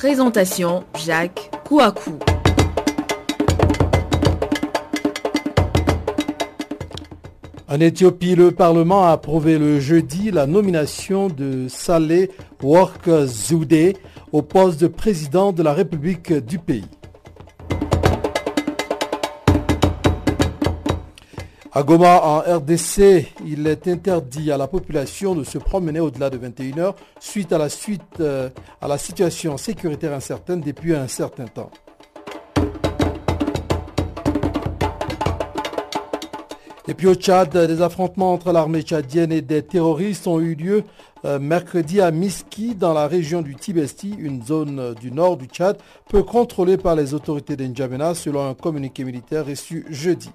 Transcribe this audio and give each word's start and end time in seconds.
Présentation 0.00 0.84
Jacques 0.94 1.50
Kouakou. 1.62 2.18
En 7.68 7.80
Éthiopie, 7.80 8.34
le 8.34 8.50
Parlement 8.50 9.04
a 9.04 9.10
approuvé 9.10 9.58
le 9.58 9.78
jeudi 9.78 10.30
la 10.30 10.46
nomination 10.46 11.28
de 11.28 11.66
Saleh 11.68 12.30
Work 12.62 13.10
Zoude 13.26 13.92
au 14.32 14.40
poste 14.40 14.80
de 14.80 14.86
président 14.86 15.52
de 15.52 15.62
la 15.62 15.74
République 15.74 16.32
du 16.32 16.58
pays. 16.58 16.88
À 21.72 21.84
Goma, 21.84 22.20
en 22.24 22.40
RDC, 22.40 23.28
il 23.46 23.64
est 23.68 23.86
interdit 23.86 24.50
à 24.50 24.56
la 24.56 24.66
population 24.66 25.36
de 25.36 25.44
se 25.44 25.56
promener 25.56 26.00
au-delà 26.00 26.28
de 26.28 26.36
21h 26.36 26.94
suite 27.20 27.52
à 27.52 27.58
la, 27.58 27.68
suite, 27.68 28.02
euh, 28.18 28.50
à 28.80 28.88
la 28.88 28.98
situation 28.98 29.56
sécuritaire 29.56 30.12
incertaine 30.12 30.60
depuis 30.62 30.96
un 30.96 31.06
certain 31.06 31.44
temps. 31.44 31.70
Et 36.88 36.94
puis 36.94 37.06
au 37.06 37.14
Tchad, 37.14 37.56
des 37.56 37.82
affrontements 37.82 38.32
entre 38.32 38.50
l'armée 38.50 38.82
tchadienne 38.82 39.30
et 39.30 39.40
des 39.40 39.62
terroristes 39.62 40.26
ont 40.26 40.40
eu 40.40 40.56
lieu 40.56 40.82
euh, 41.24 41.38
mercredi 41.38 42.00
à 42.00 42.10
Miski, 42.10 42.74
dans 42.74 42.94
la 42.94 43.06
région 43.06 43.42
du 43.42 43.54
Tibesti, 43.54 44.12
une 44.18 44.42
zone 44.42 44.80
euh, 44.80 44.94
du 44.94 45.12
nord 45.12 45.36
du 45.36 45.46
Tchad, 45.46 45.78
peu 46.08 46.24
contrôlée 46.24 46.78
par 46.78 46.96
les 46.96 47.14
autorités 47.14 47.54
d'Injamena, 47.54 48.14
selon 48.14 48.48
un 48.48 48.54
communiqué 48.54 49.04
militaire 49.04 49.46
reçu 49.46 49.86
jeudi. 49.88 50.30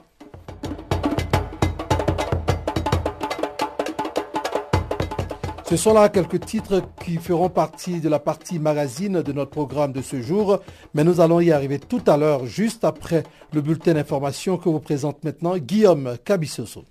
Ce 5.67 5.77
sont 5.77 5.95
là 5.95 6.09
quelques 6.09 6.45
titres 6.45 6.83
qui 7.03 7.15
feront 7.17 7.49
partie 7.49 7.99
de 7.99 8.07
la 8.07 8.19
partie 8.19 8.59
magazine 8.59 9.23
de 9.23 9.31
notre 9.31 9.49
programme 9.49 9.93
de 9.93 10.03
ce 10.03 10.21
jour, 10.21 10.59
mais 10.93 11.03
nous 11.03 11.21
allons 11.21 11.39
y 11.39 11.51
arriver 11.51 11.79
tout 11.79 12.03
à 12.05 12.17
l'heure, 12.17 12.45
juste 12.45 12.83
après 12.83 13.23
le 13.51 13.61
bulletin 13.61 13.95
d'information 13.95 14.57
que 14.57 14.69
vous 14.69 14.79
présente 14.79 15.23
maintenant 15.23 15.57
Guillaume 15.57 16.17
Cabissoso. 16.23 16.85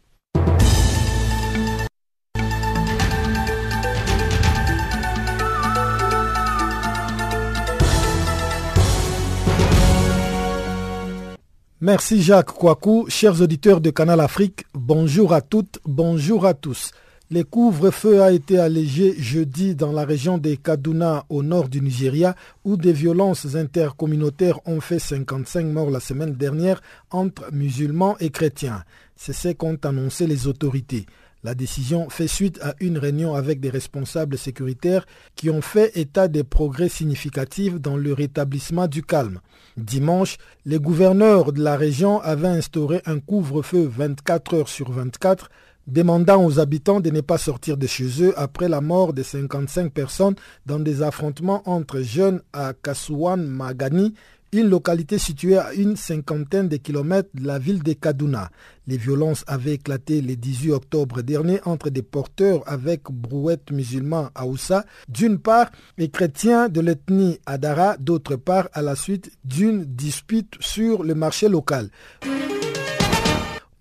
Merci 11.80 12.22
Jacques 12.22 12.50
Kouakou, 12.50 13.06
chers 13.08 13.40
auditeurs 13.40 13.80
de 13.80 13.90
Canal 13.90 14.18
Afrique, 14.18 14.64
bonjour 14.74 15.32
à 15.32 15.42
toutes, 15.42 15.78
bonjour 15.84 16.44
à 16.44 16.54
tous. 16.54 16.90
Le 17.34 17.42
couvre-feu 17.42 18.22
a 18.22 18.30
été 18.30 18.60
allégé 18.60 19.20
jeudi 19.20 19.74
dans 19.74 19.90
la 19.90 20.04
région 20.04 20.38
de 20.38 20.54
Kaduna 20.54 21.24
au 21.28 21.42
nord 21.42 21.68
du 21.68 21.80
Nigeria 21.80 22.36
où 22.64 22.76
des 22.76 22.92
violences 22.92 23.56
intercommunautaires 23.56 24.60
ont 24.66 24.80
fait 24.80 25.00
55 25.00 25.66
morts 25.66 25.90
la 25.90 25.98
semaine 25.98 26.34
dernière 26.34 26.80
entre 27.10 27.52
musulmans 27.52 28.16
et 28.20 28.30
chrétiens. 28.30 28.84
C'est 29.16 29.32
ce 29.32 29.48
qu'ont 29.48 29.76
annoncé 29.82 30.28
les 30.28 30.46
autorités. 30.46 31.06
La 31.42 31.56
décision 31.56 32.08
fait 32.08 32.28
suite 32.28 32.60
à 32.62 32.76
une 32.78 32.98
réunion 32.98 33.34
avec 33.34 33.58
des 33.58 33.68
responsables 33.68 34.38
sécuritaires 34.38 35.04
qui 35.34 35.50
ont 35.50 35.60
fait 35.60 35.90
état 35.98 36.28
des 36.28 36.44
progrès 36.44 36.88
significatifs 36.88 37.80
dans 37.80 37.96
le 37.96 38.12
rétablissement 38.12 38.86
du 38.86 39.02
calme. 39.02 39.40
Dimanche, 39.76 40.38
les 40.66 40.78
gouverneurs 40.78 41.52
de 41.52 41.64
la 41.64 41.76
région 41.76 42.20
avaient 42.20 42.46
instauré 42.46 43.02
un 43.06 43.18
couvre-feu 43.18 43.90
24 43.92 44.54
heures 44.54 44.68
sur 44.68 44.92
24 44.92 45.50
demandant 45.86 46.44
aux 46.44 46.58
habitants 46.58 47.00
de 47.00 47.10
ne 47.10 47.20
pas 47.20 47.38
sortir 47.38 47.76
de 47.76 47.86
chez 47.86 48.22
eux 48.22 48.34
après 48.36 48.68
la 48.68 48.80
mort 48.80 49.12
de 49.12 49.22
55 49.22 49.92
personnes 49.92 50.34
dans 50.66 50.78
des 50.78 51.02
affrontements 51.02 51.62
entre 51.66 52.00
jeunes 52.00 52.40
à 52.52 52.72
Kasouan 52.72 53.36
Magani, 53.36 54.14
une 54.52 54.68
localité 54.68 55.18
située 55.18 55.58
à 55.58 55.72
une 55.74 55.96
cinquantaine 55.96 56.68
de 56.68 56.76
kilomètres 56.76 57.30
de 57.34 57.46
la 57.46 57.58
ville 57.58 57.82
de 57.82 57.92
Kaduna. 57.92 58.50
Les 58.86 58.96
violences 58.96 59.44
avaient 59.46 59.74
éclaté 59.74 60.20
le 60.20 60.36
18 60.36 60.72
octobre 60.72 61.22
dernier 61.22 61.60
entre 61.64 61.90
des 61.90 62.02
porteurs 62.02 62.62
avec 62.66 63.10
brouettes 63.10 63.72
musulmans 63.72 64.30
à 64.34 64.46
Oussa, 64.46 64.84
d'une 65.08 65.38
part, 65.38 65.70
et 65.98 66.08
chrétiens 66.08 66.68
de 66.68 66.80
l'ethnie 66.80 67.40
Adara, 67.46 67.96
d'autre 67.98 68.36
part, 68.36 68.68
à 68.72 68.82
la 68.82 68.94
suite 68.94 69.32
d'une 69.44 69.84
dispute 69.84 70.54
sur 70.60 71.02
le 71.02 71.14
marché 71.14 71.48
local. 71.48 71.90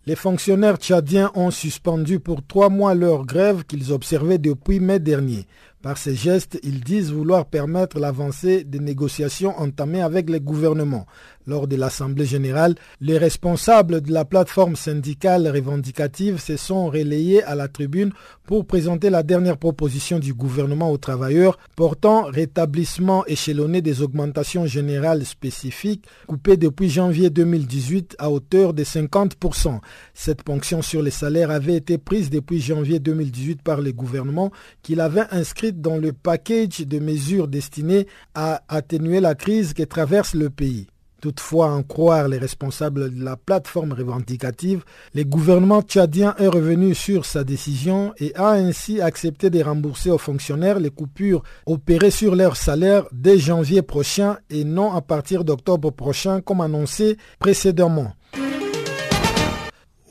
Les 0.05 0.17
fonctionnaires 0.17 0.75
tchadiens 0.75 1.31
ont 1.33 1.49
suspendu 1.49 2.19
pour 2.19 2.45
trois 2.45 2.67
mois 2.67 2.93
leur 2.93 3.25
grève 3.25 3.63
qu'ils 3.63 3.93
observaient 3.93 4.37
depuis 4.37 4.81
mai 4.81 4.99
dernier. 4.99 5.45
Par 5.83 5.97
ces 5.97 6.15
gestes, 6.15 6.57
ils 6.63 6.79
disent 6.79 7.11
vouloir 7.11 7.45
permettre 7.45 7.99
l'avancée 7.99 8.63
des 8.63 8.79
négociations 8.79 9.59
entamées 9.59 10.01
avec 10.01 10.29
les 10.29 10.39
gouvernements. 10.39 11.05
Lors 11.45 11.67
de 11.67 11.75
l'Assemblée 11.75 12.25
générale, 12.25 12.75
les 13.01 13.17
responsables 13.17 13.99
de 13.99 14.13
la 14.13 14.23
plateforme 14.23 14.77
syndicale 14.77 15.45
revendicative 15.49 16.39
se 16.39 16.55
sont 16.55 16.87
relayés 16.87 17.43
à 17.43 17.53
la 17.53 17.67
tribune 17.67 18.13
pour 18.45 18.65
présenter 18.65 19.09
la 19.09 19.23
dernière 19.23 19.57
proposition 19.57 20.19
du 20.19 20.33
gouvernement 20.33 20.89
aux 20.89 20.97
travailleurs 20.97 21.57
portant 21.75 22.23
rétablissement 22.23 23.25
échelonné 23.25 23.81
des 23.81 24.01
augmentations 24.01 24.65
générales 24.65 25.25
spécifiques 25.25 26.05
coupées 26.27 26.55
depuis 26.55 26.89
janvier 26.89 27.29
2018 27.29 28.15
à 28.19 28.29
hauteur 28.31 28.73
de 28.73 28.85
50%. 28.85 29.81
Cette 30.13 30.43
ponction 30.43 30.81
sur 30.81 31.01
les 31.01 31.11
salaires 31.11 31.51
avait 31.51 31.75
été 31.75 31.97
prise 31.97 32.29
depuis 32.29 32.61
janvier 32.61 32.99
2018 32.99 33.61
par 33.61 33.81
le 33.81 33.91
gouvernement 33.91 34.49
qui 34.81 34.95
l'avait 34.95 35.25
inscrite 35.31 35.72
dans 35.81 35.97
le 35.97 36.13
package 36.13 36.79
de 36.79 36.99
mesures 36.99 37.47
destinées 37.47 38.07
à 38.35 38.61
atténuer 38.67 39.19
la 39.19 39.35
crise 39.35 39.73
qui 39.73 39.85
traverse 39.87 40.33
le 40.33 40.49
pays. 40.49 40.87
Toutefois, 41.23 41.71
en 41.71 41.83
croire 41.83 42.27
les 42.27 42.37
responsables 42.37 43.15
de 43.15 43.23
la 43.23 43.37
plateforme 43.37 43.93
revendicative, 43.93 44.83
le 45.15 45.23
gouvernement 45.23 45.81
tchadien 45.81 46.35
est 46.37 46.49
revenu 46.49 46.93
sur 46.93 47.23
sa 47.23 47.45
décision 47.45 48.13
et 48.17 48.35
a 48.35 48.49
ainsi 48.49 48.99
accepté 48.99 49.49
de 49.49 49.63
rembourser 49.63 50.11
aux 50.11 50.17
fonctionnaires 50.17 50.79
les 50.79 50.89
coupures 50.89 51.41
opérées 51.65 52.11
sur 52.11 52.35
leur 52.35 52.57
salaire 52.57 53.05
dès 53.13 53.39
janvier 53.39 53.81
prochain 53.81 54.35
et 54.49 54.65
non 54.65 54.91
à 54.91 54.99
partir 54.99 55.45
d'octobre 55.45 55.91
prochain 55.91 56.41
comme 56.41 56.59
annoncé 56.59 57.15
précédemment. 57.39 58.11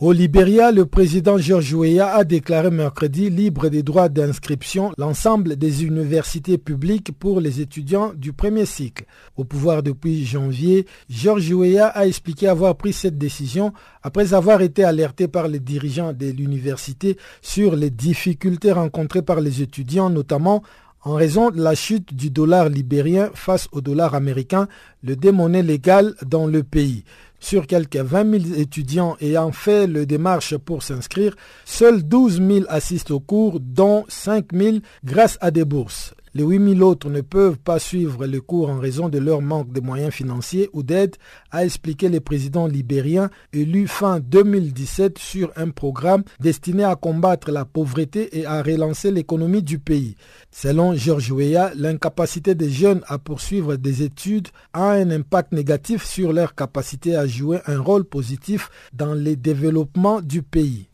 Au 0.02 0.10
Libéria, 0.10 0.72
le 0.72 0.84
président 0.84 1.38
George 1.38 1.74
Weah 1.74 2.16
a 2.16 2.24
déclaré 2.24 2.72
mercredi 2.72 3.30
libre 3.30 3.68
des 3.68 3.84
droits 3.84 4.08
d'inscription 4.08 4.90
l'ensemble 4.98 5.54
des 5.54 5.84
universités 5.84 6.58
publiques 6.58 7.12
pour 7.16 7.40
les 7.40 7.60
étudiants 7.60 8.12
du 8.16 8.32
premier 8.32 8.66
cycle. 8.66 9.04
Au 9.36 9.44
pouvoir 9.44 9.84
depuis 9.84 10.26
janvier, 10.26 10.86
George 11.08 11.52
Weah 11.52 11.86
a 11.86 12.04
expliqué 12.08 12.48
avoir 12.48 12.74
pris 12.74 12.92
cette 12.92 13.16
décision 13.16 13.72
après 14.02 14.34
avoir 14.34 14.60
été 14.60 14.82
alerté 14.82 15.28
par 15.28 15.46
les 15.46 15.60
dirigeants 15.60 16.12
de 16.12 16.32
l'université 16.32 17.16
sur 17.40 17.76
les 17.76 17.90
difficultés 17.90 18.72
rencontrées 18.72 19.22
par 19.22 19.40
les 19.40 19.62
étudiants, 19.62 20.10
notamment 20.10 20.64
en 21.04 21.14
raison 21.14 21.50
de 21.50 21.62
la 21.62 21.76
chute 21.76 22.12
du 22.12 22.30
dollar 22.30 22.68
libérien 22.68 23.30
face 23.34 23.68
au 23.70 23.80
dollar 23.80 24.16
américain, 24.16 24.66
le 25.04 25.14
démonnaie 25.14 25.62
légal 25.62 26.14
dans 26.26 26.46
le 26.46 26.64
pays. 26.64 27.04
Sur 27.42 27.66
quelques 27.66 27.96
20 27.96 28.40
000 28.40 28.60
étudiants 28.60 29.16
ayant 29.20 29.50
fait 29.50 29.88
le 29.88 30.06
démarche 30.06 30.56
pour 30.56 30.84
s'inscrire, 30.84 31.34
seuls 31.64 32.04
12 32.04 32.40
000 32.40 32.66
assistent 32.68 33.10
au 33.10 33.18
cours, 33.18 33.58
dont 33.58 34.04
5 34.06 34.54
000 34.54 34.76
grâce 35.04 35.38
à 35.40 35.50
des 35.50 35.64
bourses. 35.64 36.14
Les 36.34 36.44
8000 36.44 36.82
autres 36.82 37.10
ne 37.10 37.20
peuvent 37.20 37.58
pas 37.58 37.78
suivre 37.78 38.24
les 38.24 38.40
cours 38.40 38.70
en 38.70 38.78
raison 38.78 39.10
de 39.10 39.18
leur 39.18 39.42
manque 39.42 39.70
de 39.70 39.80
moyens 39.80 40.14
financiers 40.14 40.70
ou 40.72 40.82
d'aide, 40.82 41.16
a 41.50 41.64
expliqué 41.64 42.08
le 42.08 42.20
président 42.20 42.66
libérien 42.66 43.28
élu 43.52 43.86
fin 43.86 44.18
2017 44.18 45.18
sur 45.18 45.52
un 45.56 45.68
programme 45.68 46.24
destiné 46.40 46.84
à 46.84 46.96
combattre 46.96 47.50
la 47.50 47.66
pauvreté 47.66 48.38
et 48.38 48.46
à 48.46 48.62
relancer 48.62 49.10
l'économie 49.10 49.62
du 49.62 49.78
pays. 49.78 50.16
Selon 50.50 50.94
Georges 50.94 51.32
Weah, 51.32 51.72
l'incapacité 51.74 52.54
des 52.54 52.70
jeunes 52.70 53.02
à 53.08 53.18
poursuivre 53.18 53.76
des 53.76 54.02
études 54.02 54.48
a 54.72 54.92
un 54.92 55.10
impact 55.10 55.52
négatif 55.52 56.04
sur 56.04 56.32
leur 56.32 56.54
capacité 56.54 57.14
à 57.14 57.26
jouer 57.26 57.60
un 57.66 57.78
rôle 57.78 58.04
positif 58.04 58.70
dans 58.94 59.14
le 59.14 59.36
développement 59.36 60.22
du 60.22 60.42
pays. 60.42 60.88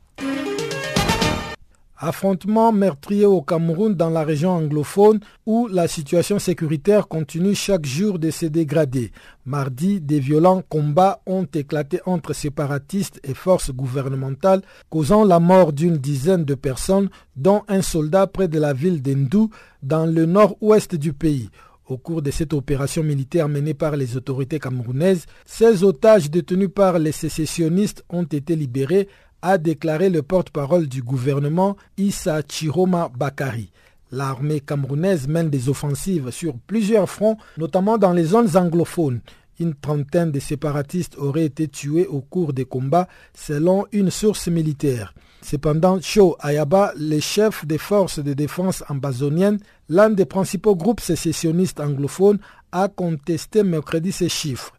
Affrontements 2.01 2.71
meurtriers 2.71 3.27
au 3.27 3.43
Cameroun 3.43 3.93
dans 3.93 4.09
la 4.09 4.23
région 4.23 4.51
anglophone 4.51 5.19
où 5.47 5.67
la 5.67 5.89
situation 5.89 6.39
sécuritaire 6.39 7.09
continue 7.09 7.57
chaque 7.57 7.87
jour 7.87 8.21
de 8.21 8.31
se 8.31 8.47
dégrader. 8.47 9.11
Mardi, 9.45 10.01
des 10.01 10.21
violents 10.21 10.63
combats 10.69 11.21
ont 11.27 11.47
éclaté 11.53 11.99
entre 12.07 12.35
séparatistes 12.35 13.19
et 13.25 13.35
forces 13.35 13.73
gouvernementales, 13.73 14.63
causant 14.91 15.25
la 15.25 15.41
mort 15.41 15.73
d'une 15.73 15.97
dizaine 15.97 16.45
de 16.45 16.55
personnes, 16.55 17.11
dont 17.35 17.65
un 17.67 17.83
soldat 17.83 18.29
près 18.29 18.47
de 18.47 18.61
la 18.61 18.73
ville 18.73 19.03
d'Endou, 19.03 19.51
dans 19.83 20.07
le 20.07 20.25
nord-ouest 20.25 20.95
du 20.95 21.13
pays. 21.13 21.51
Au 21.89 21.97
cours 21.97 22.21
de 22.21 22.31
cette 22.31 22.53
opération 22.53 23.03
militaire 23.03 23.49
menée 23.49 23.73
par 23.73 23.97
les 23.97 24.17
autorités 24.17 24.61
camerounaises, 24.61 25.25
16 25.47 25.85
otages 25.85 26.31
détenus 26.31 26.69
par 26.73 26.99
les 26.99 27.13
sécessionnistes 27.13 28.05
ont 28.11 28.25
été 28.25 28.55
libérés 28.55 29.09
a 29.43 29.59
déclaré 29.59 30.11
le 30.11 30.23
porte-parole 30.23 30.87
du 30.87 31.03
gouvernement 31.03 31.77
Issa 31.97 32.43
Chiroma 32.49 33.11
Bakari. 33.17 33.71
L'armée 34.11 34.61
camerounaise 34.61 35.29
mène 35.29 35.51
des 35.51 35.69
offensives 35.69 36.31
sur 36.31 36.55
plusieurs 36.67 37.09
fronts, 37.09 37.37
notamment 37.57 37.99
dans 37.99 38.13
les 38.13 38.25
zones 38.25 38.57
anglophones. 38.57 39.21
Une 39.61 39.75
trentaine 39.75 40.31
de 40.31 40.39
séparatistes 40.41 41.17
auraient 41.19 41.45
été 41.45 41.69
tués 41.69 42.07
au 42.07 42.21
cours 42.21 42.53
des 42.53 42.65
combats, 42.65 43.09
selon 43.35 43.87
une 43.93 44.11
source 44.11 44.49
militaire. 44.49 45.15
Cependant, 45.43 46.01
Cho 46.01 46.37
Ayaba, 46.41 46.93
le 46.97 47.21
chef 47.21 47.67
des 47.67 47.79
forces 47.79 48.19
de 48.19 48.35
défense 48.35 48.83
ambazoniennes, 48.89 49.59
l'un 49.89 50.11
des 50.11 50.25
principaux 50.25 50.77
groupes 50.77 51.01
sécessionnistes 51.01 51.81
anglophones, 51.81 52.39
a 52.73 52.89
contesté 52.89 53.63
mercredi 53.63 54.13
ces 54.13 54.29
chiffres. 54.29 54.73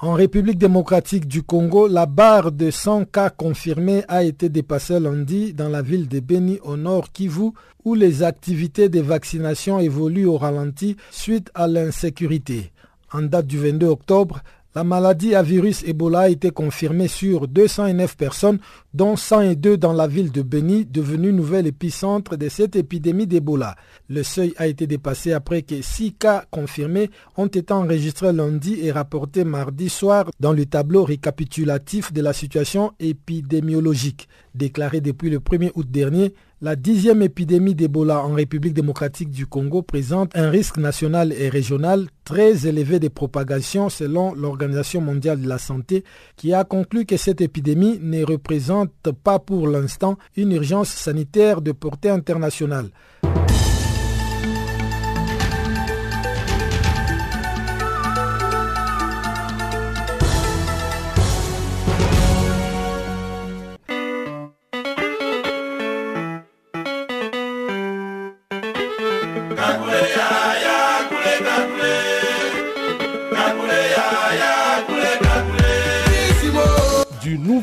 En 0.00 0.12
République 0.12 0.58
démocratique 0.58 1.26
du 1.26 1.42
Congo, 1.42 1.88
la 1.88 2.06
barre 2.06 2.52
de 2.52 2.70
100 2.70 3.06
cas 3.06 3.30
confirmés 3.30 4.04
a 4.06 4.22
été 4.22 4.48
dépassée 4.48 5.00
lundi 5.00 5.52
dans 5.52 5.68
la 5.68 5.82
ville 5.82 6.06
de 6.06 6.20
Beni 6.20 6.60
au 6.62 6.76
nord 6.76 7.10
Kivu, 7.10 7.50
où 7.84 7.96
les 7.96 8.22
activités 8.22 8.88
de 8.88 9.00
vaccination 9.00 9.80
évoluent 9.80 10.26
au 10.26 10.38
ralenti 10.38 10.96
suite 11.10 11.50
à 11.52 11.66
l'insécurité. 11.66 12.70
En 13.12 13.22
date 13.22 13.48
du 13.48 13.58
22 13.58 13.88
octobre, 13.88 14.40
la 14.78 14.84
maladie 14.84 15.34
à 15.34 15.42
virus 15.42 15.82
Ebola 15.82 16.20
a 16.20 16.28
été 16.28 16.52
confirmée 16.52 17.08
sur 17.08 17.48
209 17.48 18.16
personnes, 18.16 18.60
dont 18.94 19.16
102 19.16 19.76
dans 19.76 19.92
la 19.92 20.06
ville 20.06 20.30
de 20.30 20.40
Beni, 20.40 20.86
devenue 20.86 21.32
nouvel 21.32 21.66
épicentre 21.66 22.36
de 22.36 22.48
cette 22.48 22.76
épidémie 22.76 23.26
d'Ebola. 23.26 23.74
Le 24.08 24.22
seuil 24.22 24.54
a 24.56 24.68
été 24.68 24.86
dépassé 24.86 25.32
après 25.32 25.62
que 25.62 25.82
6 25.82 26.12
cas 26.12 26.44
confirmés 26.52 27.10
ont 27.36 27.48
été 27.48 27.72
enregistrés 27.72 28.32
lundi 28.32 28.78
et 28.80 28.92
rapportés 28.92 29.42
mardi 29.42 29.88
soir 29.88 30.30
dans 30.38 30.52
le 30.52 30.64
tableau 30.64 31.02
récapitulatif 31.02 32.12
de 32.12 32.22
la 32.22 32.32
situation 32.32 32.92
épidémiologique. 33.00 34.28
Déclaré 34.54 35.00
depuis 35.00 35.28
le 35.28 35.40
1er 35.40 35.72
août 35.74 35.90
dernier, 35.90 36.34
la 36.60 36.74
dixième 36.74 37.22
épidémie 37.22 37.76
d'Ebola 37.76 38.20
en 38.24 38.34
République 38.34 38.74
démocratique 38.74 39.30
du 39.30 39.46
Congo 39.46 39.82
présente 39.82 40.36
un 40.36 40.50
risque 40.50 40.78
national 40.78 41.32
et 41.32 41.48
régional 41.48 42.08
très 42.24 42.66
élevé 42.66 42.98
de 42.98 43.06
propagation 43.06 43.88
selon 43.88 44.34
l'Organisation 44.34 45.00
mondiale 45.00 45.40
de 45.40 45.48
la 45.48 45.58
santé 45.58 46.02
qui 46.36 46.52
a 46.52 46.64
conclu 46.64 47.06
que 47.06 47.16
cette 47.16 47.40
épidémie 47.40 48.00
ne 48.02 48.24
représente 48.24 49.12
pas 49.22 49.38
pour 49.38 49.68
l'instant 49.68 50.18
une 50.36 50.50
urgence 50.50 50.88
sanitaire 50.88 51.62
de 51.62 51.70
portée 51.70 52.10
internationale. 52.10 52.90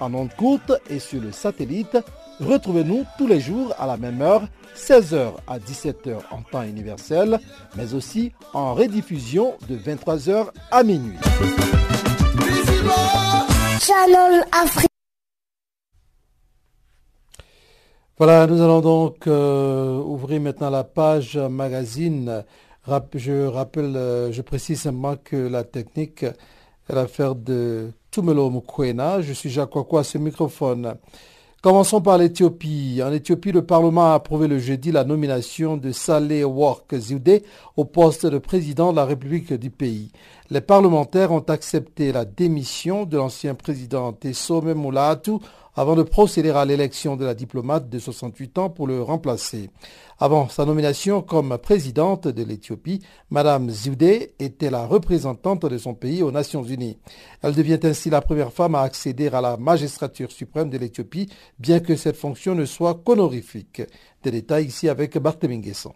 en 0.00 0.14
onde 0.14 0.34
courte 0.34 0.72
et 0.90 0.98
sur 0.98 1.20
le 1.20 1.32
satellite, 1.32 1.96
retrouvez-nous 2.40 3.04
tous 3.16 3.26
les 3.26 3.40
jours 3.40 3.74
à 3.78 3.86
la 3.86 3.96
même 3.96 4.20
heure, 4.20 4.42
16h 4.76 5.34
à 5.46 5.58
17h 5.58 6.18
en 6.30 6.42
temps 6.42 6.62
universel, 6.62 7.38
mais 7.76 7.94
aussi 7.94 8.32
en 8.52 8.74
rediffusion 8.74 9.54
de 9.68 9.76
23h 9.76 10.48
à 10.70 10.82
minuit. 10.82 11.16
Voilà, 18.18 18.46
nous 18.46 18.62
allons 18.62 18.80
donc 18.80 19.26
euh, 19.26 19.98
ouvrir 19.98 20.40
maintenant 20.40 20.70
la 20.70 20.84
page 20.84 21.36
magazine. 21.36 22.44
Je 23.14 23.46
rappelle, 23.46 23.96
euh, 23.96 24.32
je 24.32 24.42
précise 24.42 24.80
simplement 24.80 25.16
que 25.16 25.36
la 25.36 25.64
technique 25.64 26.22
est 26.22 26.94
l'affaire 26.94 27.34
de 27.34 27.92
Je 28.18 29.32
suis 29.32 29.50
Jacques 29.50 29.70
ce 30.02 30.18
microphone. 30.18 30.94
Commençons 31.62 32.00
par 32.00 32.16
l'Éthiopie. 32.16 33.00
En 33.04 33.12
Éthiopie, 33.12 33.52
le 33.52 33.66
Parlement 33.66 34.12
a 34.12 34.14
approuvé 34.14 34.46
le 34.46 34.58
jeudi 34.58 34.92
la 34.92 35.04
nomination 35.04 35.76
de 35.76 35.90
Saleh 35.90 36.44
Work 36.44 36.96
Zewde 36.96 37.42
au 37.76 37.84
poste 37.84 38.24
de 38.24 38.38
président 38.38 38.92
de 38.92 38.96
la 38.96 39.04
République 39.04 39.52
du 39.52 39.70
pays. 39.70 40.12
Les 40.48 40.60
parlementaires 40.60 41.32
ont 41.32 41.40
accepté 41.40 42.12
la 42.12 42.24
démission 42.24 43.04
de 43.04 43.16
l'ancien 43.16 43.54
président 43.54 44.12
Tessome 44.12 44.74
Moulatu 44.74 45.32
avant 45.74 45.96
de 45.96 46.02
procéder 46.02 46.50
à 46.50 46.64
l'élection 46.64 47.16
de 47.16 47.24
la 47.24 47.34
diplomate 47.34 47.88
de 47.90 47.98
68 47.98 48.58
ans 48.58 48.70
pour 48.70 48.86
le 48.86 49.02
remplacer. 49.02 49.70
Avant 50.18 50.48
sa 50.48 50.64
nomination 50.64 51.20
comme 51.20 51.58
présidente 51.58 52.26
de 52.26 52.42
l'Éthiopie, 52.42 53.02
Madame 53.28 53.68
Zewde 53.68 54.30
était 54.38 54.70
la 54.70 54.86
représentante 54.86 55.66
de 55.66 55.76
son 55.76 55.92
pays 55.92 56.22
aux 56.22 56.30
Nations 56.30 56.64
Unies. 56.64 56.96
Elle 57.42 57.54
devient 57.54 57.80
ainsi 57.82 58.08
la 58.08 58.22
première 58.22 58.50
femme 58.50 58.74
à 58.76 58.80
accéder 58.80 59.28
à 59.28 59.42
la 59.42 59.58
magistrature 59.58 60.32
suprême 60.32 60.70
de 60.70 60.78
l'Éthiopie, 60.78 61.28
bien 61.58 61.80
que 61.80 61.96
cette 61.96 62.16
fonction 62.16 62.54
ne 62.54 62.64
soit 62.64 62.94
qu'honorifique. 62.94 63.82
Des 64.22 64.30
détails 64.30 64.64
ici 64.64 64.88
avec 64.88 65.18
Barthélémy 65.18 65.60
Guesson. 65.60 65.92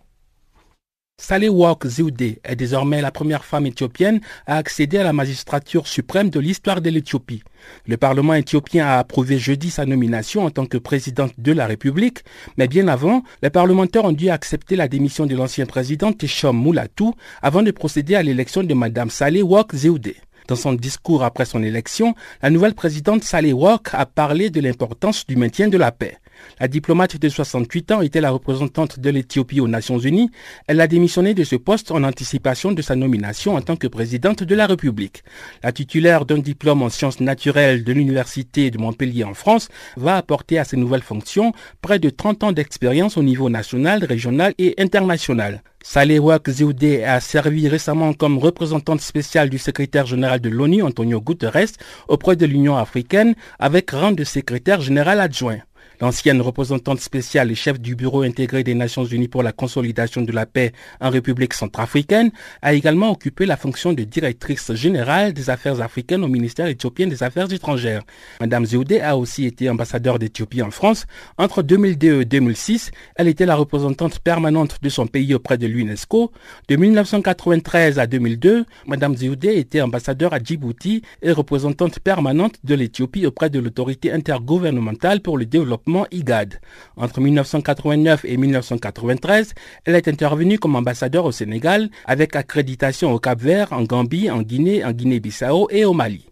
Salehwok 1.21 1.87
Zewde 1.87 2.39
est 2.43 2.57
désormais 2.57 3.03
la 3.03 3.11
première 3.11 3.45
femme 3.45 3.67
éthiopienne 3.67 4.21
à 4.47 4.57
accéder 4.57 4.97
à 4.97 5.05
la 5.05 5.13
magistrature 5.13 5.87
suprême 5.87 6.31
de 6.31 6.41
l'histoire 6.41 6.81
de 6.81 6.89
l'Éthiopie. 6.89 7.43
Le 7.87 7.99
Parlement 7.99 8.33
éthiopien 8.33 8.87
a 8.87 8.99
approuvé 8.99 9.39
jeudi 9.39 9.71
sa 9.71 9.85
nomination 9.85 10.47
en 10.47 10.51
tant 10.51 10.65
que 10.65 10.79
présidente 10.79 11.35
de 11.37 11.53
la 11.53 11.67
République, 11.67 12.25
mais 12.57 12.69
bien 12.69 12.89
avant, 12.89 13.23
les 13.43 13.51
parlementaires 13.51 14.07
ont 14.07 14.13
dû 14.13 14.31
accepter 14.31 14.77
la 14.77 14.89
démission 14.89 15.27
de 15.27 15.37
l'ancien 15.37 15.67
président 15.67 16.11
Teshom 16.13 16.57
Moulatou 16.57 17.15
avant 17.43 17.63
de 17.63 17.71
procéder 17.71 18.15
à 18.15 18.23
l'élection 18.23 18.63
de 18.63 18.73
Mme 18.73 19.11
Salehwok 19.11 19.75
Zewde. 19.75 20.15
Dans 20.49 20.57
son 20.57 20.73
discours 20.73 21.23
après 21.23 21.45
son 21.45 21.63
élection, 21.63 22.15
la 22.43 22.49
nouvelle 22.49 22.75
présidente 22.75 23.25
Salehwok 23.25 23.91
a 23.93 24.07
parlé 24.07 24.49
de 24.49 24.61
l'importance 24.61 25.27
du 25.27 25.37
maintien 25.37 25.69
de 25.69 25.77
la 25.77 25.93
paix. 25.93 26.17
La 26.61 26.69
diplomate 26.69 27.17
de 27.17 27.29
68 27.29 27.93
ans 27.93 28.01
était 28.03 28.21
la 28.21 28.31
représentante 28.31 29.01
de 29.01 29.11
l'Éthiopie 29.11 29.61
aux 29.61 29.69
Nations 29.69 29.99
Unies. 29.99 30.31
Elle 30.67 30.81
a 30.81 30.87
démissionné 30.87 31.35
de 31.35 31.45
ce 31.45 31.57
poste 31.57 31.91
en 31.91 32.05
anticipation 32.05 32.73
de 32.73 32.83
sa 32.83 32.97
nomination 32.97 33.55
en 33.55 33.61
tant 33.63 33.77
que 33.77 33.87
présidente 33.87 34.43
de 34.43 34.55
la 34.55 34.67
République. 34.67 35.23
La 35.63 35.73
titulaire 35.73 36.25
d'un 36.25 36.39
diplôme 36.39 36.83
en 36.83 36.89
sciences 36.89 37.21
naturelles 37.21 37.85
de 37.85 37.93
l'Université 37.93 38.71
de 38.71 38.79
Montpellier 38.79 39.25
en 39.25 39.35
France 39.35 39.69
va 39.97 40.17
apporter 40.17 40.59
à 40.59 40.65
ses 40.65 40.77
nouvelles 40.77 41.03
fonctions 41.03 41.53
près 41.81 41.99
de 41.99 42.11
30 42.11 42.45
ans 42.45 42.53
d'expérience 42.53 43.17
au 43.17 43.23
niveau 43.23 43.49
national, 43.49 44.05
régional 44.05 44.55
et 44.59 44.75
international. 44.79 45.63
Salehwak 45.83 46.51
Zewde 46.51 47.03
a 47.07 47.21
servi 47.21 47.67
récemment 47.67 48.13
comme 48.13 48.37
représentante 48.37 49.01
spéciale 49.01 49.49
du 49.49 49.57
secrétaire 49.57 50.05
général 50.05 50.41
de 50.41 50.51
l'ONU, 50.51 50.83
Antonio 50.83 51.23
Guterres, 51.23 51.73
auprès 52.07 52.37
de 52.37 52.45
l'Union 52.45 52.77
africaine, 52.77 53.35
avec 53.59 53.91
rang 53.91 54.13
de 54.13 54.25
secrétaire 54.25 54.83
général 54.83 55.21
adjoint. 55.21 55.61
L'ancienne 56.01 56.41
représentante 56.41 56.99
spéciale 57.01 57.51
et 57.51 57.55
chef 57.55 57.79
du 57.79 57.95
bureau 57.95 58.23
intégré 58.23 58.65
des 58.65 58.75
Nations 58.75 59.05
Unies 59.05 59.29
pour 59.29 59.43
la 59.43 59.53
consolidation 59.53 60.23
de 60.23 60.33
la 60.33 60.47
paix 60.47 60.73
en 60.99 61.11
République 61.11 61.53
centrafricaine 61.53 62.31
a 62.63 62.73
également 62.73 63.11
occupé 63.11 63.45
la 63.45 63.59
fonction 63.59 63.93
de 63.93 64.05
directrice 64.05 64.73
générale 64.73 65.35
des 65.35 65.51
affaires 65.51 65.83
africaines 65.83 66.25
au 66.25 66.29
ministère 66.29 66.69
éthiopien 66.69 67.07
des 67.07 67.23
Affaires 67.23 67.53
étrangères. 67.53 68.01
Madame 68.41 68.65
Zewde 68.65 68.99
a 69.03 69.19
aussi 69.19 69.45
été 69.45 69.69
ambassadeur 69.69 70.19
d'Éthiopie 70.19 70.63
en 70.63 70.71
France. 70.71 71.05
Entre 71.37 71.63
2002 71.63 72.23
et 72.23 72.25
2006, 72.25 72.93
elle 73.17 73.29
était 73.29 73.45
la 73.45 73.57
représentante 73.57 74.21
permanente 74.21 74.79
de 74.81 74.89
son 74.89 75.07
pays 75.07 75.35
auprès 75.35 75.59
de 75.59 75.67
l'UNESCO. 75.67 76.33
De 76.69 76.77
1993 76.77 77.99
à 77.99 78.07
2002, 78.07 78.65
Madame 78.87 79.19
Zewde 79.19 79.45
était 79.45 79.83
ambassadeur 79.83 80.33
à 80.33 80.39
Djibouti 80.43 81.03
et 81.21 81.33
représentante 81.33 81.99
permanente 81.99 82.55
de 82.65 82.75
l'Éthiopie 82.75 83.27
auprès 83.27 83.51
de 83.51 83.59
l'autorité 83.59 84.11
intergouvernementale 84.13 85.21
pour 85.21 85.37
le 85.37 85.45
développement 85.45 85.90
IGAD. 86.11 86.61
Entre 86.97 87.21
1989 87.21 88.25
et 88.25 88.37
1993, 88.37 89.55
elle 89.85 89.95
est 89.95 90.09
intervenue 90.09 90.59
comme 90.59 90.77
ambassadeur 90.77 91.25
au 91.25 91.33
Sénégal 91.33 91.91
avec 92.05 92.37
accréditation 92.37 93.13
au 93.13 93.19
Cap-Vert, 93.19 93.73
en 93.73 93.83
Gambie, 93.83 94.31
en 94.31 94.43
Guinée, 94.43 94.85
en 94.85 94.93
Guinée-Bissau 94.93 95.69
et 95.71 95.85
au 95.85 95.93
Mali. 95.93 96.27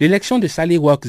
L'élection 0.00 0.38
de 0.38 0.46
Salih 0.46 0.78
Wak 0.78 1.04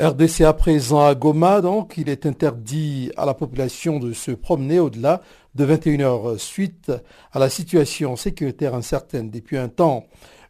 RDC 0.00 0.42
à 0.42 0.52
présent 0.52 1.04
à 1.04 1.14
Goma, 1.14 1.60
donc 1.60 1.94
il 1.96 2.08
est 2.08 2.24
interdit 2.24 3.10
à 3.16 3.26
la 3.26 3.34
population 3.34 3.98
de 3.98 4.12
se 4.12 4.30
promener 4.30 4.78
au-delà 4.78 5.22
de 5.54 5.64
21 5.64 6.00
heures 6.00 6.40
suite 6.40 6.92
à 7.32 7.38
la 7.38 7.50
situation 7.50 8.16
sécuritaire 8.16 8.74
incertaine 8.74 9.30
depuis 9.30 9.58
un 9.58 9.68
temps. 9.68 10.06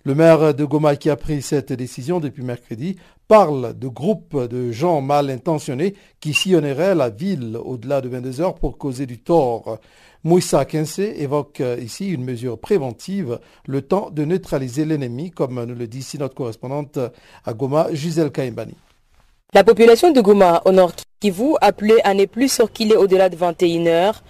Le 0.08 0.14
maire 0.14 0.54
de 0.54 0.64
Goma 0.64 0.96
qui 0.96 1.10
a 1.10 1.16
pris 1.16 1.42
cette 1.42 1.70
décision 1.70 2.18
depuis 2.18 2.42
mercredi 2.42 2.96
parle 3.28 3.78
de 3.78 3.88
groupes 3.88 4.38
de 4.38 4.72
gens 4.72 5.02
mal 5.02 5.28
intentionnés 5.28 5.92
qui 6.18 6.32
sillonneraient 6.32 6.94
la 6.94 7.10
ville 7.10 7.58
au-delà 7.62 8.00
de 8.00 8.08
22 8.08 8.40
heures 8.40 8.54
pour 8.54 8.78
causer 8.78 9.04
du 9.04 9.18
tort. 9.18 9.78
Moussa 10.24 10.64
Kense 10.64 11.00
évoque 11.00 11.62
ici 11.78 12.08
une 12.08 12.24
mesure 12.24 12.58
préventive, 12.58 13.38
le 13.66 13.82
temps 13.82 14.08
de 14.08 14.24
neutraliser 14.24 14.86
l'ennemi, 14.86 15.30
comme 15.30 15.62
nous 15.62 15.74
le 15.74 15.86
dit 15.86 15.98
ici 15.98 16.16
notre 16.16 16.34
correspondante 16.34 16.98
à 17.44 17.52
Goma, 17.52 17.88
Gisèle 17.92 18.30
Kaimbani. 18.30 18.76
La 19.52 19.62
population 19.62 20.10
de 20.10 20.22
Goma, 20.22 20.62
au 20.64 20.72
nord 20.72 20.92
Kivu, 21.20 21.56
appelée 21.60 21.98
à 22.04 22.14
ne 22.14 22.24
plus 22.24 22.50
circuler 22.50 22.96
au-delà 22.96 23.28
de 23.28 23.36
21 23.36 23.86
heures, 23.86 24.22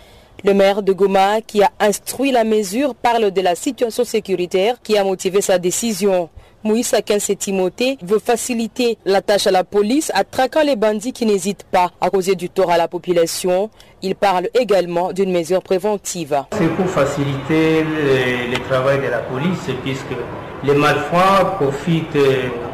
le 0.44 0.54
maire 0.54 0.82
de 0.82 0.92
Goma, 0.92 1.40
qui 1.40 1.62
a 1.62 1.70
instruit 1.80 2.30
la 2.30 2.44
mesure, 2.44 2.94
parle 2.94 3.30
de 3.30 3.40
la 3.40 3.54
situation 3.54 4.04
sécuritaire 4.04 4.76
qui 4.82 4.96
a 4.96 5.04
motivé 5.04 5.40
sa 5.40 5.58
décision. 5.58 6.28
Moïse 6.64 6.92
Akense 6.92 7.30
Timothée 7.38 7.98
veut 8.02 8.18
faciliter 8.18 8.98
la 9.04 9.22
tâche 9.22 9.46
à 9.46 9.52
la 9.52 9.62
police 9.62 10.10
à 10.14 10.24
traquant 10.24 10.62
les 10.62 10.74
bandits 10.74 11.12
qui 11.12 11.24
n'hésitent 11.24 11.64
pas 11.64 11.92
à 12.00 12.10
causer 12.10 12.34
du 12.34 12.50
tort 12.50 12.70
à 12.70 12.76
la 12.76 12.88
population. 12.88 13.70
Il 14.02 14.16
parle 14.16 14.48
également 14.54 15.12
d'une 15.12 15.32
mesure 15.32 15.62
préventive. 15.62 16.42
C'est 16.52 16.68
pour 16.74 16.86
faciliter 16.86 17.84
le, 17.84 18.58
travail 18.68 18.98
de 18.98 19.06
la 19.08 19.18
police 19.18 19.70
puisque 19.82 20.16
les 20.64 20.74
malfrats 20.74 21.56
profitent 21.58 22.18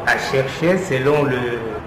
à 0.07 0.17
chercher 0.17 0.77
selon 0.79 1.23
le, 1.23 1.37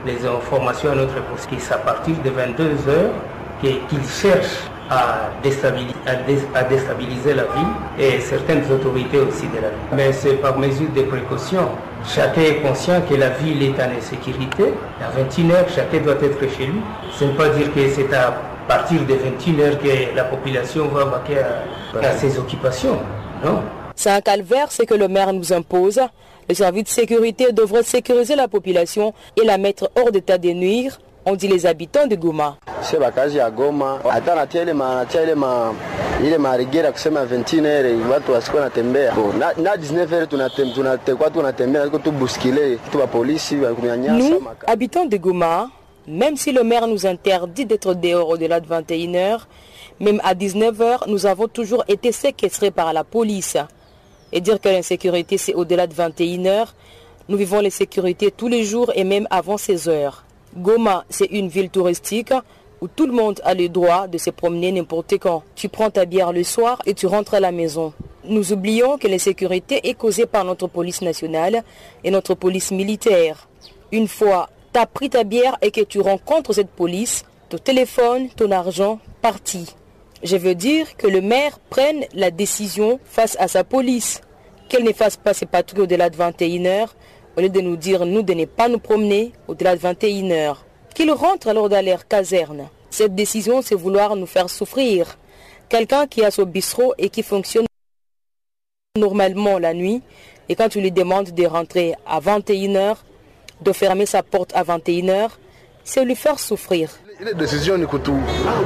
les 0.06 0.24
informations 0.24 0.92
à 0.92 0.94
notre 0.94 1.14
poste. 1.26 1.48
À 1.72 1.78
partir 1.78 2.14
de 2.24 2.30
22 2.30 2.64
heures 2.88 3.12
qu'ils 3.60 4.08
cherchent 4.08 4.70
à 4.90 5.30
déstabiliser, 5.42 5.94
à, 6.06 7.34
la 7.34 7.42
ville 7.42 7.74
et 7.98 8.20
certaines 8.20 8.62
autorités 8.72 9.18
aussi 9.18 9.46
de 9.48 9.56
la 9.56 9.68
ville. 9.68 9.78
Mais 9.92 10.12
c'est 10.12 10.34
par 10.34 10.58
mesure 10.58 10.88
de 10.94 11.02
précaution. 11.02 11.68
Chacun 12.06 12.40
est 12.40 12.62
conscient 12.62 13.00
que 13.08 13.14
la 13.14 13.30
ville 13.30 13.62
est 13.62 13.80
en 13.82 13.96
insécurité. 13.96 14.72
À 15.00 15.10
21 15.10 15.50
heures, 15.50 15.68
chacun 15.68 15.98
doit 15.98 16.14
être 16.14 16.40
chez 16.56 16.66
lui. 16.66 16.80
Ce 17.12 17.24
n'est 17.24 17.34
pas 17.34 17.48
dire 17.50 17.72
que 17.74 17.88
c'est 17.90 18.12
à 18.14 18.34
partir 18.66 19.00
de 19.02 19.14
21 19.14 19.58
heures 19.60 19.78
que 19.78 20.16
la 20.16 20.24
population 20.24 20.88
va 20.88 21.04
vaquer 21.04 21.38
à, 21.38 22.06
à 22.06 22.12
ses 22.12 22.38
occupations. 22.38 22.98
Non. 23.44 23.62
C'est 23.94 24.10
un 24.10 24.20
calvaire, 24.20 24.70
ce 24.70 24.82
que 24.84 24.94
le 24.94 25.08
maire 25.08 25.32
nous 25.32 25.52
impose. 25.52 26.00
Le 26.48 26.54
service 26.54 26.84
de 26.84 26.88
sécurité 26.88 27.52
devrait 27.52 27.82
sécuriser 27.82 28.36
la 28.36 28.48
population 28.48 29.12
et 29.36 29.44
la 29.44 29.58
mettre 29.58 29.90
hors 29.96 30.10
d'état 30.10 30.38
de 30.38 30.50
nuire 30.50 30.98
on 31.28 31.36
dit 31.36 31.46
les 31.48 31.66
habitants 31.66 32.06
de 32.06 32.16
Goma. 32.16 32.56
ile 36.24 36.38
marigera 36.38 36.92
kusema 36.92 37.24
21 37.24 38.10
watu 38.10 38.32
wasikuwa 38.32 38.62
natembea 38.62 39.14
na, 39.38 39.52
na 39.62 39.76
19 39.76 40.74
tunatekwa 40.74 41.30
tunatembea 41.30 41.88
tu 41.90 42.12
buskile 42.12 42.78
tu 42.92 42.98
polisi 43.12 43.54
Nous, 43.56 44.40
habitants 44.66 45.04
de 45.06 45.16
Goma, 45.18 45.70
même 46.06 46.36
si 46.36 46.50
le 46.52 46.62
maire 46.64 46.86
nous 46.86 47.06
interdit 47.06 47.66
d'être 47.66 47.94
dehors 47.94 48.30
au-delà 48.30 48.60
de 48.60 48.66
21 48.66 49.14
heures, 49.14 49.48
même 50.00 50.20
à 50.24 50.34
19 50.34 50.80
heures, 50.80 51.04
nous 51.08 51.26
avons 51.26 51.46
toujours 51.46 51.84
été 51.88 52.10
séquestrés 52.10 52.70
par 52.70 52.92
la 52.92 53.04
police. 53.04 53.56
Et 54.32 54.40
dire 54.40 54.60
que 54.60 54.68
l'insécurité 54.68 55.36
c'est 55.38 55.54
au-delà 55.54 55.86
de 55.86 55.94
21 55.94 56.46
heures, 56.46 56.74
nous 57.28 57.36
vivons 57.36 57.60
les 57.60 57.70
sécurités 57.70 58.30
tous 58.30 58.48
les 58.48 58.64
jours 58.64 58.90
et 58.94 59.04
même 59.04 59.26
avant 59.30 59.58
ces 59.58 59.88
heures. 59.88 60.24
Goma, 60.56 61.04
c'est 61.08 61.26
une 61.26 61.48
ville 61.48 61.70
touristique 61.70 62.32
où 62.80 62.88
tout 62.88 63.06
le 63.06 63.12
monde 63.12 63.40
a 63.44 63.54
le 63.54 63.68
droit 63.68 64.06
de 64.06 64.18
se 64.18 64.30
promener 64.30 64.72
n'importe 64.72 65.18
quand. 65.18 65.42
Tu 65.54 65.68
prends 65.68 65.90
ta 65.90 66.04
bière 66.04 66.32
le 66.32 66.44
soir 66.44 66.80
et 66.86 66.94
tu 66.94 67.06
rentres 67.06 67.34
à 67.34 67.40
la 67.40 67.52
maison. 67.52 67.92
Nous 68.24 68.52
oublions 68.52 68.98
que 68.98 69.08
l'insécurité 69.08 69.88
est 69.88 69.94
causée 69.94 70.26
par 70.26 70.44
notre 70.44 70.68
police 70.68 71.02
nationale 71.02 71.62
et 72.04 72.10
notre 72.10 72.34
police 72.34 72.70
militaire. 72.70 73.48
Une 73.90 74.08
fois 74.08 74.48
tu 74.72 74.78
as 74.78 74.86
pris 74.86 75.10
ta 75.10 75.24
bière 75.24 75.56
et 75.62 75.70
que 75.70 75.80
tu 75.80 76.00
rencontres 76.00 76.52
cette 76.52 76.70
police, 76.70 77.24
ton 77.48 77.58
téléphone, 77.58 78.28
ton 78.36 78.50
argent, 78.50 79.00
parti. 79.22 79.74
Je 80.22 80.36
veux 80.36 80.54
dire 80.54 80.96
que 80.96 81.06
le 81.06 81.20
maire 81.20 81.58
prenne 81.70 82.04
la 82.12 82.30
décision 82.30 83.00
face 83.04 83.36
à 83.40 83.48
sa 83.48 83.64
police. 83.64 84.20
Qu'elle 84.68 84.84
ne 84.84 84.92
fasse 84.92 85.16
pas 85.16 85.32
ses 85.32 85.46
patrouilles 85.46 85.84
au-delà 85.84 86.10
de 86.10 86.16
21 86.16 86.66
heures, 86.66 86.94
au 87.38 87.40
lieu 87.40 87.50
de 87.50 87.60
nous 87.60 87.76
dire 87.76 88.04
nous 88.04 88.22
de 88.22 88.34
ne 88.34 88.46
pas 88.46 88.68
nous 88.68 88.80
promener 88.80 89.32
au-delà 89.46 89.76
de 89.76 89.80
21 89.80 90.30
heures. 90.32 90.66
Qu'il 90.92 91.12
rentre 91.12 91.46
alors 91.46 91.68
dans 91.68 91.84
l'air 91.84 92.08
caserne. 92.08 92.68
Cette 92.90 93.14
décision, 93.14 93.62
c'est 93.62 93.76
vouloir 93.76 94.16
nous 94.16 94.26
faire 94.26 94.50
souffrir. 94.50 95.16
Quelqu'un 95.68 96.08
qui 96.08 96.24
a 96.24 96.32
son 96.32 96.42
bistrot 96.42 96.94
et 96.98 97.10
qui 97.10 97.22
fonctionne 97.22 97.66
normalement 98.98 99.60
la 99.60 99.72
nuit, 99.72 100.02
et 100.48 100.56
quand 100.56 100.68
tu 100.68 100.80
lui 100.80 100.90
demandes 100.90 101.30
de 101.30 101.46
rentrer 101.46 101.94
à 102.06 102.18
21 102.18 102.74
heures, 102.74 103.04
de 103.60 103.72
fermer 103.72 104.06
sa 104.06 104.24
porte 104.24 104.50
à 104.56 104.64
21 104.64 105.08
heures, 105.08 105.38
c'est 105.84 106.04
lui 106.04 106.16
faire 106.16 106.40
souffrir. 106.40 106.90
Ile 107.20 107.34
decision 107.34 107.80
ni 107.80 107.86
kutu, 107.86 108.16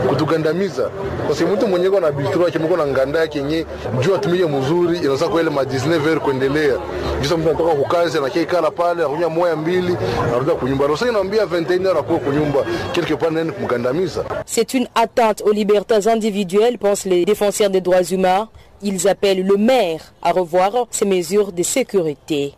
kutugandamiza 0.08 0.90
kwa 1.26 1.36
sababu 1.36 1.56
mtu 1.56 1.68
mwenyewe 1.68 2.00
na 2.00 2.12
bistro 2.12 2.44
yake 2.44 2.58
mko 2.58 2.76
na 2.76 2.86
nganda 2.86 3.18
yake 3.20 3.38
yenye 3.38 3.66
jua 4.00 4.16
atumie 4.16 4.46
mzuri 4.46 4.98
inaweza 4.98 5.28
kwa 5.28 5.40
ile 5.40 5.50
ma 5.50 5.62
19 5.62 6.02
heures 6.02 6.22
kuendelea 6.22 6.76
jisa 7.22 7.36
mtu 7.36 7.48
anatoka 7.48 7.74
kukazi 7.74 8.18
anakia 8.18 8.42
ikala 8.42 8.70
pale 8.70 9.04
anakunya 9.04 9.28
moya 9.28 9.56
mbili 9.56 9.96
anarudia 10.24 10.54
kunyumba 10.54 10.88
sasa 10.88 11.08
inaambia 11.08 11.44
21 11.44 11.82
heures 11.82 11.96
akuwa 11.98 12.18
kunyumba 12.18 12.64
quelque 12.92 13.16
part 13.16 13.32
nani 13.32 13.52
kumgandamiza 13.52 14.24
C'est 14.46 14.74
une 14.74 14.86
atteinte 14.94 15.42
aux 15.46 15.52
libertés 15.52 16.06
individuelles, 16.08 16.78
pensent 16.78 17.06
les 17.06 17.24
défenseurs 17.24 17.70
des 17.70 17.80
droits 17.80 18.02
humains. 18.12 18.48
Ils 18.82 19.08
appellent 19.08 19.46
le 19.46 19.56
maire 19.56 20.12
à 20.22 20.32
revoir 20.32 20.86
ses 20.90 21.04
mesures 21.06 21.52
de 21.52 21.62
sécurité. 21.62 22.54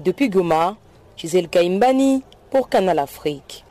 Depuis 0.00 0.28
Goma, 0.28 0.76
Gisèle 1.16 1.48
Kaimbani 1.48 2.22
pour 2.50 2.68
Canal 2.68 2.98
Afrique. 2.98 3.64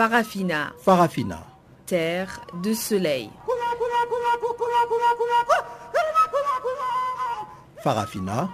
Farafina. 0.00 0.72
Farafina. 0.78 1.46
Terre 1.84 2.40
de 2.62 2.72
soleil. 2.72 3.28
Farafina. 7.82 8.48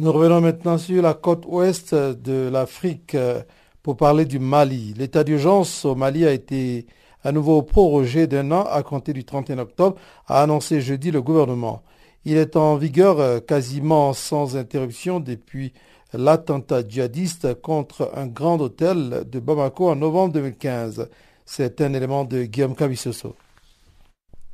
Nous 0.00 0.10
revenons 0.10 0.40
maintenant 0.40 0.78
sur 0.78 1.02
la 1.02 1.12
côte 1.12 1.44
ouest 1.46 1.94
de 1.94 2.48
l'Afrique 2.48 3.14
euh, 3.14 3.42
pour 3.82 3.98
parler 3.98 4.24
du 4.24 4.38
Mali. 4.38 4.94
L'état 4.96 5.24
d'urgence 5.24 5.84
au 5.84 5.94
Mali 5.94 6.24
a 6.24 6.32
été 6.32 6.86
à 7.22 7.32
nouveau 7.32 7.60
prorogé 7.60 8.26
d'un 8.26 8.50
an 8.50 8.64
à 8.64 8.82
compter 8.82 9.12
du 9.12 9.26
31 9.26 9.58
octobre, 9.58 9.98
a 10.26 10.42
annoncé 10.42 10.80
jeudi 10.80 11.10
le 11.10 11.20
gouvernement. 11.20 11.82
Il 12.24 12.38
est 12.38 12.56
en 12.56 12.76
vigueur 12.76 13.20
euh, 13.20 13.40
quasiment 13.40 14.14
sans 14.14 14.56
interruption 14.56 15.20
depuis 15.20 15.74
l'attentat 16.16 16.82
djihadiste 16.88 17.54
contre 17.60 18.10
un 18.14 18.26
grand 18.26 18.60
hôtel 18.60 19.24
de 19.30 19.40
Bamako 19.40 19.90
en 19.90 19.96
novembre 19.96 20.34
2015. 20.34 21.08
C'est 21.44 21.80
un 21.80 21.92
élément 21.92 22.24
de 22.24 22.44
Guillaume 22.44 22.74
Kabissoso. 22.74 23.34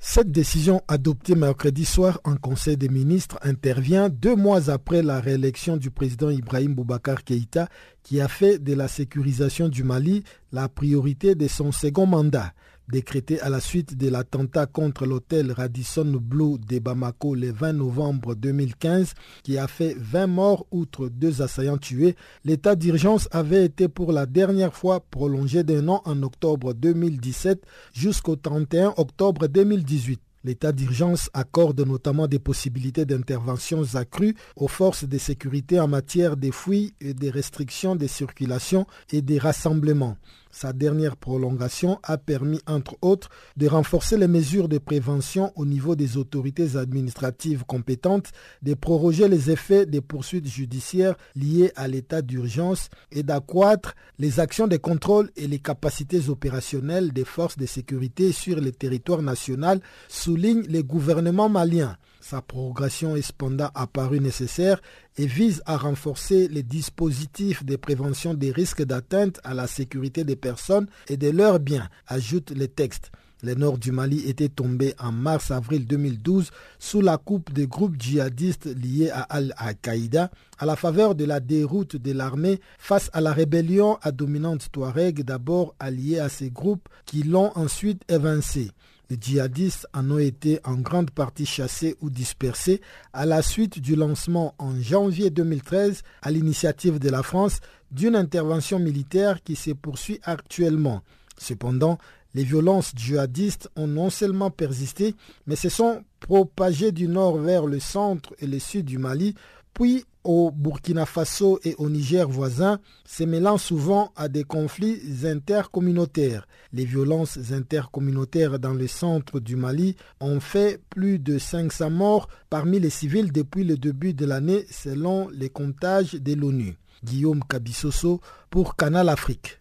Cette 0.05 0.33
décision 0.33 0.83
adoptée 0.89 1.37
mercredi 1.37 1.85
soir 1.85 2.21
en 2.25 2.35
Conseil 2.35 2.77
des 2.77 2.89
ministres 2.89 3.39
intervient 3.43 4.09
deux 4.09 4.35
mois 4.35 4.69
après 4.69 5.01
la 5.01 5.21
réélection 5.21 5.77
du 5.77 5.93
président 5.93 6.29
Ibrahim 6.29 6.75
Boubacar 6.75 7.23
Keïta 7.23 7.69
qui 8.03 8.21
a 8.21 8.27
fait 8.27 8.59
de 8.59 8.75
la 8.75 8.89
sécurisation 8.89 9.69
du 9.69 9.85
Mali 9.85 10.25
la 10.51 10.69
priorité 10.69 11.37
de 11.37 11.47
son 11.47 11.71
second 11.71 12.07
mandat. 12.07 12.53
Décrété 12.89 13.41
à 13.41 13.49
la 13.49 13.61
suite 13.61 13.97
de 13.97 14.09
l'attentat 14.09 14.67
contre 14.67 15.07
l'hôtel 15.07 15.53
Radisson 15.53 16.21
Blue 16.21 16.59
de 16.59 16.79
Bamako 16.81 17.35
le 17.35 17.53
20 17.53 17.75
novembre 17.75 18.35
2015 18.35 19.15
qui 19.45 19.57
a 19.57 19.69
fait 19.69 19.95
20 19.99 20.27
morts 20.27 20.67
outre 20.73 21.09
deux 21.09 21.43
assaillants 21.43 21.79
tués, 21.79 22.17
l'état 22.45 22.75
d'urgence 22.75 23.29
avait 23.31 23.65
été 23.65 23.89
pour 23.89 24.13
la 24.13 24.27
dernière 24.27 24.75
fois 24.75 25.01
prolongé 25.01 25.63
d'un 25.63 25.89
an 25.89 26.03
en 26.05 26.23
octobre 26.23 26.75
2017 26.75 27.65
jusqu'au 27.93 28.37
31 28.37 28.95
octobre 28.97 29.47
2018. 29.47 30.21
L'état 30.45 30.73
d'urgence 30.73 31.31
accorde 31.35 31.81
notamment 31.87 32.27
des 32.27 32.41
possibilités 32.41 33.05
d'interventions 33.05 33.95
accrues 33.95 34.35
aux 34.57 34.67
forces 34.67 35.05
de 35.05 35.19
sécurité 35.19 35.79
en 35.79 35.87
matière 35.87 36.37
de 36.37 36.51
fouilles 36.51 36.95
et 37.01 37.15
des 37.15 37.31
restrictions 37.31 37.95
de 37.95 38.09
circulation 38.09 38.87
et 39.13 39.23
des 39.23 39.39
rassemblements. 39.39 40.17
Sa 40.55 40.75
dernière 40.75 41.17
prolongation 41.17 41.99
a 42.03 42.19
permis, 42.19 42.61
entre 42.67 42.99
autres, 43.01 43.31
de 43.57 43.67
renforcer 43.67 44.19
les 44.19 44.29
mesures 44.29 44.69
de 44.69 44.77
prévention 44.77 45.51
au 45.57 45.65
niveau 45.65 45.97
des 45.97 46.19
autorités 46.19 46.77
administratives 46.77 47.65
compétentes, 47.65 48.33
de 48.61 48.75
proroger 48.75 49.29
les 49.29 49.51
effets 49.51 49.87
des 49.87 50.03
poursuites 50.03 50.47
judiciaires 50.47 51.17
liées 51.35 51.73
à 51.75 51.89
l'état 51.89 52.21
d'urgence 52.21 52.91
et 53.11 53.23
d'accroître 53.23 53.95
les 54.19 54.41
actions 54.41 54.69
de 54.69 54.77
contrôle 54.77 55.31
et 55.37 55.47
les 55.47 55.59
capacités 55.59 56.29
opérationnelles 56.29 57.13
des 57.13 57.25
forces 57.25 57.57
de 57.57 57.65
sécurité 57.67 58.31
sur 58.31 58.61
le 58.61 58.73
territoire 58.73 59.23
national, 59.23 59.81
souligne 60.09 60.67
le 60.69 60.83
gouvernement 60.83 61.49
malien. 61.49 61.97
Sa 62.23 62.41
prorogation 62.41 63.17
est 63.17 63.23
cependant 63.23 63.71
apparue 63.75 64.21
nécessaire 64.21 64.81
et 65.19 65.27
vise 65.27 65.61
à 65.67 65.77
renforcer 65.77 66.47
les 66.47 66.63
dispositifs 66.63 67.65
de 67.65 67.75
prévention 67.75 68.33
des 68.33 68.53
risques 68.53 68.85
d'atteinte 68.85 69.41
à 69.43 69.55
la 69.55 69.67
sécurité 69.67 70.23
des 70.23 70.37
personnes 70.37 70.87
et 71.09 71.17
de 71.17 71.31
leurs 71.31 71.59
biens, 71.59 71.89
ajoute 72.07 72.53
le 72.53 72.69
texte. 72.69 73.11
Le 73.43 73.55
nord 73.55 73.77
du 73.79 73.91
Mali 73.91 74.23
était 74.29 74.49
tombé 74.49 74.95
en 75.01 75.11
mars-avril 75.11 75.85
2012 75.85 76.53
sous 76.79 77.01
la 77.01 77.19
coupe 77.19 77.53
des 77.53 77.67
groupes 77.67 78.01
djihadistes 78.01 78.67
liés 78.67 79.11
à 79.11 79.23
Al-Qaïda 79.23 80.31
à 80.59 80.65
la 80.65 80.77
faveur 80.77 81.17
de 81.17 81.25
la 81.25 81.41
déroute 81.41 81.97
de 81.97 82.13
l'armée 82.13 82.61
face 82.79 83.11
à 83.13 83.21
la 83.21 83.33
rébellion 83.33 83.99
à 84.01 84.13
dominante 84.13 84.71
touareg 84.71 85.25
d'abord 85.25 85.75
alliée 85.81 86.21
à 86.21 86.29
ces 86.29 86.51
groupes 86.51 86.89
qui 87.05 87.25
l'ont 87.25 87.51
ensuite 87.57 88.05
évincé. 88.09 88.71
Les 89.13 89.19
djihadistes 89.21 89.87
en 89.93 90.11
ont 90.11 90.19
été 90.19 90.59
en 90.65 90.77
grande 90.77 91.11
partie 91.11 91.45
chassés 91.45 91.97
ou 92.01 92.09
dispersés 92.09 92.81
à 93.13 93.27
la 93.27 93.43
suite 93.43 93.79
du 93.79 93.95
lancement 93.95 94.55
en 94.57 94.75
janvier 94.81 95.29
2013 95.29 96.01
à 96.23 96.31
l'initiative 96.31 96.99
de 96.99 97.11
la 97.11 97.23
France 97.23 97.61
d'une 97.91 98.17
intervention 98.17 98.79
militaire 98.79 99.43
qui 99.43 99.55
se 99.55 99.73
poursuit 99.73 100.19
actuellement. 100.23 101.03
Cependant, 101.37 101.99
les 102.33 102.43
violences 102.43 102.93
djihadistes 102.97 103.69
ont 103.77 103.87
non 103.87 104.09
seulement 104.09 104.51
persisté, 104.51 105.15
mais 105.47 105.57
se 105.57 105.69
sont 105.69 106.03
propagées 106.19 106.91
du 106.91 107.07
nord 107.07 107.37
vers 107.37 107.67
le 107.67 107.81
centre 107.81 108.35
et 108.39 108.47
le 108.47 108.59
sud 108.59 108.87
du 108.87 108.97
Mali, 108.97 109.35
puis 109.75 110.07
au 110.25 110.51
Burkina 110.51 111.07
Faso 111.07 111.59
et 111.65 111.75
au 111.79 111.89
Niger 111.89 112.29
voisin, 112.29 112.79
se 113.05 113.25
mêlant 113.25 113.59
souvent 113.59 114.13
à 114.17 114.29
des 114.29 114.45
conflits 114.45 115.01
intercommunautaires. 115.25 116.47
Les 116.73 116.85
violences 116.85 117.39
intercommunautaires 117.53 118.59
dans 118.59 118.73
le 118.75 118.87
centre 118.87 119.41
du 119.41 119.57
Mali 119.57 119.97
ont 120.21 120.41
fait 120.41 120.81
plus 120.91 121.19
de 121.19 121.39
500 121.39 121.91
morts 121.91 122.29
parmi 122.51 122.79
les 122.81 122.91
civils 122.91 123.33
depuis 123.33 123.65
le 123.65 123.77
début 123.77 124.15
de 124.15 124.27
l'année 124.27 124.65
selon 124.71 125.29
les 125.31 125.51
comptages 125.51 126.15
de 126.15 126.35
l'ONU. 126.35 126.77
Guillaume 127.05 127.43
Kabissoso 127.49 128.21
pour 128.51 128.77
Canal 128.77 129.09
Afrique. 129.09 129.59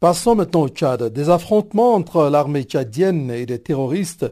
Passons 0.00 0.34
maintenant 0.34 0.62
au 0.62 0.68
Tchad. 0.68 1.12
Des 1.12 1.28
affrontements 1.28 1.92
entre 1.92 2.30
l'armée 2.30 2.62
tchadienne 2.62 3.30
et 3.30 3.44
les 3.44 3.58
terroristes 3.58 4.24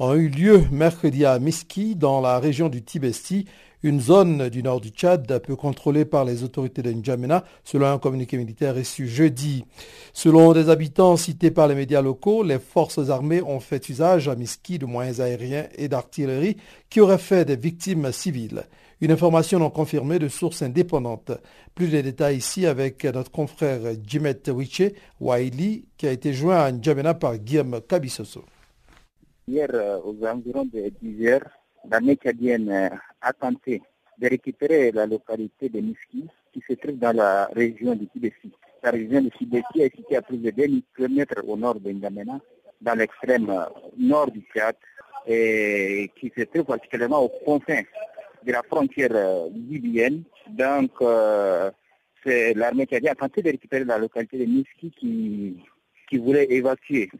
ont 0.00 0.14
eu 0.14 0.28
lieu 0.30 0.64
mercredi 0.72 1.26
à 1.26 1.38
Miski, 1.38 1.94
dans 1.94 2.22
la 2.22 2.38
région 2.38 2.70
du 2.70 2.82
Tibesti, 2.82 3.44
une 3.82 4.00
zone 4.00 4.48
du 4.48 4.62
nord 4.62 4.80
du 4.80 4.88
Tchad 4.88 5.42
peu 5.42 5.56
contrôlée 5.56 6.06
par 6.06 6.24
les 6.24 6.42
autorités 6.42 6.80
de 6.80 6.90
N'Djamena, 6.90 7.44
selon 7.64 7.86
un 7.86 7.98
communiqué 7.98 8.38
militaire 8.38 8.74
reçu 8.74 9.06
jeudi. 9.06 9.66
Selon 10.14 10.54
des 10.54 10.70
habitants 10.70 11.18
cités 11.18 11.50
par 11.50 11.68
les 11.68 11.74
médias 11.74 12.00
locaux, 12.00 12.42
les 12.42 12.58
forces 12.58 13.10
armées 13.10 13.42
ont 13.42 13.60
fait 13.60 13.90
usage 13.90 14.26
à 14.26 14.36
Miski 14.36 14.78
de 14.78 14.86
moyens 14.86 15.20
aériens 15.20 15.66
et 15.76 15.88
d'artillerie 15.88 16.56
qui 16.88 17.00
auraient 17.00 17.18
fait 17.18 17.44
des 17.44 17.56
victimes 17.56 18.10
civiles. 18.10 18.62
Une 19.02 19.12
information 19.12 19.58
non 19.58 19.68
confirmée 19.68 20.18
de 20.18 20.28
sources 20.28 20.62
indépendantes. 20.62 21.32
Plus 21.74 21.88
de 21.88 22.00
détails 22.00 22.38
ici 22.38 22.64
avec 22.64 23.04
notre 23.04 23.30
confrère 23.30 23.80
Jimet 24.02 24.48
Wiche 24.48 24.82
Waili 25.20 25.84
qui 25.98 26.06
a 26.06 26.12
été 26.12 26.32
joint 26.32 26.58
à 26.58 26.72
N'Djamena 26.72 27.12
par 27.12 27.36
Guillaume 27.36 27.82
Kabissoso. 27.86 28.44
Hier, 29.50 29.68
aux 30.04 30.24
environs 30.24 30.66
de 30.66 30.92
10 31.02 31.26
heures, 31.26 31.50
l'armée 31.90 32.14
tchadienne 32.14 32.70
a 33.20 33.32
tenté 33.32 33.82
de 34.16 34.28
récupérer 34.28 34.92
la 34.92 35.06
localité 35.06 35.68
de 35.68 35.80
Miski 35.80 36.28
qui 36.52 36.62
se 36.68 36.74
trouve 36.74 36.98
dans 36.98 37.12
la 37.16 37.46
région 37.46 37.96
du 37.96 38.06
Tibesti. 38.06 38.52
La 38.80 38.92
région 38.92 39.20
du 39.22 39.30
Tibesti 39.32 39.80
est 39.80 39.96
située 39.96 40.14
à 40.18 40.22
plus 40.22 40.36
de 40.38 40.50
2000 40.50 40.82
km 40.96 41.42
au 41.48 41.56
nord 41.56 41.80
de 41.80 41.90
N'Djamena, 41.90 42.38
dans 42.80 42.94
l'extrême 42.94 43.52
nord 43.98 44.30
du 44.30 44.40
Tchad, 44.54 44.76
et 45.26 46.12
qui 46.20 46.30
se 46.36 46.42
trouve 46.44 46.66
particulièrement 46.66 47.24
aux 47.24 47.32
confins 47.44 47.82
de 48.46 48.52
la 48.52 48.62
frontière 48.62 49.10
libyenne. 49.52 50.22
Donc, 50.48 50.92
euh, 51.02 51.72
c'est 52.24 52.54
l'armée 52.54 52.86
tchadienne 52.86 53.14
a 53.14 53.16
tenté 53.16 53.42
de 53.42 53.50
récupérer 53.50 53.82
la 53.82 53.98
localité 53.98 54.38
de 54.38 54.44
Miski 54.44 54.92
qui 55.00 56.18
voulait 56.18 56.46
évacuer 56.52 57.10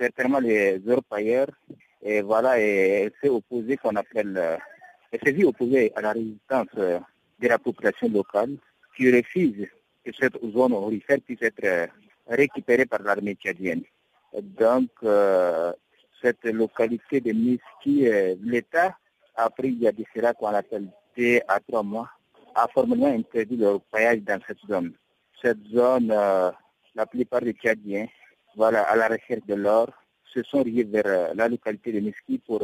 certainement 0.00 0.40
les 0.40 0.80
orpailleurs. 0.88 1.48
Et 2.02 2.22
voilà, 2.22 2.58
et 2.58 3.04
elle 3.04 3.12
s'est 3.20 3.28
opposée 3.28 3.76
qu'on 3.76 3.94
appelle, 3.96 4.58
elle 5.12 5.20
s'est 5.22 5.32
vue 5.32 5.44
opposée 5.44 5.92
à 5.94 6.00
la 6.00 6.12
résistance 6.12 6.74
de 6.74 7.48
la 7.48 7.58
population 7.58 8.08
locale 8.08 8.56
qui 8.96 9.14
refuse 9.14 9.66
que 10.04 10.10
cette 10.18 10.40
zone 10.52 10.72
orifère 10.72 11.18
puisse 11.20 11.42
être 11.42 11.90
récupérée 12.26 12.86
par 12.86 13.02
l'armée 13.02 13.34
tchadienne. 13.34 13.82
Donc, 14.32 14.90
euh, 15.02 15.72
cette 16.22 16.44
localité 16.44 17.20
de 17.20 17.32
Miski, 17.32 18.08
l'État 18.42 18.96
a 19.36 19.50
pris 19.50 19.68
il 19.68 19.82
y 19.82 19.88
a 19.88 19.92
de 19.92 20.04
cela 20.14 20.32
qu'on 20.32 20.48
appelle 20.48 20.88
deux 21.16 21.40
à 21.48 21.60
trois 21.60 21.82
mois, 21.82 22.08
a 22.54 22.66
formellement 22.68 23.06
interdit 23.06 23.56
le 23.56 23.78
paillage 23.90 24.20
dans 24.20 24.40
cette 24.46 24.60
zone. 24.68 24.92
Cette 25.42 25.64
zone, 25.68 26.08
la 26.08 27.06
plupart 27.06 27.40
des 27.40 27.52
Tchadiens, 27.52 28.06
voilà, 28.56 28.82
à 28.82 28.96
la 28.96 29.08
recherche 29.08 29.46
de 29.46 29.54
l'or, 29.54 29.88
se 30.32 30.42
sont 30.42 30.62
riés 30.62 30.84
vers 30.84 31.34
la 31.34 31.48
localité 31.48 31.92
de 31.92 32.00
Miski 32.00 32.38
pour, 32.38 32.60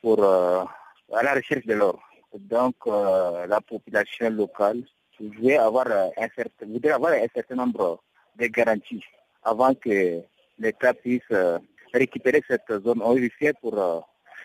pour 0.00 0.24
à 0.24 1.22
la 1.22 1.34
recherche 1.34 1.66
de 1.66 1.74
l'or. 1.74 2.00
Donc, 2.34 2.76
la 2.86 3.60
population 3.60 4.30
locale 4.30 4.82
voudrait 5.20 5.58
avoir 5.58 5.86
un 5.88 6.28
certain, 6.34 6.90
avoir 6.94 7.12
un 7.12 7.26
certain 7.34 7.54
nombre 7.56 8.00
de 8.36 8.46
garanties 8.46 9.04
avant 9.42 9.74
que 9.74 10.22
l'État 10.58 10.94
puisse 10.94 11.20
euh, 11.32 11.58
récupérer 11.92 12.42
cette 12.48 12.70
zone 12.84 13.02
horrifiée 13.02 13.52
pour 13.60 13.78
euh, 13.78 14.00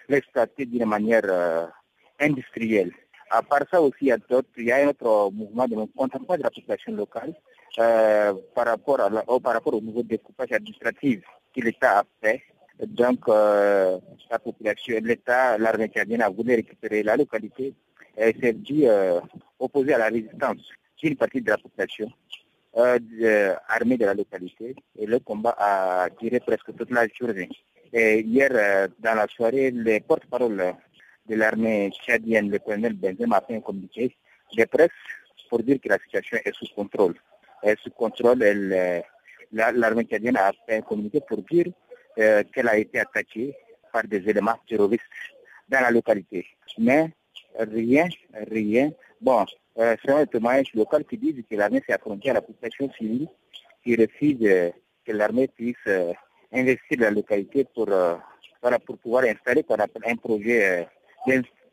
l'exploiter 0.09 0.65
d'une 0.65 0.85
manière 0.85 1.25
euh, 1.25 1.67
industrielle. 2.19 2.91
À 3.29 3.41
part 3.43 3.63
ça 3.69 3.81
aussi, 3.81 3.97
il 4.01 4.07
y 4.07 4.11
a 4.11 4.17
y 4.57 4.71
a 4.71 4.77
un 4.77 4.87
autre 4.87 5.31
mouvement 5.31 5.67
de 5.67 5.75
contentement 5.95 6.37
de 6.37 6.43
la 6.43 6.49
population 6.49 6.93
locale 6.93 7.33
par, 7.77 8.65
rapport 8.65 8.99
à 8.99 9.09
par 9.39 9.53
rapport 9.53 9.73
au 9.75 9.81
nouveau 9.81 10.03
découpage 10.03 10.51
administratif 10.51 11.21
que 11.55 11.61
l'État 11.61 11.99
a 11.99 12.03
fait. 12.21 12.41
Donc, 12.85 13.27
la 13.27 14.39
population, 14.43 14.99
l'État, 15.01 15.57
l'armée 15.57 15.89
canadienne 15.89 16.21
a 16.21 16.29
voulu 16.29 16.55
récupérer 16.55 17.03
la 17.03 17.15
localité 17.15 17.73
et 18.17 18.35
s'est 18.39 18.53
dit 18.53 18.85
opposé 19.59 19.93
à 19.93 19.97
la 19.99 20.07
résistance 20.07 20.61
d'une 21.01 21.15
partie 21.15 21.41
de 21.41 21.49
la 21.49 21.57
population 21.57 22.11
euh, 22.77 23.55
armée 23.69 23.97
de 23.97 24.05
la 24.05 24.13
localité 24.13 24.75
et 24.99 25.05
le 25.07 25.19
combat 25.19 25.55
a 25.57 26.09
duré 26.21 26.39
presque 26.39 26.75
toute 26.75 26.91
la 26.91 27.07
journée. 27.07 27.49
Et 27.91 28.19
hier, 28.19 28.51
euh, 28.53 28.87
dans 28.99 29.15
la 29.15 29.25
soirée, 29.27 29.71
le 29.71 29.99
porte-parole 29.99 30.75
de 31.27 31.35
l'armée 31.35 31.89
tchadienne, 31.91 32.51
le 32.51 32.59
colonel 32.59 32.93
Benzema, 32.93 33.37
a 33.37 33.41
fait 33.41 33.55
un 33.55 33.61
communiqué 33.61 34.15
de 34.55 34.63
presse 34.65 34.91
pour 35.49 35.63
dire 35.63 35.79
que 35.81 35.89
la 35.89 35.97
situation 35.97 36.37
est 36.45 36.53
sous 36.53 36.67
contrôle. 36.75 37.15
Et 37.67 37.75
sous 37.83 37.91
contrôle, 37.91 38.41
euh, 38.43 39.01
l'armée 39.51 40.05
tchadienne 40.05 40.37
a 40.37 40.53
fait 40.65 40.77
un 40.77 40.81
communiqué 40.81 41.19
pour 41.27 41.39
dire 41.39 41.65
euh, 42.17 42.41
qu'elle 42.53 42.69
a 42.69 42.77
été 42.77 42.99
attaquée 42.99 43.53
par 43.91 44.03
des 44.03 44.29
éléments 44.29 44.57
terroristes 44.67 45.03
dans 45.67 45.81
la 45.81 45.91
localité. 45.91 46.45
Mais 46.77 47.11
rien, 47.59 48.07
rien. 48.49 48.91
Bon, 49.19 49.45
euh, 49.79 49.95
c'est 50.01 50.11
un 50.11 50.25
témoignage 50.25 50.73
local 50.73 51.03
qui 51.03 51.17
dit 51.17 51.45
que 51.49 51.55
l'armée 51.57 51.83
s'est 51.85 51.93
affrontée 51.93 52.29
à 52.29 52.35
la 52.35 52.41
population 52.41 52.89
civile 52.93 53.27
qui 53.83 53.95
refuse 53.97 54.37
euh, 54.43 54.69
que 55.05 55.11
l'armée 55.11 55.49
puisse 55.49 55.75
euh, 55.87 56.13
investir 56.53 56.99
la 56.99 57.11
localité 57.11 57.65
pour, 57.75 57.89
pour 58.85 58.97
pouvoir 58.99 59.25
installer 59.25 59.65
un 60.05 60.15
projet 60.15 60.87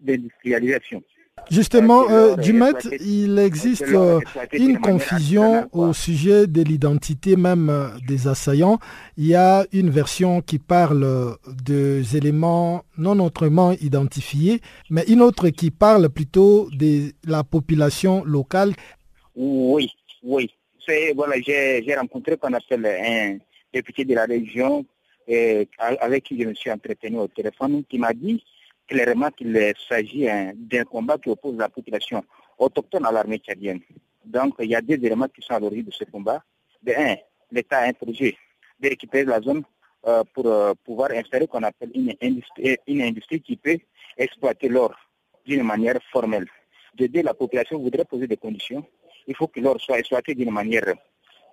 d'industrialisation. 0.01 1.03
Justement, 1.51 2.11
euh, 2.11 2.37
Dumet, 2.37 2.73
il 3.01 3.39
existe 3.39 3.85
une 4.53 4.79
confusion 4.81 5.69
au 5.73 5.93
sujet 5.93 6.47
de 6.47 6.63
l'identité 6.63 7.37
même 7.37 7.91
des 8.07 8.27
assaillants. 8.29 8.79
Il 9.17 9.27
y 9.27 9.35
a 9.35 9.67
une 9.73 9.91
version 9.91 10.41
qui 10.41 10.59
parle 10.59 11.37
des 11.65 12.17
éléments 12.17 12.83
non 12.97 13.19
autrement 13.21 13.73
identifiés, 13.73 14.61
mais 14.91 15.05
une 15.09 15.21
autre 15.21 15.49
qui 15.51 15.71
parle 15.71 16.09
plutôt 16.09 16.69
de 16.71 17.13
la 17.27 17.45
population 17.45 18.25
locale. 18.25 18.73
Oui, 19.37 19.91
oui. 20.23 20.51
Voilà, 21.15 21.37
j'ai 21.41 21.95
rencontré 21.95 22.37
qu'on 22.37 22.53
appelle 22.53 22.87
un 22.87 23.39
député 23.73 24.05
de 24.05 24.15
la 24.15 24.25
région 24.25 24.85
avec 25.79 26.25
qui 26.25 26.41
je 26.41 26.49
me 26.49 26.55
suis 26.55 26.71
entretenu 26.71 27.19
au 27.19 27.29
téléphone 27.29 27.83
qui 27.89 27.99
m'a 27.99 28.13
dit 28.13 28.43
clairement 28.87 29.31
qu'il 29.31 29.73
s'agit 29.89 30.29
hein, 30.29 30.53
d'un 30.55 30.85
combat 30.85 31.19
qui 31.19 31.31
oppose 31.31 31.57
la 31.57 31.69
population 31.69 32.25
autochtone 32.59 33.07
à 33.07 33.13
l'armée 33.13 33.39
tchadienne. 33.39 33.81
Donc, 34.25 34.55
il 34.61 34.71
y 34.71 34.75
a 34.75 34.81
deux 34.81 34.95
éléments 34.95 35.29
qui 35.29 35.43
sont 35.43 35.55
à 35.55 35.61
l'origine 35.61 35.85
de 35.85 35.93
ce 35.93 36.05
combat. 36.05 36.43
De 36.83 36.93
un, 36.93 37.17
l'État 37.51 37.79
a 37.79 37.87
un 37.87 37.93
projet 37.93 38.37
de 38.81 38.89
récupérer 38.89 39.25
la 39.25 39.41
zone 39.41 39.63
euh, 40.07 40.23
pour 40.33 40.47
euh, 40.47 40.75
pouvoir 40.85 41.11
installer 41.13 41.47
qu'on 41.47 41.63
appelle 41.63 41.91
une 41.95 42.15
industrie, 43.03 43.41
qui 43.41 43.57
peut 43.57 43.79
exploiter 44.17 44.69
l'or 44.69 44.95
d'une 45.47 45.63
manière 45.63 45.99
formelle. 46.13 46.47
De 46.95 47.07
deux, 47.07 47.23
la 47.23 47.35
population 47.35 47.79
voudrait 47.79 48.05
poser 48.05 48.27
des 48.27 48.37
conditions. 48.37 48.85
Il 49.27 49.35
faut 49.35 49.49
que 49.49 49.61
l'or 49.61 49.81
soit 49.81 49.99
exploité 49.99 50.35
d'une 50.35 50.51
manière 50.51 50.95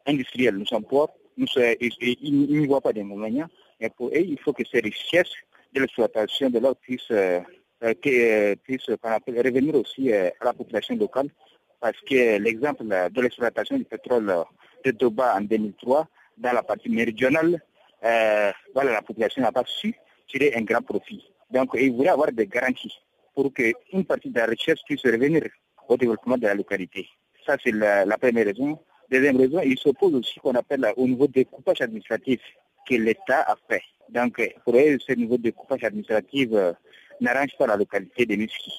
industrielle. 0.06 0.56
Nous 0.56 0.66
sommes 0.66 0.84
pauvres, 0.84 1.14
nous 1.38 1.48
ils 1.56 2.62
ne 2.62 2.68
voient 2.68 2.82
pas 2.82 2.94
d'inconvénients, 2.94 3.48
mais 3.80 3.90
pour 3.90 4.08
eux, 4.10 4.20
il 4.20 4.40
faut 4.40 4.54
que 4.54 4.64
ces 4.70 4.80
richesses 4.80 5.34
de 5.74 5.80
l'exploitation 5.82 6.50
de 6.50 6.60
l'eau 6.60 6.76
puisse, 6.76 7.10
euh, 7.12 7.40
euh, 7.84 7.94
euh, 8.06 8.56
puisse 8.64 8.86
revenir 8.88 9.76
aussi 9.76 10.14
à 10.14 10.32
la 10.44 10.54
population 10.54 10.96
locale 10.96 11.30
parce 11.80 12.00
que 12.02 12.38
l'exemple 12.38 12.84
de 12.84 13.22
l'exploitation 13.22 13.78
du 13.78 13.86
pétrole 13.86 14.32
de 14.86 14.92
Doba 14.92 15.36
en 15.36 15.42
2003 15.42 16.08
dans 16.38 16.54
la 16.54 16.62
partie 16.62 16.90
méridionale, 16.90 17.60
voilà, 18.02 18.92
la 18.92 19.02
population 19.02 19.42
n'a 19.42 19.52
pas 19.52 19.64
su 19.66 19.96
tirer 20.28 20.54
un 20.56 20.62
grand 20.62 20.82
profit. 20.82 21.24
Donc 21.50 21.72
il 21.74 21.92
voulait 21.92 22.10
avoir 22.10 22.32
des 22.32 22.46
garanties 22.46 22.94
pour 23.34 23.52
qu'une 23.54 24.06
partie 24.06 24.30
de 24.30 24.38
la 24.38 24.46
richesse 24.46 24.82
puisse 24.86 25.04
revenir 25.04 25.44
au 25.88 25.98
développement 25.98 26.38
de 26.38 26.44
la 26.44 26.54
localité. 26.54 27.08
Ça, 27.46 27.58
c'est 27.64 27.72
la, 27.72 28.18
première 28.18 28.46
raison. 28.46 28.78
Deuxième 29.10 29.38
raison, 29.38 29.62
il 29.64 29.78
s'oppose 29.78 30.14
aussi 30.14 30.40
qu'on 30.40 30.54
appelle 30.54 30.86
au 30.96 31.08
niveau 31.08 31.28
des 31.28 31.46
coupages 31.46 31.82
administratifs 31.82 32.42
que 32.88 32.96
l'État 32.96 33.42
a 33.42 33.56
fait. 33.70 33.84
Donc, 34.10 34.42
pour 34.66 34.76
eux, 34.76 34.98
ce 35.06 35.14
niveau 35.14 35.38
de 35.38 35.52
coupage 35.52 35.84
administratif 35.84 36.50
euh, 36.54 36.74
n'arrange 37.22 37.56
pas 37.58 37.68
la 37.68 37.78
localité 37.78 38.26
des 38.26 38.38
Muski. 38.38 38.74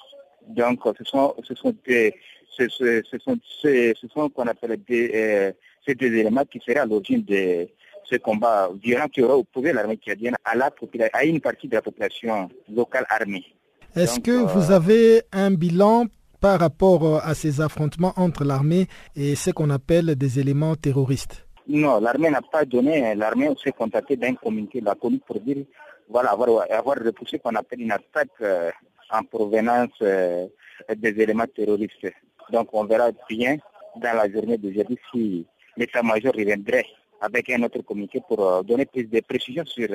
Donc, 0.48 0.80
ce 0.98 1.04
sont, 1.04 1.34
ce 1.42 1.54
sont, 1.54 1.74
des, 1.86 2.14
ce, 2.50 2.68
sont, 2.68 3.38
ce, 3.62 3.94
sont 4.12 4.28
qu'on 4.28 4.46
appelle 4.46 4.78
des, 4.86 5.10
euh, 5.14 5.52
ces 5.86 5.94
deux 5.94 6.12
éléments 6.14 6.44
qui 6.44 6.60
seraient 6.60 6.80
à 6.80 6.86
l'origine 6.86 7.22
de 7.24 7.68
ce 8.04 8.16
combat 8.16 8.68
violent 8.82 9.08
qui 9.08 9.22
aurait 9.22 9.34
opposé 9.34 9.72
l'armée 9.72 9.96
tchadienne 9.96 10.34
à, 10.44 10.54
la, 10.54 10.70
à 11.12 11.24
une 11.24 11.40
partie 11.40 11.68
de 11.68 11.74
la 11.76 11.82
population 11.82 12.50
locale 12.70 13.06
armée. 13.08 13.44
Est-ce 13.94 14.20
que 14.20 14.32
vous 14.32 14.70
euh, 14.70 14.76
avez 14.76 15.22
un 15.32 15.50
bilan 15.50 16.06
par 16.40 16.58
rapport 16.58 17.24
à 17.24 17.34
ces 17.34 17.60
affrontements 17.60 18.12
entre 18.16 18.44
l'armée 18.44 18.86
et 19.16 19.34
ce 19.34 19.50
qu'on 19.50 19.70
appelle 19.70 20.16
des 20.16 20.40
éléments 20.40 20.74
terroristes? 20.74 21.46
Non, 21.72 22.00
l'armée 22.00 22.28
n'a 22.28 22.42
pas 22.42 22.66
donné, 22.66 23.14
l'armée 23.14 23.48
s'est 23.62 23.72
contactée 23.72 24.16
d'un 24.16 24.34
communiqué 24.34 24.82
laconique 24.82 25.24
pour 25.24 25.40
dire, 25.40 25.64
voilà, 26.06 26.32
avoir, 26.32 26.66
avoir 26.70 26.98
repoussé 26.98 27.38
qu'on 27.38 27.54
appelle 27.54 27.80
une 27.80 27.92
attaque 27.92 28.28
euh, 28.42 28.70
en 29.10 29.22
provenance 29.22 29.96
euh, 30.02 30.46
des 30.94 31.18
éléments 31.18 31.46
terroristes. 31.46 32.12
Donc 32.50 32.68
on 32.74 32.84
verra 32.84 33.08
bien 33.26 33.56
dans 33.96 34.14
la 34.14 34.30
journée 34.30 34.58
d'aujourd'hui 34.58 34.98
si 35.10 35.46
l'état-major 35.78 36.34
reviendrait 36.34 36.84
avec 37.22 37.48
un 37.48 37.62
autre 37.62 37.80
communiqué 37.80 38.20
pour 38.28 38.46
euh, 38.46 38.62
donner 38.62 38.84
plus 38.84 39.04
de 39.04 39.20
précisions 39.20 39.64
sur 39.64 39.88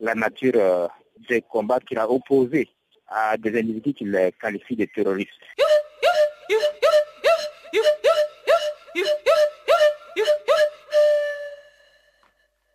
la 0.00 0.14
nature 0.16 0.90
des 1.28 1.42
combats 1.42 1.78
qu'il 1.78 1.98
a 1.98 2.10
opposés 2.10 2.68
à 3.06 3.36
des 3.36 3.56
individus 3.56 3.94
qu'il 3.94 4.32
qualifie 4.40 4.74
de 4.74 4.86
terroristes. 4.86 5.30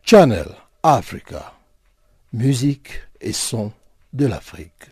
Channel 0.04 0.48
Africa. 0.82 1.52
Musique 2.32 3.00
et 3.20 3.32
son 3.32 3.72
de 4.12 4.26
l'Afrique. 4.26 4.90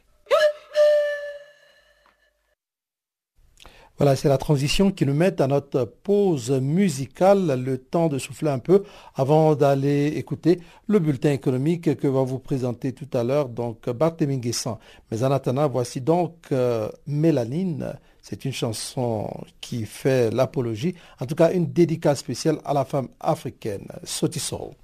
Voilà, 3.98 4.14
c'est 4.14 4.28
la 4.28 4.38
transition 4.38 4.92
qui 4.92 5.04
nous 5.04 5.14
met 5.14 5.42
à 5.42 5.48
notre 5.48 5.82
pause 5.84 6.52
musicale, 6.52 7.60
le 7.60 7.78
temps 7.78 8.06
de 8.06 8.18
souffler 8.18 8.48
un 8.48 8.60
peu 8.60 8.84
avant 9.16 9.56
d'aller 9.56 10.06
écouter 10.14 10.60
le 10.86 11.00
bulletin 11.00 11.32
économique 11.32 11.96
que 11.96 12.06
va 12.06 12.22
vous 12.22 12.38
présenter 12.38 12.92
tout 12.92 13.08
à 13.12 13.24
l'heure, 13.24 13.48
donc 13.48 13.90
Barthémy 13.90 14.38
Guessant. 14.38 14.78
Mais 15.10 15.24
en 15.24 15.32
attendant, 15.32 15.68
voici 15.68 16.00
donc 16.00 16.34
euh, 16.52 16.88
Mélanine. 17.08 17.98
C'est 18.28 18.44
une 18.44 18.52
chanson 18.52 19.30
qui 19.62 19.86
fait 19.86 20.30
l'apologie, 20.30 20.94
en 21.18 21.24
tout 21.24 21.34
cas 21.34 21.50
une 21.50 21.72
dédicace 21.72 22.18
spéciale 22.18 22.58
à 22.62 22.74
la 22.74 22.84
femme 22.84 23.08
africaine, 23.20 23.86
Soul. 24.04 24.74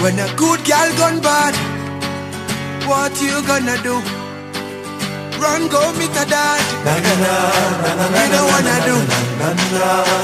When 0.00 0.18
a 0.18 0.34
good 0.34 0.64
girl 0.64 0.96
gone 0.96 1.20
bad, 1.20 1.54
what 2.88 3.12
you 3.20 3.42
gonna 3.46 3.76
do? 3.82 4.00
Run, 5.36 5.68
go 5.68 5.92
meet 5.98 6.16
a 6.16 6.24
dad. 6.24 6.62
Na, 6.82 6.96
na, 7.04 7.14
na, 7.20 7.32
na, 7.84 8.08
na, 8.08 8.16
you 8.16 8.32
don't 8.32 8.48
wanna 8.48 8.80
do. 8.88 8.96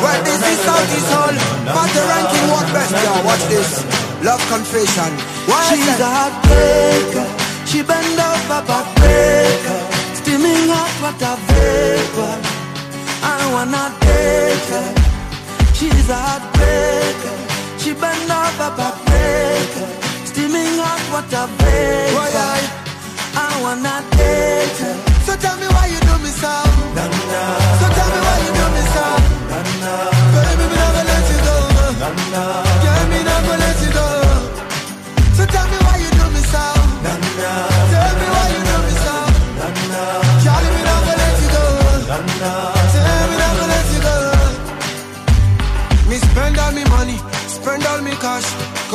Well, 0.00 0.22
this 0.24 0.40
is 0.40 0.64
Hall. 1.12 1.36
But 1.74 1.88
the 1.92 2.00
ranking 2.08 2.48
what 2.48 2.66
best, 2.72 2.92
y'all. 3.04 3.22
Watch 3.22 3.44
this. 3.50 3.84
Love 4.24 4.40
confession. 4.48 5.12
Why 5.44 5.74
She's 5.74 6.00
a 6.00 6.08
heartbreaker. 6.08 7.35
She 7.66 7.82
bend 7.82 8.18
over 8.28 8.60
backbreaker. 8.70 9.80
Steaming 10.18 10.68
hot 10.72 10.92
water 11.02 11.36
vapor. 11.46 12.34
I 13.22 13.40
wanna 13.52 13.84
take 14.00 14.68
her. 14.74 14.88
She's 15.76 16.08
a 16.08 16.18
heartbreaker. 16.26 17.36
She 17.86 17.92
bend 17.92 18.30
over 18.30 18.70
backbreaker, 18.78 19.88
steaming 20.26 20.78
hot 20.82 21.02
water 21.12 21.46
vapor. 21.58 22.26
I 23.38 23.48
wanna 23.62 24.02
date 24.16 24.78
her. 24.82 24.94
So 25.26 25.36
tell 25.36 25.56
me 25.58 25.66
why 25.74 25.86
you 25.86 26.00
do 26.08 26.14
me 26.24 26.30
so. 26.42 26.54
So 27.80 27.86
tell 27.96 28.08
me 28.14 28.18
why 28.26 28.36
you 28.44 28.52
do 28.58 28.66
me 28.74 28.82
so. 28.94 29.06
Baby, 30.34 30.64
me 30.70 30.76
never 30.82 31.04
let 31.10 31.24
you 31.30 31.38
go. 31.46 31.56
Yeah, 32.00 32.62
me 32.62 32.65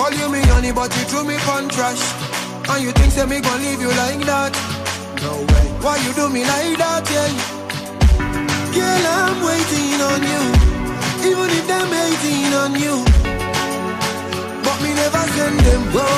Call 0.01 0.13
you 0.13 0.29
me 0.33 0.41
honey, 0.49 0.71
but 0.71 0.89
you 0.97 1.03
threw 1.05 1.23
me 1.23 1.37
con 1.45 1.69
trash. 1.69 2.01
And 2.73 2.81
you 2.83 2.91
think 2.91 3.11
say 3.13 3.23
me 3.27 3.39
gon' 3.39 3.61
leave 3.61 3.79
you 3.79 3.93
like 4.03 4.21
that? 4.25 4.49
No 5.21 5.33
way. 5.45 5.65
Why 5.85 6.01
you 6.01 6.11
do 6.17 6.25
me 6.27 6.41
like 6.41 6.73
that, 6.81 7.05
yeah? 7.05 7.29
Girl, 8.73 9.05
I'm 9.21 9.37
waiting 9.45 10.01
on 10.09 10.21
you. 10.25 10.43
Even 11.29 11.49
if 11.53 11.65
them 11.69 11.89
hating 11.93 12.53
on 12.63 12.71
you. 12.81 12.95
But 14.65 14.77
me 14.81 14.89
never 14.97 15.23
send 15.37 15.57
them 15.69 15.83
go. 15.93 16.09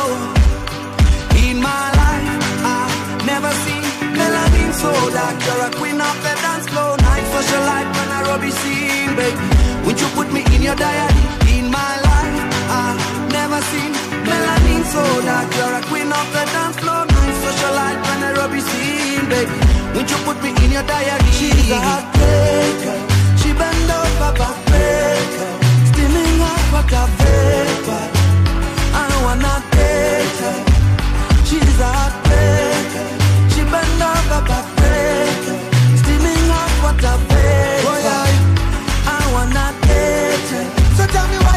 In 1.43 1.59
my 1.59 1.85
life, 1.99 2.31
I 2.63 2.87
never 3.27 3.51
seen 3.67 3.83
melanin 4.15 4.71
so 4.79 4.91
dark. 5.11 5.35
You're 5.43 5.63
a 5.67 5.69
queen 5.75 5.99
of 5.99 6.17
the 6.23 6.33
dance 6.39 6.67
floor. 6.71 6.95
Night 7.03 7.25
socialite 7.35 7.89
when 7.99 8.09
I 8.15 8.19
rubby 8.31 8.51
scene, 8.63 9.11
baby. 9.19 9.43
Would 9.83 9.99
you 9.99 10.07
put 10.15 10.31
me 10.31 10.39
in 10.55 10.61
your 10.71 10.77
diary? 10.79 11.12
So 14.93 15.01
dark. 15.25 15.49
You're 15.57 15.75
a 15.79 15.81
queen 15.89 16.11
of 16.19 16.27
the 16.35 16.43
dance 16.53 16.77
floor. 16.81 17.03
Night 17.13 17.35
socialite 17.43 18.01
when 18.07 18.19
I 18.27 18.29
rubby 18.37 18.61
scene, 18.69 19.25
baby. 19.33 19.57
Would 19.95 20.07
you 20.11 20.19
put 20.27 20.37
me 20.43 20.49
in 20.63 20.69
your 20.75 20.85
diary? 20.91 21.31
She's 21.37 21.69
a 21.77 21.79
heartbreaker. 21.87 22.97
She 23.39 23.49
bend 23.59 23.89
over 23.97 24.31
backbreaker. 24.39 25.49
Steaming 25.89 26.37
hot 26.45 26.65
water 26.73 27.05
vapor. 27.17 28.03
I 29.01 29.09
wanna 29.25 29.55
date 29.73 30.39
her. 30.45 30.57
She's 31.47 31.77
a 31.87 31.89
heartbreaker. 31.97 33.05
She 33.53 33.61
bend 33.73 34.01
over 34.11 34.41
backbreaker. 34.49 35.57
Steaming 36.01 36.45
hot 36.53 36.73
water 36.83 37.17
vapor. 37.29 37.97
I 39.17 39.21
wanna 39.35 39.65
date 39.87 40.49
her. 40.53 40.65
So 40.97 41.03
tell 41.15 41.27
me 41.33 41.37
why 41.45 41.52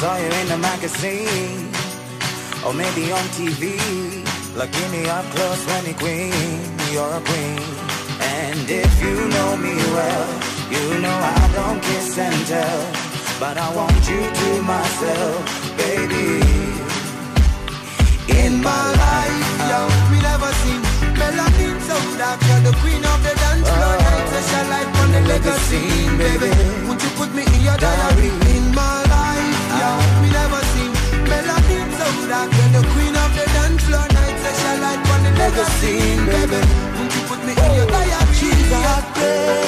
saw 0.00 0.16
you 0.16 0.30
in 0.40 0.48
the 0.48 0.56
magazine 0.56 1.68
Or 2.64 2.72
maybe 2.72 3.12
on 3.12 3.24
TV 3.36 3.62
Looking 4.56 4.90
me 4.94 5.02
up 5.16 5.26
close 5.34 5.62
when 5.68 5.82
you 5.88 5.96
queen 6.02 6.60
You're 6.92 7.14
a 7.20 7.22
queen 7.28 7.60
And 8.40 8.64
if 8.82 8.92
you 9.04 9.16
know 9.34 9.50
me 9.64 9.76
well 9.96 10.28
You 10.74 10.84
know 11.04 11.18
I 11.38 11.42
don't 11.58 11.80
kiss 11.88 12.16
and 12.16 12.40
tell 12.52 12.80
But 13.42 13.56
I 13.66 13.68
want 13.76 14.00
you 14.12 14.22
to 14.40 14.48
myself 14.72 15.40
Baby 15.76 16.28
In 18.40 18.52
my 18.68 18.84
life, 19.04 19.48
yo, 19.70 19.80
we 20.10 20.18
never 20.30 20.50
seen 20.62 20.80
melanin 21.20 21.76
so 21.88 21.96
dark. 22.20 22.40
You're 22.48 22.64
the 22.68 22.74
queen 22.80 23.02
of 23.12 23.18
the 23.26 23.34
dance 23.42 23.68
floor. 23.68 23.96
Oh. 23.96 24.04
Night 24.06 24.28
social 24.32 24.66
life 24.74 24.92
on 25.02 25.08
the 25.14 25.20
legacy, 25.32 25.82
baby. 26.20 26.50
Won't 26.86 27.02
you 27.04 27.10
put 27.20 27.30
me 27.36 27.42
in 27.54 27.60
your 27.68 27.76
diary? 27.76 28.49
In 29.80 30.20
we 30.20 30.28
never 30.28 30.60
seen 30.72 30.92
so 31.96 32.06
dark. 32.28 32.52
You're 32.52 32.72
the 32.76 32.82
queen 32.92 33.16
of 33.16 33.30
the 33.32 33.46
dance 33.56 33.82
floor. 33.84 34.06
Night 34.12 34.36
social 34.44 34.76
life 34.84 35.10
on 35.12 35.20
the 35.24 35.32
legacy, 35.40 35.96
baby. 36.28 36.60
Won't 36.96 37.14
you 37.16 37.22
put 37.28 37.40
me 37.46 37.52
in 37.52 37.70
your. 37.76 37.88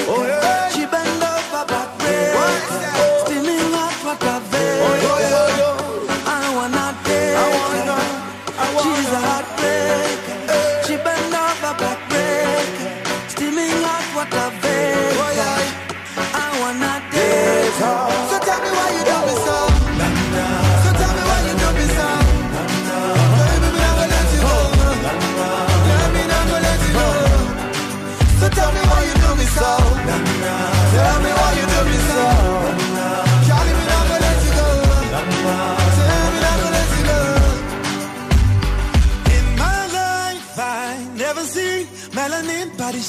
Oh, 0.09 0.27
yeah. 0.27 0.62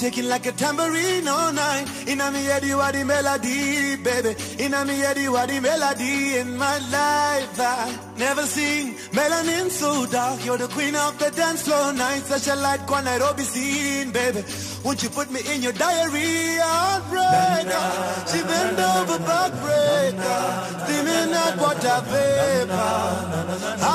Shaking 0.03 0.27
like 0.27 0.45
a 0.45 0.51
tambourine 0.51 1.27
all 1.29 1.53
night. 1.53 1.85
In 2.07 2.19
a 2.19 2.29
me 2.29 2.43
head, 2.43 2.65
you 2.65 2.77
are 2.77 2.91
the 2.91 3.05
melody, 3.05 3.95
baby. 3.95 4.35
In 4.59 4.73
a 4.73 4.83
me 4.83 4.95
head, 4.99 5.17
you 5.17 5.33
are 5.37 5.47
the 5.47 5.61
melody. 5.61 6.35
In 6.39 6.57
my 6.57 6.77
life, 6.91 7.57
I 7.57 7.97
never 8.17 8.41
seen 8.41 8.95
melanin 9.17 9.69
so 9.69 10.05
dark. 10.07 10.43
You're 10.45 10.57
the 10.57 10.67
queen 10.67 10.95
of 10.95 11.17
the 11.19 11.29
dance 11.31 11.61
floor 11.63 11.93
night. 11.93 12.23
Such 12.23 12.47
a 12.49 12.55
light, 12.55 12.81
one 12.89 13.05
Nairobi 13.05 13.43
scene, 13.43 14.11
baby. 14.11 14.43
Won't 14.83 15.01
you 15.03 15.09
put 15.09 15.31
me 15.31 15.39
in 15.53 15.61
your 15.61 15.75
diary? 15.85 16.31
Heartbreaker, 16.69 17.87
she 18.29 18.39
bend 18.49 18.79
over 18.91 19.19
backbreaker, 19.29 20.41
steaming 20.83 21.33
hot 21.39 21.55
water 21.63 21.99
vapor. 22.11 22.91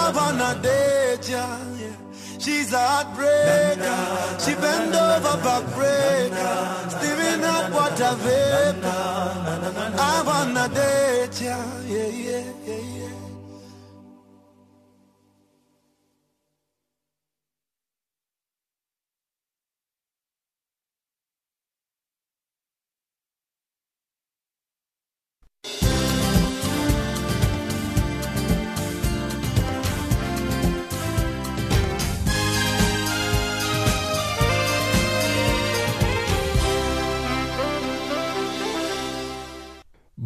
I 0.01 0.05
wanna 0.17 0.51
date 0.63 1.29
yeah. 1.29 2.08
She's 2.39 2.73
a 2.73 2.77
heartbreaker. 2.79 4.45
She 4.45 4.55
bend 4.55 4.95
over 4.95 5.37
backbreaker. 5.47 6.91
Steaming 6.91 7.45
up 7.45 7.73
water 7.73 8.15
vapor. 8.23 9.99
I 9.99 10.23
wanna 10.27 10.69
date 10.69 11.41
ya. 11.43 11.59
Yeah, 11.87 12.07
yeah, 12.07 12.45
yeah, 12.67 12.77
yeah. 12.99 13.28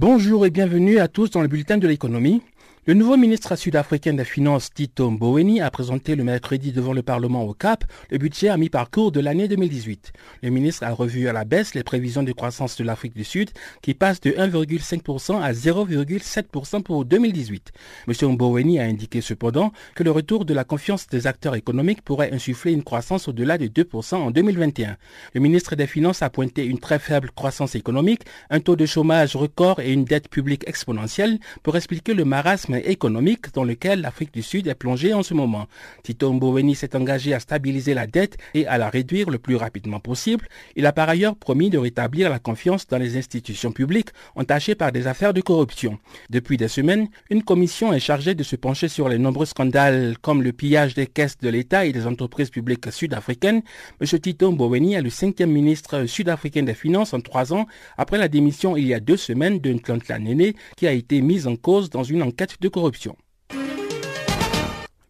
Bonjour 0.03 0.45
et 0.47 0.51
bienvenue 0.51 0.99
à 0.99 1.07
tous 1.07 1.31
dans 1.31 1.43
le 1.43 1.47
bulletin 1.47 1.79
de 1.79 1.87
l'économie. 1.87 2.43
Le 2.85 2.95
nouveau 2.95 3.16
ministre 3.16 3.55
sud-africain 3.55 4.14
des 4.14 4.25
Finances, 4.25 4.75
Tito 4.75 5.09
Mboweni, 5.09 5.61
a 5.61 5.71
présenté 5.71 6.16
le 6.16 6.25
mercredi 6.25 6.73
devant 6.73 6.92
le 6.92 7.05
Parlement 7.05 7.45
au 7.45 7.55
Cap 7.55 7.85
le 8.11 8.18
budget 8.18 8.49
à 8.49 8.57
mi-parcours 8.57 9.12
de 9.12 9.21
l'année 9.21 9.47
2018. 9.47 10.12
Le 10.42 10.51
ministre 10.51 10.83
a 10.83 10.90
revu 10.90 11.29
à 11.29 11.33
la 11.33 11.45
baisse 11.45 11.77
les 11.77 11.85
prévisions 11.85 12.25
de 12.25 12.33
croissance 12.33 12.77
de 12.77 12.83
l'Afrique 12.83 13.14
du 13.14 13.23
Sud 13.23 13.51
qui 13.83 13.95
passent 13.95 14.21
de 14.21 14.33
1,5% 14.33 15.40
à 15.40 15.53
0,7% 15.53 16.83
pour 16.83 17.05
2018. 17.05 17.71
M. 18.09 18.31
Mboweni 18.33 18.81
a 18.81 18.83
indiqué 18.83 19.21
cependant 19.21 19.71
que 19.95 20.03
le 20.03 20.11
retour 20.11 20.45
de 20.45 20.53
la 20.53 20.64
confiance 20.64 21.07
des 21.07 21.29
acteurs 21.29 21.55
économiques 21.55 22.03
pourrait 22.03 22.33
insuffler 22.33 22.73
une 22.73 22.83
croissance 22.83 23.29
au-delà 23.29 23.59
de 23.59 23.68
2% 23.68 24.16
en 24.16 24.33
2021. 24.33 24.97
Le 25.35 25.40
ministre 25.40 25.77
des 25.77 25.87
Finances 25.87 26.23
a 26.23 26.31
pointé 26.31 26.64
une 26.64 26.81
très 26.81 26.99
faible 26.99 27.31
croissance 27.31 27.77
économique, 27.77 28.23
un 28.51 28.59
taux 28.59 28.75
de 28.75 28.87
chômage 28.87 29.37
record 29.37 29.79
et 29.79 29.92
une 29.92 30.05
dette 30.05 30.29
publique 30.29 30.66
exponentielle 30.66 31.38
pour 31.62 31.77
expliquer 31.77 32.14
le 32.14 32.25
marasme 32.25 32.71
économique 32.78 33.52
dans 33.54 33.64
lequel 33.64 34.00
l'Afrique 34.00 34.32
du 34.32 34.42
Sud 34.42 34.66
est 34.66 34.74
plongée 34.74 35.14
en 35.14 35.22
ce 35.22 35.35
moment. 35.35 35.66
Tito 36.02 36.32
Mboweni 36.32 36.74
s'est 36.74 36.96
engagé 36.96 37.35
à 37.35 37.40
stabiliser 37.40 37.94
la 37.94 38.06
dette 38.06 38.37
et 38.54 38.66
à 38.66 38.78
la 38.78 38.88
réduire 38.88 39.30
le 39.30 39.38
plus 39.38 39.56
rapidement 39.56 40.00
possible. 40.00 40.46
Il 40.76 40.87
a 40.87 40.92
par 40.92 41.08
ailleurs 41.08 41.37
promis 41.37 41.70
de 41.70 41.78
rétablir 41.78 42.30
la 42.30 42.38
confiance 42.38 42.87
dans 42.87 42.98
les 42.98 43.16
institutions 43.16 43.72
publiques 43.72 44.11
entachées 44.35 44.74
par 44.74 44.92
des 44.92 45.06
affaires 45.06 45.35
de 45.35 45.40
corruption. 45.40 45.98
Depuis 46.30 46.56
des 46.56 46.68
semaines, 46.68 47.08
une 47.30 47.42
commission 47.42 47.92
est 47.92 48.00
chargée 48.00 48.35
de 48.35 48.42
se 48.42 48.56
pencher 48.56 48.88
sur 48.88 49.08
les 49.08 49.18
nombreux 49.18 49.46
scandales 49.46 50.16
comme 50.20 50.42
le 50.42 50.52
pillage 50.52 50.94
des 50.94 51.06
caisses 51.06 51.38
de 51.38 51.48
l'État 51.48 51.85
et 51.85 51.92
des 51.92 52.06
entreprises 52.06 52.50
publiques 52.50 52.90
sud-africaines. 52.92 53.62
M. 54.00 54.06
Tito 54.18 54.50
Mboweni 54.50 54.94
est 54.94 55.02
le 55.02 55.11
cinquième 55.11 55.50
ministre 55.50 56.06
sud-africain 56.06 56.62
des 56.62 56.74
Finances 56.74 57.14
en 57.14 57.20
trois 57.20 57.52
ans 57.52 57.66
après 57.96 58.18
la 58.18 58.28
démission 58.28 58.76
il 58.76 58.87
y 58.87 58.94
a 58.94 59.00
deux 59.00 59.16
semaines 59.16 59.58
d'un 59.58 59.78
Nene 60.18 60.52
qui 60.76 60.87
a 60.87 60.92
été 60.92 61.20
mise 61.20 61.46
en 61.46 61.56
cause 61.56 61.90
dans 61.90 62.02
une 62.02 62.22
enquête 62.22 62.56
corruption. 62.68 63.16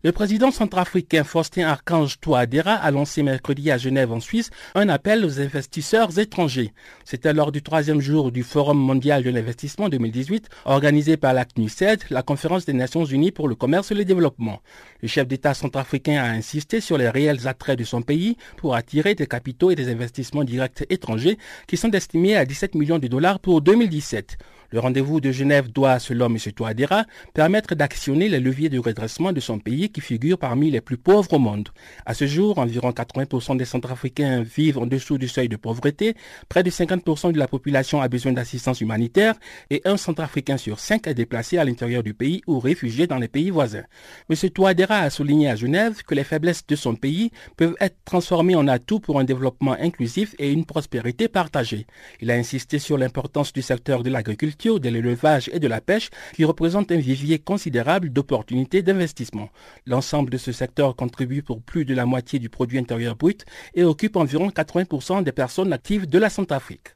Le 0.04 0.10
président 0.10 0.50
centrafricain 0.50 1.22
Faustin 1.22 1.68
Archange 1.68 2.18
Touadéra 2.18 2.72
a 2.72 2.90
lancé 2.90 3.22
mercredi 3.22 3.70
à 3.70 3.78
Genève 3.78 4.10
en 4.10 4.18
Suisse 4.18 4.50
un 4.74 4.88
appel 4.88 5.24
aux 5.24 5.40
investisseurs 5.40 6.18
étrangers. 6.18 6.72
C'était 7.04 7.32
lors 7.32 7.52
du 7.52 7.62
troisième 7.62 8.00
jour 8.00 8.32
du 8.32 8.42
Forum 8.42 8.78
mondial 8.78 9.22
de 9.22 9.30
l'investissement 9.30 9.88
2018 9.88 10.48
organisé 10.64 11.16
par 11.16 11.34
la 11.34 11.44
CNUSED, 11.44 12.00
la 12.10 12.24
conférence 12.24 12.64
des 12.64 12.72
Nations 12.72 13.04
Unies 13.04 13.30
pour 13.30 13.46
le 13.46 13.54
commerce 13.54 13.92
et 13.92 13.94
le 13.94 14.04
développement. 14.04 14.60
Le 15.02 15.06
chef 15.06 15.28
d'État 15.28 15.54
centrafricain 15.54 16.20
a 16.20 16.30
insisté 16.30 16.80
sur 16.80 16.98
les 16.98 17.08
réels 17.08 17.46
attraits 17.46 17.78
de 17.78 17.84
son 17.84 18.02
pays 18.02 18.36
pour 18.56 18.74
attirer 18.74 19.14
des 19.14 19.28
capitaux 19.28 19.70
et 19.70 19.76
des 19.76 19.88
investissements 19.88 20.42
directs 20.42 20.84
étrangers 20.90 21.38
qui 21.68 21.76
sont 21.76 21.92
estimés 21.92 22.34
à 22.34 22.44
17 22.44 22.74
millions 22.74 22.98
de 22.98 23.06
dollars 23.06 23.38
pour 23.38 23.60
2017. 23.60 24.36
Le 24.72 24.80
rendez-vous 24.80 25.20
de 25.20 25.30
Genève 25.30 25.70
doit, 25.70 25.98
selon 25.98 26.26
M. 26.26 26.38
Touadéra, 26.56 27.04
permettre 27.34 27.74
d'actionner 27.74 28.30
les 28.30 28.40
leviers 28.40 28.70
de 28.70 28.78
redressement 28.78 29.32
de 29.32 29.38
son 29.40 29.58
pays 29.58 29.90
qui 29.90 30.00
figure 30.00 30.38
parmi 30.38 30.70
les 30.70 30.80
plus 30.80 30.96
pauvres 30.96 31.34
au 31.34 31.38
monde. 31.38 31.68
À 32.06 32.14
ce 32.14 32.26
jour, 32.26 32.56
environ 32.56 32.90
80% 32.90 33.58
des 33.58 33.66
Centrafricains 33.66 34.42
vivent 34.42 34.78
en 34.78 34.86
dessous 34.86 35.18
du 35.18 35.28
seuil 35.28 35.50
de 35.50 35.56
pauvreté, 35.56 36.14
près 36.48 36.62
de 36.62 36.70
50% 36.70 37.32
de 37.32 37.38
la 37.38 37.48
population 37.48 38.00
a 38.00 38.08
besoin 38.08 38.32
d'assistance 38.32 38.80
humanitaire 38.80 39.34
et 39.68 39.82
un 39.84 39.98
Centrafricain 39.98 40.56
sur 40.56 40.80
cinq 40.80 41.06
est 41.06 41.12
déplacé 41.12 41.58
à 41.58 41.66
l'intérieur 41.66 42.02
du 42.02 42.14
pays 42.14 42.40
ou 42.46 42.58
réfugié 42.58 43.06
dans 43.06 43.18
les 43.18 43.28
pays 43.28 43.50
voisins. 43.50 43.84
M. 44.30 44.36
Touadéra 44.48 45.00
a 45.00 45.10
souligné 45.10 45.50
à 45.50 45.56
Genève 45.56 46.02
que 46.02 46.14
les 46.14 46.24
faiblesses 46.24 46.66
de 46.66 46.76
son 46.76 46.94
pays 46.94 47.30
peuvent 47.58 47.76
être 47.78 47.98
transformées 48.06 48.54
en 48.54 48.66
atouts 48.68 49.00
pour 49.00 49.20
un 49.20 49.24
développement 49.24 49.76
inclusif 49.78 50.34
et 50.38 50.50
une 50.50 50.64
prospérité 50.64 51.28
partagée. 51.28 51.86
Il 52.22 52.30
a 52.30 52.34
insisté 52.36 52.78
sur 52.78 52.96
l'importance 52.96 53.52
du 53.52 53.60
secteur 53.60 54.02
de 54.02 54.08
l'agriculture 54.08 54.61
de 54.62 54.88
l'élevage 54.88 55.50
et 55.52 55.58
de 55.58 55.66
la 55.66 55.80
pêche 55.80 56.10
qui 56.34 56.44
représentent 56.44 56.92
un 56.92 56.98
vivier 56.98 57.40
considérable 57.40 58.10
d'opportunités 58.10 58.82
d'investissement. 58.82 59.48
L'ensemble 59.86 60.30
de 60.30 60.38
ce 60.38 60.52
secteur 60.52 60.94
contribue 60.94 61.42
pour 61.42 61.60
plus 61.60 61.84
de 61.84 61.94
la 61.94 62.06
moitié 62.06 62.38
du 62.38 62.48
produit 62.48 62.78
intérieur 62.78 63.16
brut 63.16 63.44
et 63.74 63.82
occupe 63.82 64.16
environ 64.16 64.48
80% 64.50 65.24
des 65.24 65.32
personnes 65.32 65.72
actives 65.72 66.06
de 66.06 66.18
la 66.18 66.30
Centrafrique. 66.30 66.94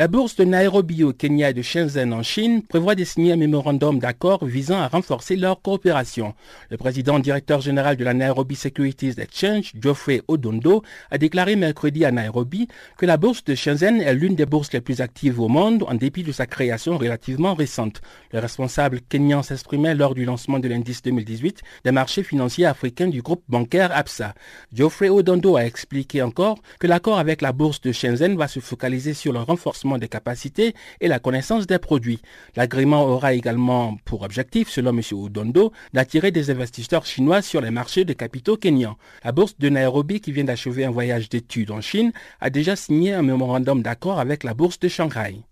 La 0.00 0.08
bourse 0.08 0.34
de 0.36 0.44
Nairobi 0.44 1.04
au 1.04 1.12
Kenya 1.12 1.50
et 1.50 1.52
de 1.52 1.60
Shenzhen 1.60 2.14
en 2.14 2.22
Chine 2.22 2.62
prévoit 2.62 2.94
de 2.94 3.04
signer 3.04 3.34
un 3.34 3.36
mémorandum 3.36 3.98
d'accord 3.98 4.46
visant 4.46 4.80
à 4.80 4.88
renforcer 4.88 5.36
leur 5.36 5.60
coopération. 5.60 6.32
Le 6.70 6.78
président 6.78 7.18
directeur 7.18 7.60
général 7.60 7.98
de 7.98 8.04
la 8.04 8.14
Nairobi 8.14 8.56
Securities 8.56 9.16
Exchange, 9.18 9.72
Geoffrey 9.78 10.22
Odondo, 10.26 10.82
a 11.10 11.18
déclaré 11.18 11.54
mercredi 11.54 12.06
à 12.06 12.12
Nairobi 12.12 12.66
que 12.96 13.04
la 13.04 13.18
bourse 13.18 13.44
de 13.44 13.54
Shenzhen 13.54 14.00
est 14.00 14.14
l'une 14.14 14.36
des 14.36 14.46
bourses 14.46 14.72
les 14.72 14.80
plus 14.80 15.02
actives 15.02 15.38
au 15.38 15.48
monde 15.48 15.84
en 15.86 15.92
dépit 15.92 16.22
de 16.22 16.32
sa 16.32 16.46
création 16.46 16.96
relativement 16.96 17.52
récente. 17.52 18.00
Le 18.32 18.38
responsable 18.38 19.02
kenyan 19.06 19.42
s'exprimait 19.42 19.94
lors 19.94 20.14
du 20.14 20.24
lancement 20.24 20.60
de 20.60 20.68
l'indice 20.68 21.02
2018 21.02 21.60
des 21.84 21.92
marchés 21.92 22.22
financiers 22.22 22.64
africains 22.64 23.08
du 23.08 23.20
groupe 23.20 23.42
bancaire 23.50 23.94
APSA. 23.94 24.32
Geoffrey 24.72 25.10
Odondo 25.10 25.56
a 25.56 25.66
expliqué 25.66 26.22
encore 26.22 26.56
que 26.78 26.86
l'accord 26.86 27.18
avec 27.18 27.42
la 27.42 27.52
bourse 27.52 27.82
de 27.82 27.92
Shenzhen 27.92 28.38
va 28.38 28.48
se 28.48 28.60
focaliser 28.60 29.12
sur 29.12 29.34
le 29.34 29.40
renforcement 29.40 29.89
des 29.98 30.08
capacités 30.08 30.74
et 31.00 31.08
la 31.08 31.18
connaissance 31.18 31.66
des 31.66 31.78
produits. 31.78 32.20
L'agrément 32.56 33.04
aura 33.04 33.34
également 33.34 33.96
pour 34.04 34.22
objectif, 34.22 34.68
selon 34.68 34.90
M. 34.90 35.00
Udondo, 35.12 35.72
d'attirer 35.92 36.30
des 36.30 36.50
investisseurs 36.50 37.06
chinois 37.06 37.42
sur 37.42 37.60
les 37.60 37.70
marchés 37.70 38.04
de 38.04 38.12
capitaux 38.12 38.56
kenyans. 38.56 38.96
La 39.24 39.32
bourse 39.32 39.58
de 39.58 39.68
Nairobi, 39.68 40.20
qui 40.20 40.32
vient 40.32 40.44
d'achever 40.44 40.84
un 40.84 40.90
voyage 40.90 41.28
d'études 41.28 41.70
en 41.70 41.80
Chine, 41.80 42.12
a 42.40 42.50
déjà 42.50 42.76
signé 42.76 43.12
un 43.12 43.22
mémorandum 43.22 43.82
d'accord 43.82 44.20
avec 44.20 44.44
la 44.44 44.54
bourse 44.54 44.78
de 44.78 44.88
Shanghai. 44.88 45.42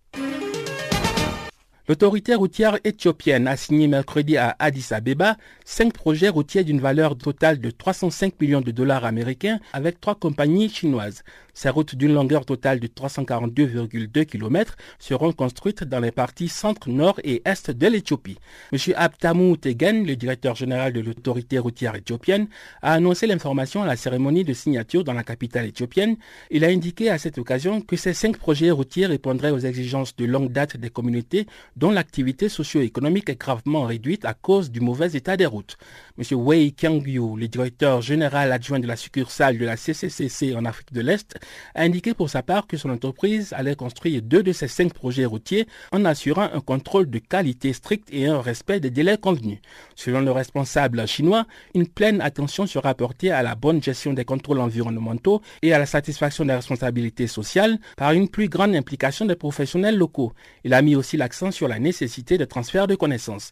L'autorité 1.89 2.35
routière 2.35 2.79
éthiopienne 2.85 3.49
a 3.49 3.57
signé 3.57 3.89
mercredi 3.89 4.37
à 4.37 4.55
Addis 4.59 4.89
Abeba 4.91 5.39
cinq 5.65 5.95
projets 5.95 6.29
routiers 6.29 6.63
d'une 6.63 6.83
valeur 6.83 7.17
totale 7.17 7.61
de 7.61 7.71
305 7.71 8.39
millions 8.43 8.61
de 8.61 8.71
dollars 8.73 9.07
américains 9.07 9.59
avec 9.73 9.99
trois 9.99 10.15
compagnies 10.15 10.69
chinoises. 10.69 11.23
Ces 11.61 11.71
routes 11.71 11.97
d'une 11.97 12.15
longueur 12.15 12.47
totale 12.47 12.79
de 12.79 12.87
342,2 12.87 14.27
km 14.27 14.77
seront 15.01 15.33
construites 15.33 15.83
dans 15.83 15.99
les 15.99 16.13
parties 16.13 16.47
centre, 16.47 16.89
nord 16.89 17.19
et 17.25 17.43
est 17.45 17.73
de 17.73 17.87
l'Éthiopie. 17.89 18.39
M. 18.73 18.79
Abtamou 18.95 19.57
Tegen, 19.57 20.05
le 20.07 20.15
directeur 20.15 20.55
général 20.55 20.93
de 20.93 21.01
l'autorité 21.01 21.59
routière 21.59 21.97
éthiopienne, 21.97 22.47
a 22.81 22.93
annoncé 22.93 23.27
l'information 23.27 23.83
à 23.83 23.87
la 23.87 23.97
cérémonie 23.97 24.45
de 24.45 24.53
signature 24.53 25.03
dans 25.03 25.15
la 25.15 25.25
capitale 25.25 25.67
éthiopienne. 25.67 26.17
Il 26.53 26.65
a 26.65 26.69
indiqué 26.69 27.11
à 27.11 27.19
cette 27.19 27.39
occasion 27.39 27.81
que 27.81 27.97
ces 27.97 28.15
cinq 28.15 28.37
projets 28.37 28.71
routiers 28.71 29.07
répondraient 29.07 29.51
aux 29.51 29.59
exigences 29.59 30.15
de 30.15 30.27
longue 30.27 30.53
date 30.53 30.77
des 30.77 30.91
communautés 30.91 31.49
dont 31.75 31.91
l'activité 31.91 32.49
socio-économique 32.49 33.31
est 33.31 33.41
gravement 33.41 33.83
réduite 33.83 34.25
à 34.27 34.35
cause 34.35 34.71
du 34.71 34.81
mauvais 34.81 35.11
état 35.15 35.37
des 35.37 35.47
routes. 35.47 35.77
M. 36.19 36.25
Wei 36.39 36.71
Kyangyu, 36.71 37.37
le 37.37 37.49
directeur 37.49 38.01
général 38.01 38.53
adjoint 38.53 38.79
de 38.79 38.87
la 38.87 38.95
succursale 38.95 39.59
de 39.59 39.65
la 39.65 39.77
CCCC 39.77 40.55
en 40.55 40.65
Afrique 40.65 40.93
de 40.93 41.01
l'Est, 41.01 41.37
a 41.75 41.83
indiqué 41.83 42.15
pour 42.15 42.31
sa 42.31 42.43
part 42.43 42.67
que 42.67 42.77
son 42.77 42.91
entreprise 42.91 43.53
allait 43.53 43.77
construire 43.77 44.23
deux 44.23 44.43
de 44.43 44.53
ses 44.53 44.69
cinq 44.69 44.93
projets 44.93 45.25
routiers 45.25 45.67
en 45.93 46.05
assurant 46.05 46.49
un 46.53 46.61
contrôle 46.61 47.11
de 47.11 47.19
qualité 47.19 47.73
strict 47.73 48.09
et 48.13 48.27
un 48.27 48.41
respect 48.41 48.81
des 48.81 48.91
délais 48.91 49.19
convenus. 49.19 49.59
Selon 49.95 50.21
le 50.21 50.31
responsable 50.31 51.07
chinois, 51.07 51.47
une 51.75 51.87
pleine 51.87 52.21
attention 52.21 52.67
sera 52.67 52.95
portée 52.95 53.31
à 53.31 53.43
la 53.43 53.55
bonne 53.55 53.83
gestion 53.83 54.13
des 54.13 54.25
contrôles 54.25 54.61
environnementaux 54.61 55.43
et 55.63 55.73
à 55.73 55.79
la 55.79 55.87
satisfaction 55.87 56.45
des 56.45 56.55
responsabilités 56.55 57.27
sociales 57.27 57.79
par 57.97 58.13
une 58.13 58.29
plus 58.29 58.49
grande 58.49 58.75
implication 58.75 59.25
des 59.25 59.37
professionnels 59.37 59.97
locaux. 59.97 60.33
Il 60.65 60.75
a 60.75 60.83
mis 60.83 60.97
aussi 60.97 61.17
l'accent 61.17 61.51
sur 61.51 61.69
la 61.69 61.79
nécessité 61.79 62.39
de 62.39 62.45
transfert 62.45 62.87
de 62.87 62.95
connaissances. 62.95 63.51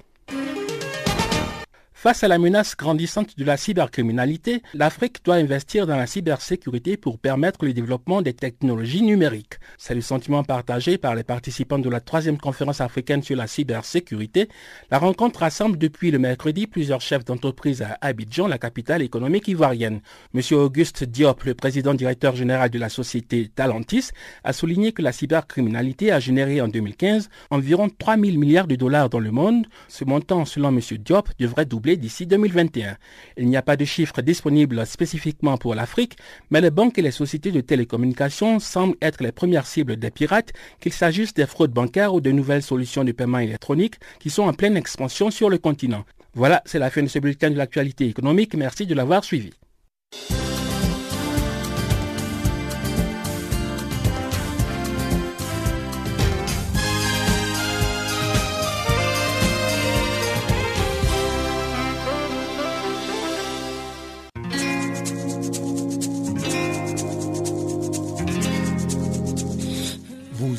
Face 2.06 2.22
à 2.22 2.28
la 2.28 2.38
menace 2.38 2.76
grandissante 2.76 3.36
de 3.36 3.44
la 3.44 3.56
cybercriminalité, 3.56 4.62
l'Afrique 4.74 5.24
doit 5.24 5.34
investir 5.34 5.88
dans 5.88 5.96
la 5.96 6.06
cybersécurité 6.06 6.96
pour 6.96 7.18
permettre 7.18 7.64
le 7.64 7.72
développement 7.72 8.22
des 8.22 8.32
technologies 8.32 9.02
numériques. 9.02 9.54
C'est 9.76 9.96
le 9.96 10.00
sentiment 10.00 10.44
partagé 10.44 10.98
par 10.98 11.16
les 11.16 11.24
participants 11.24 11.80
de 11.80 11.90
la 11.90 11.98
troisième 11.98 12.38
conférence 12.38 12.80
africaine 12.80 13.24
sur 13.24 13.34
la 13.34 13.48
cybersécurité. 13.48 14.48
La 14.92 15.00
rencontre 15.00 15.40
rassemble 15.40 15.78
depuis 15.78 16.12
le 16.12 16.20
mercredi 16.20 16.68
plusieurs 16.68 17.00
chefs 17.00 17.24
d'entreprise 17.24 17.82
à 17.82 17.98
Abidjan, 18.00 18.46
la 18.46 18.58
capitale 18.58 19.02
économique 19.02 19.48
ivoirienne. 19.48 20.00
Monsieur 20.32 20.58
Auguste 20.58 21.02
Diop, 21.02 21.42
le 21.42 21.54
président 21.54 21.92
directeur 21.92 22.36
général 22.36 22.70
de 22.70 22.78
la 22.78 22.88
société 22.88 23.50
Talentis, 23.52 24.10
a 24.44 24.52
souligné 24.52 24.92
que 24.92 25.02
la 25.02 25.10
cybercriminalité 25.10 26.12
a 26.12 26.20
généré 26.20 26.60
en 26.60 26.68
2015 26.68 27.30
environ 27.50 27.88
3 27.88 28.16
000 28.16 28.38
milliards 28.38 28.68
de 28.68 28.76
dollars 28.76 29.10
dans 29.10 29.18
le 29.18 29.32
monde. 29.32 29.66
Ce 29.88 30.04
montant, 30.04 30.44
selon 30.44 30.70
Monsieur 30.70 30.98
Diop, 30.98 31.30
devrait 31.40 31.66
doubler 31.66 31.95
d'ici 31.96 32.26
2021. 32.26 32.96
Il 33.36 33.48
n'y 33.48 33.56
a 33.56 33.62
pas 33.62 33.76
de 33.76 33.84
chiffres 33.84 34.22
disponibles 34.22 34.86
spécifiquement 34.86 35.56
pour 35.56 35.74
l'Afrique, 35.74 36.16
mais 36.50 36.60
les 36.60 36.70
banques 36.70 36.98
et 36.98 37.02
les 37.02 37.10
sociétés 37.10 37.52
de 37.52 37.60
télécommunications 37.60 38.58
semblent 38.58 38.96
être 39.02 39.22
les 39.22 39.32
premières 39.32 39.66
cibles 39.66 39.96
des 39.96 40.10
pirates, 40.10 40.52
qu'il 40.80 40.92
s'agisse 40.92 41.34
des 41.34 41.46
fraudes 41.46 41.72
bancaires 41.72 42.14
ou 42.14 42.20
de 42.20 42.30
nouvelles 42.30 42.62
solutions 42.62 43.04
de 43.04 43.12
paiement 43.12 43.38
électronique 43.38 43.96
qui 44.20 44.30
sont 44.30 44.44
en 44.44 44.52
pleine 44.52 44.76
expansion 44.76 45.30
sur 45.30 45.50
le 45.50 45.58
continent. 45.58 46.04
Voilà, 46.34 46.62
c'est 46.66 46.78
la 46.78 46.90
fin 46.90 47.02
de 47.02 47.08
ce 47.08 47.18
bulletin 47.18 47.50
de 47.50 47.56
l'actualité 47.56 48.06
économique. 48.06 48.54
Merci 48.54 48.86
de 48.86 48.94
l'avoir 48.94 49.24
suivi. 49.24 49.52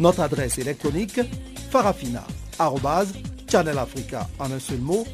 Notre 0.00 0.20
adresse 0.22 0.56
électronique 0.56 1.20
farafina 1.70 2.26
channelafrica 3.46 4.26
en 4.38 4.50
un 4.50 4.58
seul 4.58 4.78
mot, 4.78 5.04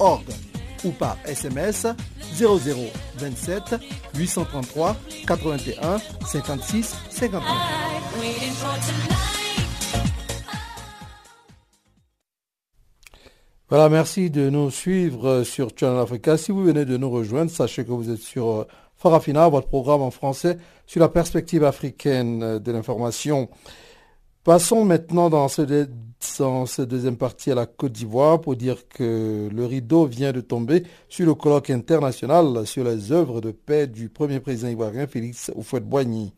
.org 0.00 0.24
ou 0.84 0.90
par 0.90 1.16
SMS 1.24 1.86
0027 2.34 3.76
833 4.16 4.96
81 5.28 5.98
56 6.26 6.96
59. 7.08 7.42
Voilà, 13.68 13.88
merci 13.88 14.28
de 14.28 14.50
nous 14.50 14.72
suivre 14.72 15.44
sur 15.44 15.68
Channel 15.78 16.00
Africa. 16.00 16.36
Si 16.36 16.50
vous 16.50 16.64
venez 16.64 16.84
de 16.84 16.96
nous 16.96 17.10
rejoindre, 17.10 17.52
sachez 17.52 17.84
que 17.84 17.92
vous 17.92 18.10
êtes 18.10 18.18
sur 18.18 18.50
euh, 18.50 18.66
Farafina, 18.96 19.48
votre 19.48 19.68
programme 19.68 20.02
en 20.02 20.10
français 20.10 20.58
sur 20.88 21.00
la 21.00 21.08
perspective 21.08 21.62
africaine 21.62 22.58
de 22.58 22.72
l'information. 22.72 23.48
Passons 24.44 24.84
maintenant 24.84 25.30
dans 25.30 25.46
ce, 25.46 25.86
dans 26.40 26.66
cette 26.66 26.88
deuxième 26.88 27.16
partie 27.16 27.52
à 27.52 27.54
la 27.54 27.66
Côte 27.66 27.92
d'Ivoire 27.92 28.40
pour 28.40 28.56
dire 28.56 28.88
que 28.88 29.48
le 29.48 29.66
rideau 29.66 30.04
vient 30.06 30.32
de 30.32 30.40
tomber 30.40 30.82
sur 31.08 31.26
le 31.26 31.34
colloque 31.36 31.70
international 31.70 32.66
sur 32.66 32.82
les 32.82 33.12
œuvres 33.12 33.40
de 33.40 33.52
paix 33.52 33.86
du 33.86 34.08
premier 34.08 34.40
président 34.40 34.66
ivoirien 34.66 35.06
Félix 35.06 35.52
Houphouët-Boigny. 35.54 36.32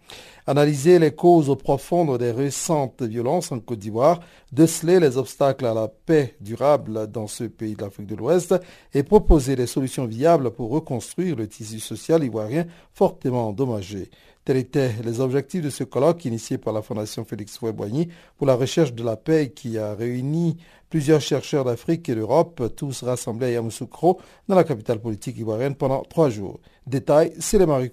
Analyser 0.46 0.98
les 0.98 1.12
causes 1.14 1.56
profondes 1.56 2.18
des 2.18 2.30
récentes 2.30 3.00
violences 3.00 3.52
en 3.52 3.60
Côte 3.60 3.78
d'Ivoire, 3.78 4.20
déceler 4.52 5.00
les 5.00 5.16
obstacles 5.16 5.64
à 5.64 5.72
la 5.72 5.88
paix 5.88 6.36
durable 6.42 7.06
dans 7.06 7.26
ce 7.26 7.44
pays 7.44 7.74
de 7.74 7.84
l'Afrique 7.84 8.08
de 8.08 8.16
l'Ouest 8.16 8.54
et 8.92 9.02
proposer 9.02 9.56
des 9.56 9.66
solutions 9.66 10.04
viables 10.04 10.50
pour 10.50 10.70
reconstruire 10.70 11.36
le 11.36 11.48
tissu 11.48 11.80
social 11.80 12.22
ivoirien 12.22 12.66
fortement 12.92 13.48
endommagé. 13.48 14.10
Tels 14.44 14.58
étaient 14.58 14.94
les 15.02 15.20
objectifs 15.20 15.62
de 15.62 15.70
ce 15.70 15.84
colloque 15.84 16.26
initié 16.26 16.58
par 16.58 16.74
la 16.74 16.82
Fondation 16.82 17.24
Félix 17.24 17.56
Fouet-Boigny 17.56 18.08
pour 18.36 18.46
la 18.46 18.54
recherche 18.54 18.92
de 18.92 19.02
la 19.02 19.16
paix 19.16 19.52
qui 19.54 19.78
a 19.78 19.94
réuni 19.94 20.58
plusieurs 20.90 21.22
chercheurs 21.22 21.64
d'Afrique 21.64 22.08
et 22.10 22.14
d'Europe, 22.14 22.74
tous 22.76 23.02
rassemblés 23.04 23.46
à 23.46 23.50
Yamoussoukro, 23.52 24.20
dans 24.46 24.54
la 24.54 24.64
capitale 24.64 25.00
politique 25.00 25.38
ivoirienne 25.38 25.74
pendant 25.74 26.02
trois 26.02 26.28
jours. 26.28 26.60
Détail, 26.86 27.32
c'est 27.40 27.58
les 27.58 27.64
Marie. 27.64 27.90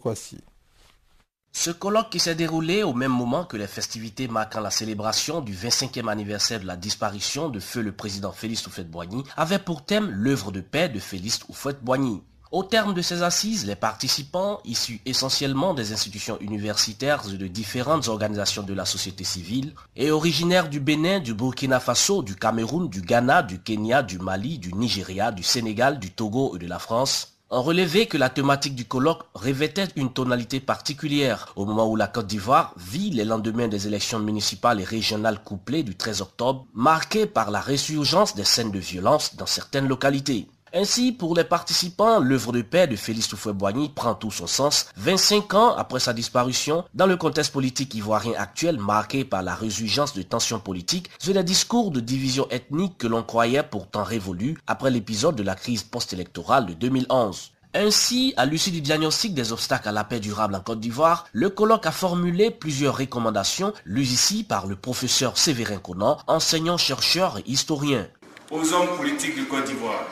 Ce 1.54 1.72
colloque 1.72 2.10
qui 2.10 2.20
s'est 2.20 2.36
déroulé 2.36 2.84
au 2.84 2.94
même 2.94 3.12
moment 3.12 3.46
que 3.46 3.58
les 3.58 3.68
festivités 3.68 4.28
marquant 4.28 4.62
la 4.62 4.72
célébration 4.72 5.42
du 5.42 5.54
25e 5.54 6.10
anniversaire 6.10 6.60
de 6.60 6.66
la 6.66 6.78
disparition 6.78 7.50
de 7.50 7.60
feu 7.60 7.82
le 7.82 7.92
président 7.92 8.32
Félix 8.32 8.68
Houphouët-Boigny 8.68 9.24
avait 9.36 9.60
pour 9.60 9.86
thème 9.86 10.10
l'œuvre 10.10 10.52
de 10.52 10.62
paix 10.62 10.90
de 10.90 11.00
Félix 11.00 11.40
Houphouët-Boigny. 11.50 12.22
Au 12.52 12.64
terme 12.64 12.94
de 12.94 13.02
ces 13.02 13.24
assises, 13.24 13.66
les 13.66 13.78
participants, 13.78 14.60
issus 14.66 15.00
essentiellement 15.06 15.74
des 15.74 15.94
institutions 15.94 16.38
universitaires 16.42 17.24
et 17.34 17.38
de 17.38 17.48
différentes 17.48 18.10
organisations 18.10 18.64
de 18.64 18.74
la 18.74 18.84
société 18.84 19.24
civile, 19.24 19.74
et 19.96 20.12
originaires 20.12 20.68
du 20.68 20.82
Bénin, 20.82 21.22
du 21.22 21.34
Burkina 21.34 21.80
Faso, 21.80 22.22
du 22.22 22.36
Cameroun, 22.36 22.90
du 22.90 23.02
Ghana, 23.02 23.44
du 23.44 23.60
Kenya, 23.60 24.04
du 24.04 24.20
Mali, 24.20 24.60
du 24.60 24.74
Nigeria, 24.74 25.32
du 25.32 25.44
Sénégal, 25.44 25.98
du 25.98 26.12
Togo 26.12 26.58
et 26.58 26.60
de 26.60 26.68
la 26.68 26.78
France, 26.78 27.38
ont 27.52 27.62
relevé 27.62 28.08
que 28.08 28.18
la 28.18 28.30
thématique 28.30 28.76
du 28.76 28.84
colloque 28.84 29.24
revêtait 29.34 29.88
une 29.96 30.12
tonalité 30.12 30.60
particulière 30.60 31.54
au 31.56 31.66
moment 31.66 31.88
où 31.90 31.96
la 31.96 32.08
Côte 32.08 32.28
d'Ivoire 32.28 32.74
vit 32.76 33.12
les 33.12 33.24
lendemains 33.24 33.70
des 33.70 33.88
élections 33.88 34.20
municipales 34.20 34.82
et 34.82 34.86
régionales 34.86 35.42
couplées 35.42 35.84
du 35.84 35.96
13 35.96 36.20
octobre, 36.20 36.66
marquées 36.74 37.28
par 37.28 37.50
la 37.50 37.62
résurgence 37.62 38.36
des 38.36 38.44
scènes 38.44 38.72
de 38.72 38.80
violence 38.80 39.38
dans 39.38 39.46
certaines 39.46 39.88
localités. 39.88 40.50
Ainsi, 40.74 41.12
pour 41.12 41.36
les 41.36 41.44
participants, 41.44 42.20
l'œuvre 42.20 42.54
de 42.54 42.62
paix 42.62 42.88
de 42.88 42.96
Félix 42.96 43.34
Houphouët-Boigny 43.34 43.90
prend 43.90 44.16
tout 44.16 44.32
son 44.32 44.48
sens 44.48 44.88
25 44.96 45.54
ans 45.54 45.76
après 45.76 46.00
sa 46.00 46.14
disparition 46.14 46.86
dans 46.94 47.08
le 47.08 47.18
contexte 47.18 47.52
politique 47.52 47.94
ivoirien 47.94 48.34
actuel 48.38 48.78
marqué 48.78 49.26
par 49.26 49.44
la 49.44 49.54
résurgence 49.54 50.14
de 50.14 50.22
tensions 50.22 50.62
politiques 50.62 51.10
et 51.28 51.34
des 51.34 51.44
discours 51.44 51.92
de 51.92 52.00
division 52.00 52.48
ethnique 52.52 52.98
que 52.98 53.08
l'on 53.08 53.22
croyait 53.22 53.64
pourtant 53.64 54.04
révolus 54.04 54.58
après 54.66 54.92
l'épisode 54.92 55.36
de 55.36 55.44
la 55.44 55.56
crise 55.56 55.84
post-électorale 55.84 56.68
de 56.68 56.74
2011. 56.74 57.52
Ainsi, 57.74 58.34
à 58.38 58.46
l'issue 58.46 58.72
du 58.72 58.80
diagnostic 58.80 59.34
des 59.34 59.52
obstacles 59.52 59.90
à 59.90 59.92
la 59.92 60.06
paix 60.06 60.22
durable 60.22 60.56
en 60.56 60.62
Côte 60.62 60.80
d'Ivoire, 60.80 61.26
le 61.34 61.50
colloque 61.50 61.86
a 61.86 61.92
formulé 61.92 62.50
plusieurs 62.50 62.98
recommandations, 62.98 63.74
lues 63.84 64.04
ici 64.04 64.46
par 64.46 64.68
le 64.68 64.78
professeur 64.78 65.38
Séverin 65.38 65.80
Conan, 65.80 66.18
enseignant-chercheur 66.28 67.40
et 67.40 67.50
historien. 67.50 68.08
Aux 68.52 68.74
hommes 68.74 68.96
politiques 68.98 69.38
de 69.38 69.44
Côte 69.44 69.66
d'Ivoire, 69.66 70.04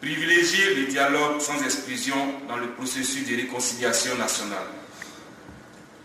Privilégier 0.00 0.74
le 0.76 0.86
dialogue 0.86 1.40
sans 1.40 1.60
exclusion 1.64 2.14
dans 2.48 2.56
le 2.56 2.68
processus 2.68 3.26
de 3.28 3.34
réconciliation 3.34 4.16
nationale. 4.16 4.68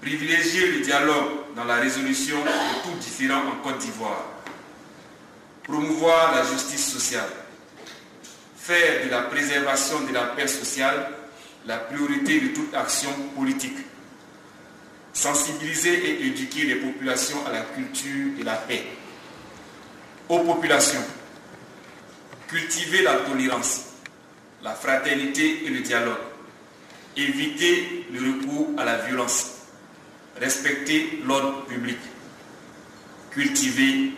Privilégier 0.01 0.71
le 0.71 0.79
dialogue 0.79 1.53
dans 1.55 1.63
la 1.65 1.75
résolution 1.75 2.37
de 2.37 2.83
tout 2.83 2.97
différents 2.99 3.43
en 3.47 3.63
Côte 3.63 3.77
d'Ivoire. 3.77 4.25
Promouvoir 5.61 6.35
la 6.35 6.43
justice 6.43 6.91
sociale. 6.91 7.29
Faire 8.57 9.05
de 9.05 9.11
la 9.11 9.21
préservation 9.23 10.01
de 10.01 10.13
la 10.13 10.23
paix 10.23 10.47
sociale 10.47 11.09
la 11.67 11.77
priorité 11.77 12.41
de 12.41 12.47
toute 12.47 12.73
action 12.73 13.11
politique. 13.35 13.77
Sensibiliser 15.13 15.93
et 15.93 16.25
éduquer 16.27 16.63
les 16.63 16.75
populations 16.75 17.45
à 17.45 17.51
la 17.51 17.61
culture 17.61 18.37
de 18.39 18.43
la 18.43 18.55
paix. 18.55 18.83
Aux 20.27 20.39
populations, 20.39 21.03
cultiver 22.53 23.01
la 23.01 23.15
tolérance, 23.15 23.81
la 24.61 24.75
fraternité 24.75 25.65
et 25.65 25.69
le 25.69 25.79
dialogue, 25.79 26.21
éviter 27.17 28.05
le 28.13 28.19
recours 28.19 28.69
à 28.77 28.85
la 28.85 28.97
violence, 28.99 29.53
respecter 30.39 31.19
l'ordre 31.25 31.65
public, 31.65 31.97
cultiver 33.31 34.11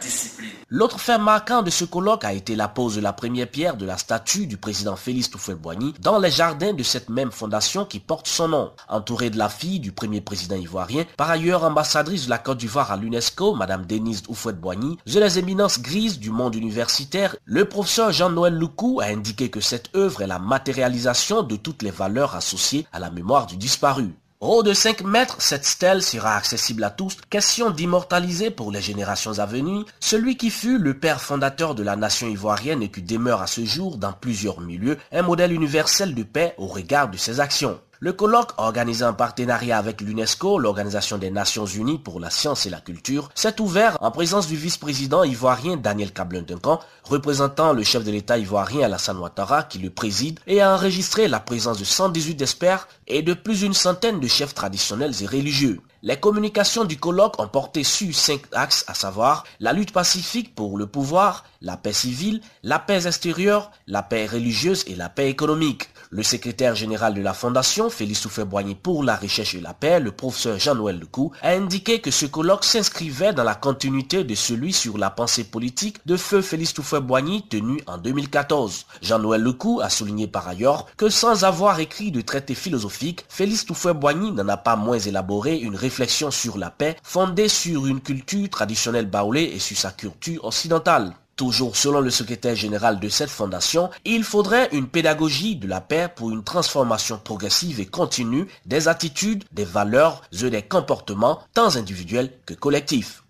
discipline. 0.00 0.50
L'autre 0.70 1.00
fait 1.00 1.18
marquant 1.18 1.62
de 1.62 1.70
ce 1.70 1.84
colloque 1.84 2.24
a 2.24 2.32
été 2.32 2.54
la 2.54 2.68
pose 2.68 2.96
de 2.96 3.00
la 3.00 3.12
première 3.12 3.48
pierre 3.48 3.76
de 3.76 3.86
la 3.86 3.96
statue 3.96 4.46
du 4.46 4.56
président 4.56 4.96
Félix 4.96 5.30
Houphouët-Boigny 5.34 5.94
dans 6.00 6.18
les 6.18 6.30
jardins 6.30 6.72
de 6.72 6.82
cette 6.82 7.08
même 7.08 7.30
fondation 7.30 7.84
qui 7.84 8.00
porte 8.00 8.28
son 8.28 8.48
nom. 8.48 8.72
Entourée 8.88 9.30
de 9.30 9.38
la 9.38 9.48
fille 9.48 9.80
du 9.80 9.92
premier 9.92 10.20
président 10.20 10.56
ivoirien, 10.56 11.04
par 11.16 11.30
ailleurs 11.30 11.64
ambassadrice 11.64 12.26
de 12.26 12.30
la 12.30 12.38
Côte 12.38 12.58
d'Ivoire 12.58 12.92
à 12.92 12.96
l'UNESCO, 12.96 13.54
Madame 13.54 13.86
Denise 13.86 14.22
Houphouët-Boigny, 14.28 14.98
de 15.06 15.20
les 15.20 15.38
éminences 15.38 15.80
grises 15.80 16.18
du 16.18 16.30
monde 16.30 16.54
universitaire, 16.54 17.36
le 17.44 17.64
professeur 17.64 18.12
Jean-Noël 18.12 18.54
Loukou 18.54 19.00
a 19.00 19.06
indiqué 19.06 19.50
que 19.50 19.60
cette 19.60 19.94
œuvre 19.96 20.22
est 20.22 20.26
la 20.26 20.38
matérialisation 20.38 21.42
de 21.42 21.56
toutes 21.56 21.82
les 21.82 21.90
valeurs 21.90 22.36
associées 22.36 22.86
à 22.92 22.98
la 22.98 23.10
mémoire 23.10 23.46
du 23.46 23.56
disparu. 23.56 24.14
Haut 24.40 24.62
de 24.62 24.72
5 24.72 25.02
mètres, 25.02 25.42
cette 25.42 25.64
stèle 25.64 26.00
sera 26.00 26.36
accessible 26.36 26.84
à 26.84 26.90
tous. 26.90 27.16
Question 27.28 27.70
d'immortaliser 27.70 28.52
pour 28.52 28.70
les 28.70 28.80
générations 28.80 29.40
à 29.40 29.46
venir 29.46 29.84
celui 29.98 30.36
qui 30.36 30.50
fut 30.50 30.78
le 30.78 30.96
père 30.96 31.20
fondateur 31.20 31.74
de 31.74 31.82
la 31.82 31.96
nation 31.96 32.28
ivoirienne 32.28 32.80
et 32.80 32.88
qui 32.88 33.02
demeure 33.02 33.42
à 33.42 33.48
ce 33.48 33.64
jour 33.64 33.96
dans 33.96 34.12
plusieurs 34.12 34.60
milieux 34.60 34.96
un 35.10 35.22
modèle 35.22 35.52
universel 35.52 36.14
de 36.14 36.22
paix 36.22 36.54
au 36.56 36.68
regard 36.68 37.10
de 37.10 37.16
ses 37.16 37.40
actions. 37.40 37.80
Le 38.00 38.12
colloque, 38.12 38.52
organisé 38.58 39.04
en 39.04 39.12
partenariat 39.12 39.76
avec 39.76 40.00
l'UNESCO, 40.00 40.60
l'Organisation 40.60 41.18
des 41.18 41.32
Nations 41.32 41.66
Unies 41.66 41.98
pour 41.98 42.20
la 42.20 42.30
Science 42.30 42.64
et 42.64 42.70
la 42.70 42.80
Culture, 42.80 43.28
s'est 43.34 43.60
ouvert 43.60 43.98
en 44.00 44.12
présence 44.12 44.46
du 44.46 44.54
vice-président 44.54 45.24
ivoirien 45.24 45.76
Daniel 45.76 46.12
Cablin-Duncan, 46.12 46.78
représentant 47.02 47.72
le 47.72 47.82
chef 47.82 48.04
de 48.04 48.12
l'État 48.12 48.38
ivoirien 48.38 48.84
Alassane 48.84 49.18
Ouattara 49.18 49.64
qui 49.64 49.80
le 49.80 49.90
préside 49.90 50.38
et 50.46 50.60
a 50.60 50.76
enregistré 50.76 51.26
la 51.26 51.40
présence 51.40 51.80
de 51.80 51.84
118 51.84 52.40
experts 52.40 52.86
et 53.08 53.22
de 53.22 53.34
plus 53.34 53.62
d'une 53.62 53.74
centaine 53.74 54.20
de 54.20 54.28
chefs 54.28 54.54
traditionnels 54.54 55.20
et 55.20 55.26
religieux. 55.26 55.80
Les 56.04 56.20
communications 56.20 56.84
du 56.84 56.96
colloque 56.96 57.40
ont 57.40 57.48
porté 57.48 57.82
sur 57.82 58.14
cinq 58.14 58.42
axes, 58.52 58.84
à 58.86 58.94
savoir 58.94 59.42
la 59.58 59.72
lutte 59.72 59.92
pacifique 59.92 60.54
pour 60.54 60.78
le 60.78 60.86
pouvoir, 60.86 61.44
la 61.60 61.76
paix 61.76 61.92
civile, 61.92 62.40
la 62.62 62.78
paix 62.78 63.08
extérieure, 63.08 63.72
la 63.88 64.04
paix 64.04 64.26
religieuse 64.26 64.84
et 64.86 64.94
la 64.94 65.08
paix 65.08 65.28
économique. 65.28 65.88
Le 66.10 66.22
secrétaire 66.22 66.74
général 66.74 67.12
de 67.12 67.20
la 67.20 67.34
Fondation, 67.34 67.90
Félix 67.90 68.24
Houphouët-Boigny 68.24 68.76
pour 68.76 69.04
la 69.04 69.14
recherche 69.14 69.54
et 69.54 69.60
la 69.60 69.74
paix, 69.74 70.00
le 70.00 70.10
professeur 70.10 70.58
Jean-Noël 70.58 70.98
Lecou, 70.98 71.32
a 71.42 71.50
indiqué 71.50 72.00
que 72.00 72.10
ce 72.10 72.24
colloque 72.24 72.64
s'inscrivait 72.64 73.34
dans 73.34 73.44
la 73.44 73.54
continuité 73.54 74.24
de 74.24 74.34
celui 74.34 74.72
sur 74.72 74.96
la 74.96 75.10
pensée 75.10 75.44
politique 75.44 75.98
de 76.06 76.16
feu 76.16 76.40
Félix 76.40 76.72
Houphouët-Boigny 76.78 77.48
tenu 77.50 77.82
en 77.86 77.98
2014. 77.98 78.86
Jean-Noël 79.02 79.42
Lecou 79.42 79.82
a 79.82 79.90
souligné 79.90 80.26
par 80.26 80.48
ailleurs 80.48 80.86
que 80.96 81.10
sans 81.10 81.44
avoir 81.44 81.78
écrit 81.78 82.10
de 82.10 82.22
traité 82.22 82.54
philosophique, 82.54 83.26
Félix 83.28 83.66
Houphouët-Boigny 83.68 84.32
n'en 84.32 84.48
a 84.48 84.56
pas 84.56 84.76
moins 84.76 84.98
élaboré 84.98 85.58
une 85.58 85.76
réflexion 85.76 86.30
sur 86.30 86.56
la 86.56 86.70
paix 86.70 86.96
fondée 87.02 87.48
sur 87.48 87.86
une 87.86 88.00
culture 88.00 88.48
traditionnelle 88.48 89.10
baoulée 89.10 89.52
et 89.54 89.58
sur 89.58 89.76
sa 89.76 89.90
culture 89.90 90.42
occidentale. 90.46 91.12
Toujours 91.38 91.76
selon 91.76 92.00
le 92.00 92.10
secrétaire 92.10 92.56
général 92.56 92.98
de 92.98 93.08
cette 93.08 93.30
fondation, 93.30 93.90
il 94.04 94.24
faudrait 94.24 94.70
une 94.72 94.88
pédagogie 94.88 95.54
de 95.54 95.68
la 95.68 95.80
paix 95.80 96.08
pour 96.12 96.30
une 96.30 96.42
transformation 96.42 97.16
progressive 97.16 97.78
et 97.78 97.86
continue 97.86 98.48
des 98.66 98.88
attitudes, 98.88 99.44
des 99.52 99.64
valeurs 99.64 100.22
et 100.32 100.50
des 100.50 100.62
comportements 100.62 101.38
tant 101.54 101.76
individuels 101.76 102.32
que 102.44 102.54
collectifs. 102.54 103.22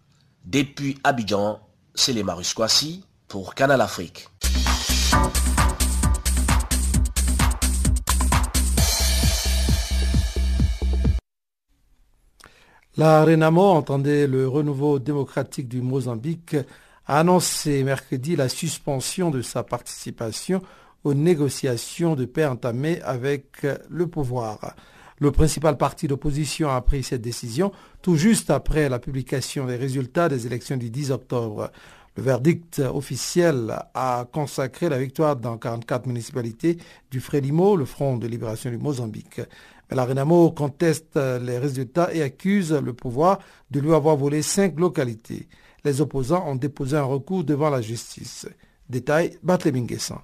Depuis 0.46 0.98
Abidjan, 1.04 1.60
c'est 1.94 2.14
les 2.14 2.22
Marus 2.22 2.54
pour 3.28 3.54
Canal 3.54 3.82
Afrique. 3.82 4.26
La 12.96 13.22
Renamo, 13.22 13.64
entendait 13.64 14.26
le 14.26 14.48
renouveau 14.48 14.98
démocratique 14.98 15.68
du 15.68 15.82
Mozambique, 15.82 16.56
a 17.08 17.20
annoncé 17.20 17.82
mercredi 17.82 18.36
la 18.36 18.48
suspension 18.48 19.30
de 19.30 19.40
sa 19.40 19.62
participation 19.62 20.62
aux 21.04 21.14
négociations 21.14 22.14
de 22.14 22.26
paix 22.26 22.44
entamées 22.44 23.00
avec 23.02 23.66
le 23.88 24.06
pouvoir. 24.06 24.74
Le 25.18 25.32
principal 25.32 25.76
parti 25.76 26.06
d'opposition 26.06 26.70
a 26.70 26.80
pris 26.80 27.02
cette 27.02 27.22
décision 27.22 27.72
tout 28.02 28.16
juste 28.16 28.50
après 28.50 28.88
la 28.88 28.98
publication 28.98 29.66
des 29.66 29.76
résultats 29.76 30.28
des 30.28 30.46
élections 30.46 30.76
du 30.76 30.90
10 30.90 31.10
octobre. 31.10 31.70
Le 32.16 32.22
verdict 32.22 32.80
officiel 32.80 33.74
a 33.94 34.26
consacré 34.30 34.88
la 34.88 34.98
victoire 34.98 35.36
dans 35.36 35.56
44 35.56 36.06
municipalités 36.06 36.78
du 37.10 37.20
Frélimo, 37.20 37.76
le 37.76 37.84
Front 37.84 38.18
de 38.18 38.26
libération 38.26 38.70
du 38.70 38.78
Mozambique. 38.78 39.40
Mais 39.88 39.96
la 39.96 40.04
Renamo 40.04 40.50
conteste 40.50 41.16
les 41.16 41.58
résultats 41.58 42.12
et 42.12 42.22
accuse 42.22 42.72
le 42.72 42.92
pouvoir 42.92 43.38
de 43.70 43.80
lui 43.80 43.94
avoir 43.94 44.16
volé 44.16 44.42
cinq 44.42 44.78
localités. 44.78 45.48
Les 45.84 46.00
opposants 46.00 46.46
ont 46.46 46.56
déposé 46.56 46.96
un 46.96 47.04
recours 47.04 47.44
devant 47.44 47.70
la 47.70 47.80
justice. 47.80 48.46
Détail, 48.88 49.38
Batleminguessan. 49.42 50.20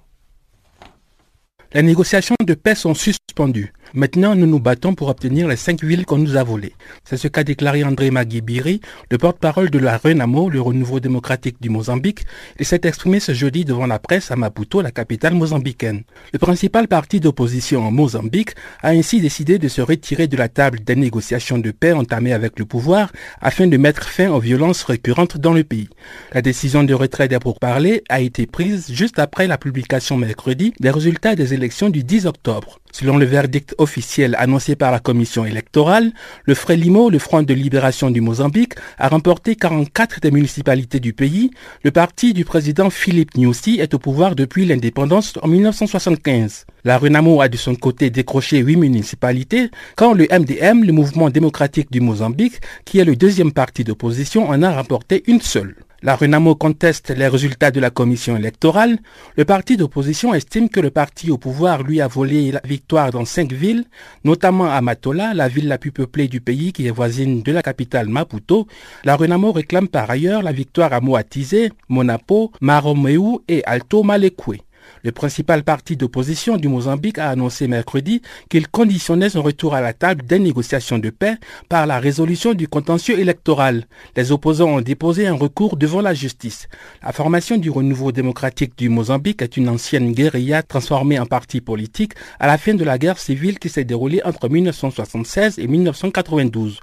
Les 1.73 1.81
négociations 1.81 2.35
de 2.41 2.53
paix 2.53 2.75
sont 2.75 2.93
suspendues. 2.93 3.73
Maintenant, 3.93 4.35
nous 4.35 4.45
nous 4.45 4.59
battons 4.59 4.93
pour 4.93 5.09
obtenir 5.09 5.47
les 5.47 5.55
cinq 5.55 5.83
villes 5.83 6.05
qu'on 6.05 6.17
nous 6.17 6.35
a 6.35 6.43
volées. 6.43 6.73
C'est 7.03 7.17
ce 7.17 7.27
qu'a 7.27 7.43
déclaré 7.43 7.83
André 7.83 8.11
Maguibiri, 8.11 8.81
le 9.09 9.17
porte-parole 9.17 9.69
de 9.69 9.79
la 9.79 9.97
RENAMO, 9.97 10.49
le 10.49 10.61
Renouveau 10.61 10.99
démocratique 10.99 11.61
du 11.61 11.69
Mozambique. 11.69 12.25
Il 12.59 12.65
s'est 12.65 12.81
exprimé 12.83 13.19
ce 13.19 13.33
jeudi 13.33 13.63
devant 13.65 13.87
la 13.87 13.99
presse 13.99 14.31
à 14.31 14.35
Maputo, 14.35 14.81
la 14.81 14.91
capitale 14.91 15.33
mozambicaine. 15.33 16.03
Le 16.33 16.39
principal 16.39 16.87
parti 16.87 17.19
d'opposition 17.19 17.85
en 17.85 17.91
Mozambique 17.91 18.55
a 18.81 18.89
ainsi 18.89 19.21
décidé 19.21 19.59
de 19.59 19.67
se 19.67 19.81
retirer 19.81 20.27
de 20.27 20.37
la 20.37 20.49
table 20.49 20.79
des 20.83 20.95
négociations 20.95 21.57
de 21.57 21.71
paix 21.71 21.93
entamées 21.93 22.33
avec 22.33 22.59
le 22.59 22.65
pouvoir 22.65 23.11
afin 23.41 23.67
de 23.67 23.77
mettre 23.77 24.03
fin 24.03 24.29
aux 24.29 24.39
violences 24.39 24.83
récurrentes 24.83 25.37
dans 25.37 25.53
le 25.53 25.63
pays. 25.63 25.89
La 26.33 26.41
décision 26.41 26.83
de 26.83 26.93
retrait 26.93 27.27
des 27.27 27.39
pourparlers 27.39 28.03
a 28.09 28.21
été 28.21 28.45
prise 28.45 28.91
juste 28.91 29.19
après 29.19 29.47
la 29.47 29.57
publication 29.57 30.17
mercredi 30.17 30.73
des 30.79 30.91
résultats 30.91 31.35
des 31.35 31.53
élections 31.55 31.89
du 31.89 32.03
10 32.03 32.27
octobre. 32.27 32.79
Selon 32.91 33.17
le 33.17 33.25
verdict 33.25 33.75
officiel 33.77 34.35
annoncé 34.39 34.75
par 34.75 34.91
la 34.91 34.99
commission 34.99 35.43
électorale, 35.43 36.13
le 36.45 36.53
Frélimo, 36.53 37.09
le 37.09 37.19
Front 37.19 37.43
de 37.43 37.53
libération 37.53 38.09
du 38.09 38.21
Mozambique, 38.21 38.75
a 38.97 39.09
remporté 39.09 39.55
44 39.55 40.21
des 40.21 40.31
municipalités 40.31 40.99
du 40.99 41.11
pays. 41.11 41.51
Le 41.83 41.91
parti 41.91 42.33
du 42.33 42.45
président 42.45 42.89
Philippe 42.89 43.35
Nyusi 43.35 43.79
est 43.79 43.93
au 43.93 43.99
pouvoir 43.99 44.35
depuis 44.35 44.65
l'indépendance 44.65 45.33
en 45.41 45.47
1975. 45.47 46.65
La 46.85 46.97
Renamo 46.97 47.41
a 47.41 47.49
de 47.49 47.57
son 47.57 47.75
côté 47.75 48.09
décroché 48.09 48.59
8 48.59 48.75
municipalités, 48.77 49.71
quand 49.95 50.13
le 50.13 50.27
MDM, 50.31 50.83
le 50.85 50.93
Mouvement 50.93 51.29
démocratique 51.29 51.91
du 51.91 51.99
Mozambique, 51.99 52.61
qui 52.85 52.99
est 52.99 53.05
le 53.05 53.15
deuxième 53.15 53.51
parti 53.51 53.83
d'opposition, 53.83 54.47
en 54.49 54.61
a 54.61 54.71
remporté 54.71 55.23
une 55.27 55.41
seule. 55.41 55.75
La 56.01 56.15
Renamo 56.15 56.55
conteste 56.55 57.09
les 57.15 57.27
résultats 57.27 57.71
de 57.71 57.79
la 57.79 57.89
commission 57.89 58.35
électorale. 58.35 58.99
Le 59.37 59.45
parti 59.45 59.77
d'opposition 59.77 60.33
estime 60.33 60.69
que 60.69 60.79
le 60.79 60.91
parti 60.91 61.31
au 61.31 61.37
pouvoir 61.37 61.83
lui 61.83 62.01
a 62.01 62.07
volé 62.07 62.51
la 62.51 62.61
victoire 62.63 63.11
dans 63.11 63.25
cinq 63.25 63.53
villes, 63.53 63.85
notamment 64.23 64.69
à 64.69 64.81
Matola, 64.81 65.33
la 65.33 65.47
ville 65.47 65.67
la 65.67 65.77
plus 65.77 65.91
peuplée 65.91 66.27
du 66.27 66.41
pays 66.41 66.73
qui 66.73 66.85
est 66.85 66.91
voisine 66.91 67.41
de 67.41 67.51
la 67.51 67.63
capitale 67.63 68.09
Maputo. 68.09 68.67
La 69.03 69.15
Renamo 69.15 69.51
réclame 69.51 69.87
par 69.87 70.09
ailleurs 70.09 70.43
la 70.43 70.51
victoire 70.51 70.93
à 70.93 70.99
Moatizé, 70.99 71.71
Monapo, 71.87 72.51
Maromeu 72.59 73.39
et 73.47 73.63
Alto 73.65 74.03
Malekwe. 74.03 74.64
Le 75.05 75.11
principal 75.11 75.61
parti 75.63 75.95
d'opposition 75.95 76.57
du 76.57 76.67
Mozambique 76.67 77.19
a 77.19 77.29
annoncé 77.29 77.67
mercredi 77.67 78.23
qu'il 78.49 78.67
conditionnait 78.67 79.29
son 79.29 79.43
retour 79.43 79.75
à 79.75 79.81
la 79.81 79.93
table 79.93 80.25
des 80.25 80.39
négociations 80.39 80.97
de 80.97 81.11
paix 81.11 81.35
par 81.69 81.85
la 81.85 81.99
résolution 81.99 82.55
du 82.55 82.67
contentieux 82.67 83.19
électoral. 83.19 83.85
Les 84.15 84.31
opposants 84.31 84.77
ont 84.77 84.81
déposé 84.81 85.27
un 85.27 85.35
recours 85.35 85.77
devant 85.77 86.01
la 86.01 86.15
justice. 86.15 86.67
La 87.03 87.11
formation 87.11 87.57
du 87.57 87.69
renouveau 87.69 88.11
démocratique 88.11 88.75
du 88.79 88.89
Mozambique 88.89 89.43
est 89.43 89.57
une 89.57 89.69
ancienne 89.69 90.11
guérilla 90.11 90.63
transformée 90.63 91.19
en 91.19 91.27
parti 91.27 91.61
politique 91.61 92.13
à 92.39 92.47
la 92.47 92.57
fin 92.57 92.73
de 92.73 92.83
la 92.83 92.97
guerre 92.97 93.19
civile 93.19 93.59
qui 93.59 93.69
s'est 93.69 93.83
déroulée 93.83 94.21
entre 94.25 94.49
1976 94.49 95.59
et 95.59 95.67
1992 95.67 96.79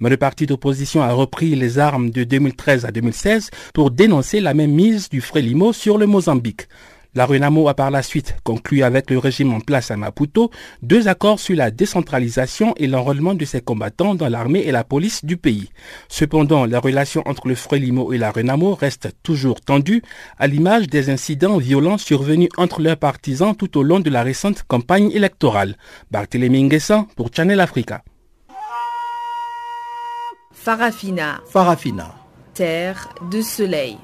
mais 0.00 0.10
le 0.10 0.16
parti 0.16 0.46
d'opposition 0.46 1.02
a 1.02 1.12
repris 1.12 1.54
les 1.54 1.78
armes 1.78 2.10
de 2.10 2.24
2013 2.24 2.84
à 2.84 2.90
2016 2.90 3.50
pour 3.72 3.90
dénoncer 3.90 4.40
la 4.40 4.54
même 4.54 4.72
mise 4.72 5.08
du 5.08 5.20
Frélimo 5.20 5.72
sur 5.72 5.98
le 5.98 6.06
Mozambique. 6.06 6.68
La 7.16 7.24
Renamo 7.24 7.66
a 7.70 7.72
par 7.72 7.90
la 7.90 8.02
suite 8.02 8.36
conclu 8.44 8.82
avec 8.82 9.10
le 9.10 9.16
régime 9.16 9.54
en 9.54 9.60
place 9.60 9.90
à 9.90 9.96
Maputo 9.96 10.50
deux 10.82 11.08
accords 11.08 11.40
sur 11.40 11.56
la 11.56 11.70
décentralisation 11.70 12.74
et 12.76 12.86
l'enrôlement 12.86 13.32
de 13.32 13.46
ses 13.46 13.62
combattants 13.62 14.14
dans 14.14 14.28
l'armée 14.28 14.64
et 14.66 14.70
la 14.70 14.84
police 14.84 15.24
du 15.24 15.38
pays. 15.38 15.70
Cependant, 16.10 16.66
la 16.66 16.78
relation 16.78 17.22
entre 17.24 17.48
le 17.48 17.54
Frélimo 17.54 18.12
et 18.12 18.18
la 18.18 18.30
Renamo 18.30 18.74
reste 18.74 19.14
toujours 19.22 19.62
tendue, 19.62 20.02
à 20.38 20.46
l'image 20.46 20.88
des 20.88 21.08
incidents 21.08 21.56
violents 21.56 21.96
survenus 21.96 22.50
entre 22.58 22.82
leurs 22.82 22.98
partisans 22.98 23.56
tout 23.56 23.78
au 23.78 23.82
long 23.82 24.00
de 24.00 24.10
la 24.10 24.22
récente 24.22 24.64
campagne 24.64 25.10
électorale. 25.10 25.78
Barthélémy 26.10 26.64
Nguessan 26.64 27.06
pour 27.16 27.30
Channel 27.34 27.60
Africa. 27.60 28.04
Farafina. 30.52 31.40
Farafina. 31.48 32.14
Terre 32.52 33.08
de 33.30 33.40
soleil. 33.40 33.96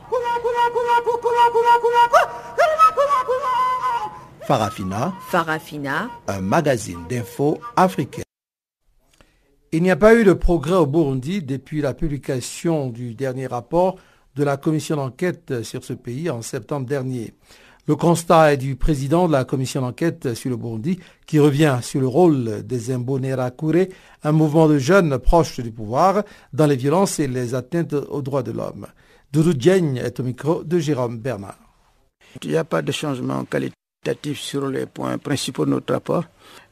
Farafina. 4.42 5.12
Farafina. 5.28 6.10
Un 6.28 6.40
magazine 6.40 6.98
d'infos 7.08 7.58
africain. 7.76 8.22
Il 9.72 9.82
n'y 9.82 9.90
a 9.90 9.96
pas 9.96 10.14
eu 10.14 10.24
de 10.24 10.32
progrès 10.32 10.74
au 10.74 10.86
Burundi 10.86 11.42
depuis 11.42 11.80
la 11.80 11.94
publication 11.94 12.88
du 12.90 13.14
dernier 13.14 13.46
rapport 13.46 13.96
de 14.34 14.44
la 14.44 14.56
commission 14.56 14.96
d'enquête 14.96 15.62
sur 15.62 15.84
ce 15.84 15.92
pays 15.92 16.28
en 16.28 16.42
septembre 16.42 16.86
dernier. 16.86 17.32
Le 17.86 17.96
constat 17.96 18.52
est 18.52 18.58
du 18.58 18.76
président 18.76 19.26
de 19.26 19.32
la 19.32 19.44
commission 19.44 19.80
d'enquête 19.80 20.34
sur 20.34 20.50
le 20.50 20.56
Burundi 20.56 20.98
qui 21.26 21.38
revient 21.38 21.78
sur 21.82 22.00
le 22.00 22.06
rôle 22.06 22.62
des 22.64 22.90
Imbonerakure, 22.92 23.86
un 24.22 24.32
mouvement 24.32 24.68
de 24.68 24.78
jeunes 24.78 25.18
proches 25.18 25.60
du 25.60 25.72
pouvoir 25.72 26.22
dans 26.52 26.66
les 26.66 26.76
violences 26.76 27.18
et 27.18 27.26
les 27.26 27.54
atteintes 27.54 27.94
aux 27.94 28.22
droits 28.22 28.42
de 28.42 28.52
l'homme. 28.52 28.86
Doudou 29.32 29.52
est 29.96 30.20
au 30.20 30.22
micro 30.24 30.62
de 30.62 30.78
Jérôme 30.78 31.16
Bernard. 31.16 31.56
Il 32.42 32.50
n'y 32.50 32.56
a 32.58 32.64
pas 32.64 32.82
de 32.82 32.92
changement 32.92 33.46
qualitatif 33.46 34.38
sur 34.38 34.68
les 34.68 34.84
points 34.84 35.16
principaux 35.16 35.64
de 35.64 35.70
notre 35.70 35.94
rapport. 35.94 36.24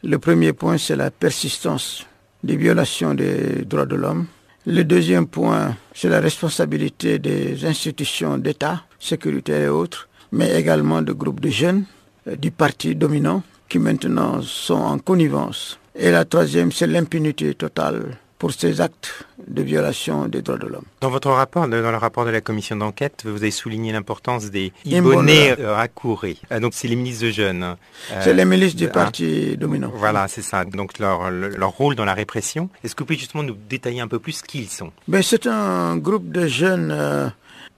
Le 0.04 0.18
premier 0.18 0.52
point, 0.52 0.76
c'est 0.76 0.94
la 0.94 1.10
persistance 1.10 2.06
des 2.44 2.56
violations 2.56 3.14
des 3.14 3.64
droits 3.64 3.86
de 3.86 3.96
l'homme. 3.96 4.26
Le 4.66 4.82
deuxième 4.84 5.26
point, 5.26 5.74
c'est 5.94 6.10
la 6.10 6.20
responsabilité 6.20 7.18
des 7.18 7.64
institutions 7.64 8.36
d'État, 8.36 8.82
sécuritaires 8.98 9.62
et 9.62 9.68
autres, 9.70 10.10
mais 10.30 10.54
également 10.60 11.00
de 11.00 11.14
groupes 11.14 11.40
de 11.40 11.48
jeunes 11.48 11.84
euh, 12.26 12.36
du 12.36 12.50
parti 12.50 12.94
dominant 12.94 13.42
qui 13.70 13.78
maintenant 13.78 14.42
sont 14.42 14.74
en 14.74 14.98
connivence. 14.98 15.78
Et 15.94 16.10
la 16.10 16.26
troisième, 16.26 16.72
c'est 16.72 16.86
l'impunité 16.86 17.54
totale 17.54 18.18
pour 18.40 18.52
ces 18.52 18.80
actes 18.80 19.26
de 19.46 19.62
violation 19.62 20.26
des 20.26 20.40
droits 20.40 20.56
de 20.56 20.66
l'homme. 20.66 20.86
Dans 21.02 21.10
votre 21.10 21.30
rapport, 21.30 21.68
dans 21.68 21.76
le 21.90 21.96
rapport 21.98 22.24
de 22.24 22.30
la 22.30 22.40
commission 22.40 22.74
d'enquête, 22.74 23.22
vous 23.26 23.36
avez 23.42 23.50
souligné 23.50 23.92
l'importance 23.92 24.50
des 24.50 24.72
Ibonés 24.86 25.52
Rakouré. 25.52 26.38
Euh, 26.50 26.58
donc 26.58 26.72
c'est 26.72 26.88
les 26.88 26.96
milices 26.96 27.20
de 27.20 27.30
jeunes. 27.30 27.62
Euh, 27.62 27.74
c'est 28.22 28.32
les 28.32 28.46
milices 28.46 28.74
du 28.74 28.88
parti 28.88 29.58
dominant. 29.58 29.92
Voilà, 29.94 30.26
c'est 30.26 30.40
ça. 30.40 30.64
Donc 30.64 30.98
leur, 30.98 31.30
leur 31.30 31.70
rôle 31.70 31.94
dans 31.96 32.06
la 32.06 32.14
répression. 32.14 32.70
Est-ce 32.82 32.94
que 32.94 33.02
vous 33.02 33.08
pouvez 33.08 33.18
justement 33.18 33.42
nous 33.42 33.56
détailler 33.68 34.00
un 34.00 34.08
peu 34.08 34.18
plus 34.18 34.40
qui 34.40 34.60
ils 34.62 34.70
sont? 34.70 34.90
Ben, 35.06 35.22
C'est 35.22 35.46
un 35.46 35.98
groupe 35.98 36.32
de 36.32 36.46
jeunes 36.46 36.92
euh, 36.92 37.28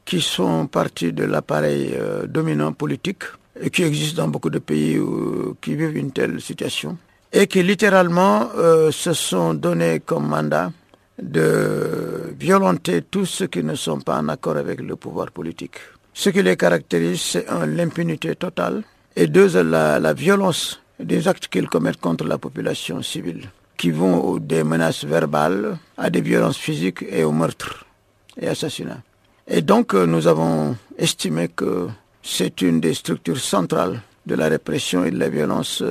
qui 0.04 0.20
sont 0.20 0.68
partis 0.68 1.12
de 1.12 1.24
l'appareil 1.24 1.92
dominant 2.28 2.72
politique 2.72 3.24
et 3.60 3.68
qui 3.70 3.82
existe 3.82 4.14
dans 4.16 4.28
beaucoup 4.28 4.50
de 4.50 4.60
pays 4.60 4.96
qui 5.60 5.74
vivent 5.74 5.96
une 5.96 6.12
telle 6.12 6.40
situation 6.40 6.96
et 7.33 7.47
qui 7.47 7.62
littéralement 7.62 8.51
euh, 8.57 8.91
se 8.91 9.12
sont 9.14 9.55
donnés 9.55 10.01
comme 10.01 10.28
mandat 10.28 10.70
de 11.20 12.35
violenter 12.39 13.03
tous 13.03 13.26
ceux 13.26 13.47
qui 13.47 13.62
ne 13.62 13.74
sont 13.74 14.01
pas 14.01 14.18
en 14.18 14.28
accord 14.28 14.57
avec 14.57 14.80
le 14.80 14.97
pouvoir 14.97 15.30
politique. 15.30 15.76
Ce 16.12 16.28
qui 16.30 16.43
les 16.43 16.57
caractérise, 16.57 17.20
c'est 17.20 17.49
un, 17.49 17.66
l'impunité 17.66 18.35
totale 18.37 18.83
et 19.16 19.26
deux, 19.26 19.62
la, 19.62 20.12
violence 20.12 20.80
des 20.99 21.26
actes 21.26 21.49
qu'ils 21.49 21.68
commettent 21.68 22.01
contre 22.01 22.24
la 22.24 22.39
population 22.39 23.03
civile, 23.03 23.49
qui 23.76 23.91
vont 23.91 24.37
des 24.37 24.62
menaces 24.64 25.05
verbales 25.05 25.78
à 25.97 26.11
des 26.11 26.20
violences 26.20 26.59
physiques 26.59 27.05
et 27.09 27.24
au 27.24 27.33
meurtre 27.33 27.87
et 28.39 28.49
assassinats. 28.49 29.01
Et 29.47 29.62
donc 29.62 29.95
nous 29.95 30.26
avons 30.26 30.76
estimé 30.99 31.49
que 31.49 31.89
c'est 32.22 32.61
une 32.62 32.80
des 32.80 32.95
structures 32.95 33.41
centrales 33.41 34.01
de 34.26 34.35
la 34.35 34.49
répression 34.49 35.05
et 35.05 35.11
de 35.11 35.18
la 35.18 35.28
violence 35.28 35.83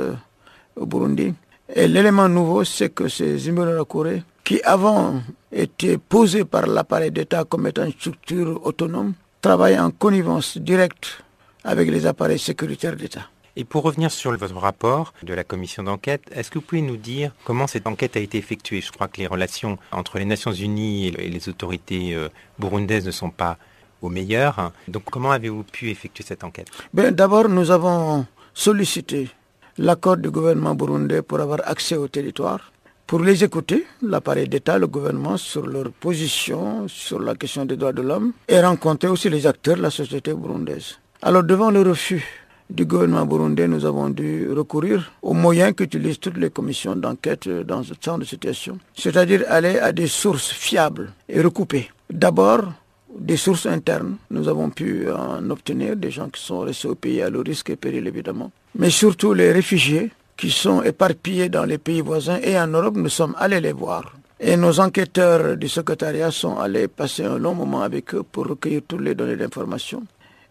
au 0.75 0.85
Burundi. 0.85 1.33
Et 1.73 1.87
l'élément 1.87 2.27
nouveau, 2.27 2.63
c'est 2.63 2.89
que 2.89 3.07
ces 3.07 3.47
Imbonerakure, 3.49 4.21
qui 4.43 4.61
avant 4.63 5.21
étaient 5.51 5.97
posés 5.97 6.45
par 6.45 6.67
l'appareil 6.67 7.11
d'État 7.11 7.43
comme 7.45 7.67
étant 7.67 7.85
une 7.85 7.91
structure 7.93 8.59
autonome, 8.65 9.13
travaillent 9.41 9.79
en 9.79 9.91
connivence 9.91 10.57
directe 10.57 11.23
avec 11.63 11.89
les 11.89 12.05
appareils 12.05 12.39
sécuritaires 12.39 12.95
d'État. 12.95 13.27
Et 13.55 13.65
pour 13.65 13.83
revenir 13.83 14.11
sur 14.11 14.35
votre 14.37 14.55
rapport 14.55 15.13
de 15.23 15.33
la 15.33 15.43
commission 15.43 15.83
d'enquête, 15.83 16.23
est-ce 16.31 16.49
que 16.49 16.59
vous 16.59 16.65
pouvez 16.65 16.81
nous 16.81 16.95
dire 16.95 17.33
comment 17.43 17.67
cette 17.67 17.85
enquête 17.85 18.15
a 18.15 18.19
été 18.19 18.37
effectuée? 18.37 18.79
Je 18.81 18.91
crois 18.91 19.09
que 19.09 19.17
les 19.17 19.27
relations 19.27 19.77
entre 19.91 20.19
les 20.19 20.25
Nations 20.25 20.53
Unies 20.53 21.07
et 21.07 21.29
les 21.29 21.49
autorités 21.49 22.15
euh, 22.15 22.29
burundaises 22.59 23.05
ne 23.05 23.11
sont 23.11 23.29
pas 23.29 23.57
au 24.01 24.09
meilleur. 24.09 24.71
Donc 24.87 25.03
comment 25.11 25.31
avez-vous 25.31 25.63
pu 25.63 25.89
effectuer 25.89 26.23
cette 26.25 26.43
enquête? 26.43 26.67
Ben, 26.93 27.11
D'abord, 27.13 27.49
nous 27.49 27.71
avons 27.71 28.25
sollicité 28.53 29.29
l'accord 29.77 30.17
du 30.17 30.29
gouvernement 30.29 30.75
burundais 30.75 31.21
pour 31.21 31.39
avoir 31.39 31.59
accès 31.65 31.95
au 31.95 32.07
territoire, 32.07 32.71
pour 33.07 33.19
les 33.19 33.43
écouter, 33.43 33.85
l'appareil 34.01 34.47
d'État, 34.47 34.77
le 34.79 34.87
gouvernement, 34.87 35.35
sur 35.35 35.67
leur 35.67 35.91
position 35.91 36.87
sur 36.87 37.19
la 37.19 37.35
question 37.35 37.65
des 37.65 37.75
droits 37.75 37.91
de 37.91 38.01
l'homme, 38.01 38.31
et 38.47 38.59
rencontrer 38.61 39.09
aussi 39.09 39.29
les 39.29 39.45
acteurs 39.45 39.75
de 39.75 39.81
la 39.81 39.89
société 39.89 40.33
burundaise. 40.33 40.97
Alors 41.21 41.43
devant 41.43 41.71
le 41.71 41.81
refus 41.81 42.23
du 42.69 42.85
gouvernement 42.85 43.25
burundais, 43.25 43.67
nous 43.67 43.83
avons 43.85 44.09
dû 44.09 44.49
recourir 44.53 45.11
aux 45.21 45.33
moyens 45.33 45.73
qu'utilisent 45.75 46.19
toutes 46.19 46.37
les 46.37 46.49
commissions 46.49 46.95
d'enquête 46.95 47.49
dans 47.49 47.83
ce 47.83 47.93
genre 48.01 48.17
de 48.17 48.23
situation, 48.23 48.79
c'est-à-dire 48.95 49.43
aller 49.49 49.77
à 49.77 49.91
des 49.91 50.07
sources 50.07 50.49
fiables 50.51 51.11
et 51.27 51.41
recoupées. 51.41 51.91
D'abord, 52.09 52.71
des 53.19 53.37
sources 53.37 53.65
internes. 53.65 54.17
Nous 54.29 54.47
avons 54.47 54.69
pu 54.69 55.09
en 55.11 55.49
obtenir 55.49 55.95
des 55.95 56.11
gens 56.11 56.29
qui 56.29 56.41
sont 56.41 56.59
restés 56.59 56.87
au 56.87 56.95
pays 56.95 57.21
à 57.21 57.29
le 57.29 57.39
risque 57.41 57.69
et 57.69 57.75
péril 57.75 58.07
évidemment. 58.07 58.51
Mais 58.75 58.89
surtout 58.89 59.33
les 59.33 59.51
réfugiés 59.51 60.11
qui 60.37 60.49
sont 60.49 60.81
éparpillés 60.81 61.49
dans 61.49 61.65
les 61.65 61.77
pays 61.77 62.01
voisins 62.01 62.39
et 62.41 62.57
en 62.59 62.67
Europe, 62.67 62.95
nous 62.95 63.09
sommes 63.09 63.35
allés 63.37 63.59
les 63.61 63.73
voir. 63.73 64.13
Et 64.39 64.57
nos 64.57 64.79
enquêteurs 64.79 65.55
du 65.55 65.67
secrétariat 65.67 66.31
sont 66.31 66.57
allés 66.57 66.87
passer 66.87 67.23
un 67.23 67.37
long 67.37 67.53
moment 67.53 67.83
avec 67.83 68.15
eux 68.15 68.23
pour 68.23 68.47
recueillir 68.47 68.81
toutes 68.87 69.01
les 69.01 69.13
données 69.13 69.35
d'information. 69.35 70.01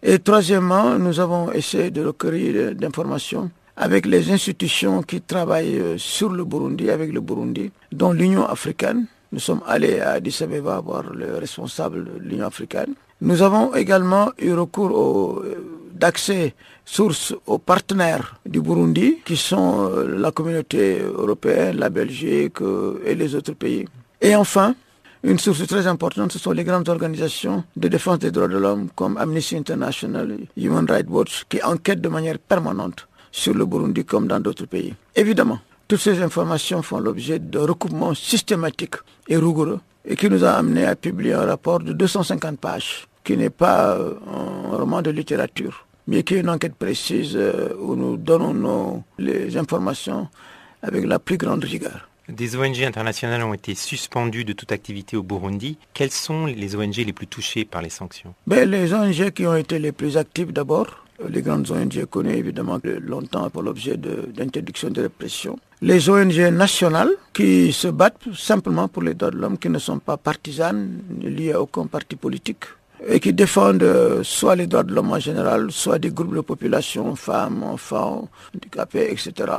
Et 0.01 0.17
troisièmement, 0.19 0.97
nous 0.97 1.19
avons 1.19 1.51
essayé 1.51 1.91
de 1.91 2.05
recueillir 2.05 2.73
d'informations 2.73 3.51
avec 3.75 4.05
les 4.05 4.31
institutions 4.31 5.01
qui 5.01 5.21
travaillent 5.21 5.81
sur 5.97 6.29
le 6.29 6.45
Burundi, 6.45 6.89
avec 6.89 7.11
le 7.11 7.19
Burundi, 7.19 7.71
dont 7.91 8.11
l'Union 8.13 8.45
africaine. 8.45 9.07
Nous 9.31 9.39
sommes 9.39 9.61
allés 9.65 9.99
à 9.99 10.11
Addis 10.11 10.41
Abeba 10.43 10.79
voir 10.81 11.03
le 11.13 11.37
responsable 11.37 12.03
de 12.03 12.19
l'Union 12.19 12.47
africaine. 12.47 12.93
Nous 13.21 13.41
avons 13.41 13.73
également 13.75 14.31
eu 14.39 14.53
recours 14.53 14.91
au, 14.91 15.39
euh, 15.43 15.55
d'accès 15.93 16.53
source 16.83 17.33
aux 17.45 17.59
partenaires 17.59 18.39
du 18.45 18.59
Burundi, 18.61 19.19
qui 19.23 19.37
sont 19.37 19.89
euh, 19.89 20.17
la 20.19 20.31
communauté 20.31 20.99
européenne, 21.01 21.77
la 21.77 21.89
Belgique 21.89 22.57
et 23.05 23.15
les 23.15 23.35
autres 23.35 23.53
pays. 23.53 23.85
Et 24.19 24.35
enfin, 24.35 24.75
une 25.23 25.37
source 25.39 25.65
très 25.67 25.85
importante, 25.87 26.31
ce 26.31 26.39
sont 26.39 26.51
les 26.51 26.63
grandes 26.63 26.89
organisations 26.89 27.63
de 27.77 27.87
défense 27.87 28.19
des 28.19 28.31
droits 28.31 28.47
de 28.47 28.57
l'homme 28.57 28.89
comme 28.95 29.17
Amnesty 29.17 29.55
International, 29.55 30.35
Human 30.57 30.85
Rights 30.89 31.09
Watch, 31.09 31.45
qui 31.47 31.61
enquêtent 31.63 32.01
de 32.01 32.09
manière 32.09 32.39
permanente 32.39 33.07
sur 33.31 33.53
le 33.53 33.65
Burundi 33.65 34.03
comme 34.03 34.27
dans 34.27 34.39
d'autres 34.39 34.65
pays. 34.65 34.93
Évidemment, 35.15 35.59
toutes 35.91 35.99
ces 35.99 36.21
informations 36.21 36.81
font 36.81 36.99
l'objet 36.99 37.37
de 37.37 37.59
recoupements 37.59 38.13
systématiques 38.13 38.95
et 39.27 39.35
rigoureux 39.35 39.81
et 40.05 40.15
qui 40.15 40.29
nous 40.29 40.45
a 40.45 40.51
amené 40.51 40.85
à 40.85 40.95
publier 40.95 41.33
un 41.33 41.43
rapport 41.45 41.79
de 41.79 41.91
250 41.91 42.57
pages, 42.61 43.09
qui 43.25 43.35
n'est 43.35 43.49
pas 43.49 43.97
euh, 43.97 44.13
un 44.73 44.77
roman 44.77 45.01
de 45.01 45.09
littérature, 45.11 45.85
mais 46.07 46.23
qui 46.23 46.35
est 46.35 46.39
une 46.39 46.49
enquête 46.49 46.75
précise 46.75 47.33
euh, 47.35 47.73
où 47.77 47.97
nous 47.97 48.15
donnons 48.15 48.53
nos, 48.53 49.03
les 49.19 49.57
informations 49.57 50.29
avec 50.81 51.03
la 51.05 51.19
plus 51.19 51.35
grande 51.35 51.65
rigueur. 51.65 52.07
Des 52.29 52.55
ONG 52.55 52.81
internationales 52.83 53.43
ont 53.43 53.53
été 53.53 53.75
suspendues 53.75 54.45
de 54.45 54.53
toute 54.53 54.71
activité 54.71 55.17
au 55.17 55.23
Burundi. 55.23 55.77
Quelles 55.93 56.11
sont 56.11 56.45
les 56.45 56.73
ONG 56.77 56.95
les 56.95 57.11
plus 57.11 57.27
touchées 57.27 57.65
par 57.65 57.81
les 57.81 57.89
sanctions? 57.89 58.33
Ben, 58.47 58.69
Les 58.69 58.93
ONG 58.93 59.31
qui 59.31 59.45
ont 59.45 59.57
été 59.57 59.77
les 59.77 59.91
plus 59.91 60.15
actives 60.15 60.53
d'abord, 60.53 61.03
les 61.29 61.41
grandes 61.41 61.69
ONG 61.71 62.05
connues 62.05 62.35
évidemment 62.35 62.79
longtemps 63.01 63.49
pour 63.49 63.63
l'objet 63.63 63.97
d'interdiction 63.97 64.89
de, 64.89 64.93
de, 64.95 65.01
répression. 65.03 65.57
Les 65.81 66.09
ONG 66.09 66.37
nationales 66.53 67.11
qui 67.33 67.71
se 67.73 67.87
battent 67.87 68.33
simplement 68.35 68.87
pour 68.87 69.03
les 69.03 69.13
droits 69.13 69.31
de 69.31 69.37
l'homme, 69.37 69.57
qui 69.57 69.69
ne 69.69 69.79
sont 69.79 69.99
pas 69.99 70.17
partisanes, 70.17 70.99
liées 71.21 71.53
à 71.53 71.61
aucun 71.61 71.85
parti 71.87 72.15
politique 72.15 72.65
et 73.07 73.19
qui 73.19 73.33
défendent 73.33 73.81
euh, 73.83 74.21
soit 74.23 74.55
les 74.55 74.67
droits 74.67 74.83
de 74.83 74.93
l'homme 74.93 75.11
en 75.11 75.19
général, 75.19 75.71
soit 75.71 75.97
des 75.97 76.11
groupes 76.11 76.35
de 76.35 76.41
population, 76.41 77.15
femmes, 77.15 77.63
enfants, 77.63 78.29
handicapés, 78.55 79.11
etc 79.11 79.53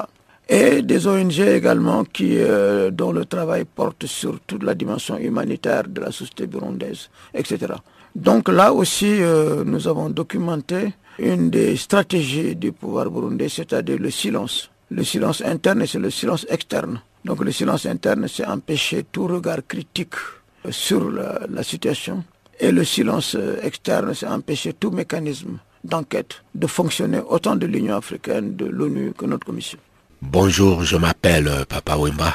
et 0.49 0.83
des 0.83 1.07
ONG 1.07 1.39
également 1.41 2.05
qui, 2.05 2.37
euh, 2.39 2.91
dont 2.91 3.13
le 3.13 3.25
travail 3.25 3.65
porte 3.65 4.07
sur 4.07 4.39
toute 4.41 4.63
la 4.63 4.75
dimension 4.75 5.17
humanitaire 5.19 5.85
de 5.89 6.01
la 6.01 6.11
société 6.13 6.47
burundaise, 6.47 7.09
etc. 7.33 7.75
Donc 8.15 8.49
là 8.49 8.73
aussi, 8.73 9.23
euh, 9.23 9.65
nous 9.65 9.89
avons 9.89 10.11
documenté 10.11 10.93
une 11.19 11.51
des 11.51 11.77
stratégies 11.77 12.57
du 12.57 12.73
pouvoir 12.73 13.11
burundais, 13.11 13.49
c'est-à-dire 13.49 13.99
le 13.99 14.11
silence. 14.11 14.71
Le 14.91 15.05
silence 15.05 15.43
interne 15.43 15.87
c'est 15.87 15.99
le 15.99 16.11
silence 16.11 16.47
externe. 16.49 17.01
Donc 17.25 17.45
le 17.45 17.53
silence 17.53 17.87
interne, 17.87 18.27
c'est 18.29 18.45
empêcher 18.45 19.05
tout 19.11 19.27
regard 19.27 19.67
critique 19.67 20.15
sur 20.71 21.11
la, 21.11 21.63
situation. 21.63 22.25
Et 22.59 22.73
le 22.73 22.85
silence 22.85 23.37
externe, 23.63 24.13
c'est 24.15 24.27
empêcher 24.27 24.73
tout 24.73 24.91
mécanisme 24.91 25.59
d'enquête 25.85 26.43
de 26.55 26.67
fonctionner 26.67 27.21
autant 27.29 27.57
de 27.57 27.67
l'Union 27.67 27.97
africaine, 27.97 28.57
de 28.57 28.67
l'ONU 28.67 29.13
que 29.17 29.27
notre 29.27 29.47
commission. 29.47 29.79
Bonjour, 30.21 30.85
je 30.85 30.97
m'appelle 30.97 31.49
euh, 31.49 31.65
Papa 31.65 31.97
Wimba. 31.97 32.33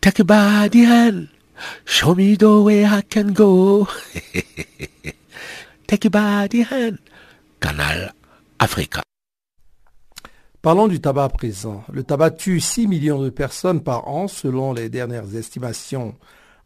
Take 0.00 0.22
a. 0.28 0.68
Show 1.84 2.14
me 2.14 2.36
the 2.36 2.62
way 2.62 2.84
I 2.84 3.02
can 3.02 3.32
go. 3.32 3.88
Take 5.88 6.06
a. 6.14 6.48
Canal 7.60 8.12
Africa. 8.58 9.02
Parlons 10.62 10.88
du 10.88 11.00
tabac 11.00 11.30
présent. 11.30 11.84
Le 11.92 12.02
tabac 12.02 12.32
tue 12.32 12.60
6 12.60 12.86
millions 12.88 13.22
de 13.22 13.30
personnes 13.30 13.82
par 13.82 14.08
an 14.08 14.28
selon 14.28 14.72
les 14.72 14.88
dernières 14.88 15.34
estimations. 15.36 16.16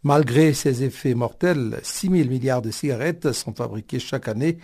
Malgré 0.02 0.52
ses 0.54 0.82
effets 0.82 1.14
mortels, 1.14 1.78
6 1.82 2.08
000 2.08 2.28
milliards 2.28 2.62
de 2.62 2.70
cigarettes 2.70 3.32
sont 3.32 3.54
fabriquées 3.54 4.00
chaque 4.00 4.28
année 4.28 4.58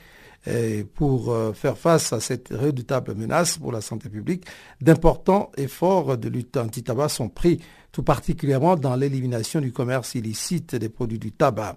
et 0.47 0.85
pour 0.85 1.31
euh, 1.31 1.53
faire 1.53 1.77
face 1.77 2.13
à 2.13 2.21
cette 2.21 2.49
redoutable 2.49 3.15
menace 3.15 3.59
pour 3.59 3.73
la 3.73 3.81
santé 3.81 4.09
publique, 4.09 4.45
d'importants 4.81 5.51
efforts 5.57 6.17
de 6.17 6.29
lutte 6.29 6.57
anti-tabac 6.57 7.09
sont 7.09 7.29
pris, 7.29 7.61
tout 7.93 8.03
particulièrement 8.03 8.77
dans 8.77 8.97
l'élimination 8.97 9.61
du 9.61 9.73
commerce 9.73 10.15
illicite 10.15 10.75
des 10.75 10.89
produits 10.89 11.19
du 11.19 11.33
tabac. 11.33 11.77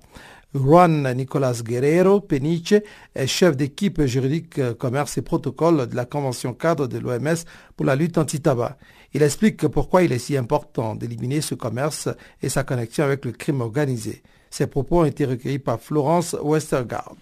Juan 0.53 1.09
Nicolas 1.15 1.61
Guerrero 1.63 2.19
Peniche 2.19 2.73
est 3.15 3.27
chef 3.27 3.55
d'équipe 3.55 4.01
juridique 4.01 4.59
euh, 4.59 4.73
commerce 4.73 5.17
et 5.17 5.21
protocole 5.21 5.87
de 5.87 5.95
la 5.95 6.03
Convention 6.03 6.53
cadre 6.53 6.87
de 6.87 6.99
l'OMS 6.99 7.45
pour 7.77 7.85
la 7.85 7.95
lutte 7.95 8.17
anti-tabac. 8.17 8.77
Il 9.13 9.23
explique 9.23 9.65
pourquoi 9.67 10.03
il 10.03 10.11
est 10.11 10.19
si 10.19 10.35
important 10.35 10.95
d'éliminer 10.95 11.39
ce 11.39 11.55
commerce 11.55 12.09
et 12.41 12.49
sa 12.49 12.65
connexion 12.65 13.05
avec 13.05 13.23
le 13.23 13.31
crime 13.31 13.61
organisé. 13.61 14.23
Ses 14.49 14.67
propos 14.67 15.01
ont 15.01 15.05
été 15.05 15.23
recueillis 15.23 15.59
par 15.59 15.79
Florence 15.79 16.35
Westergaard. 16.43 17.15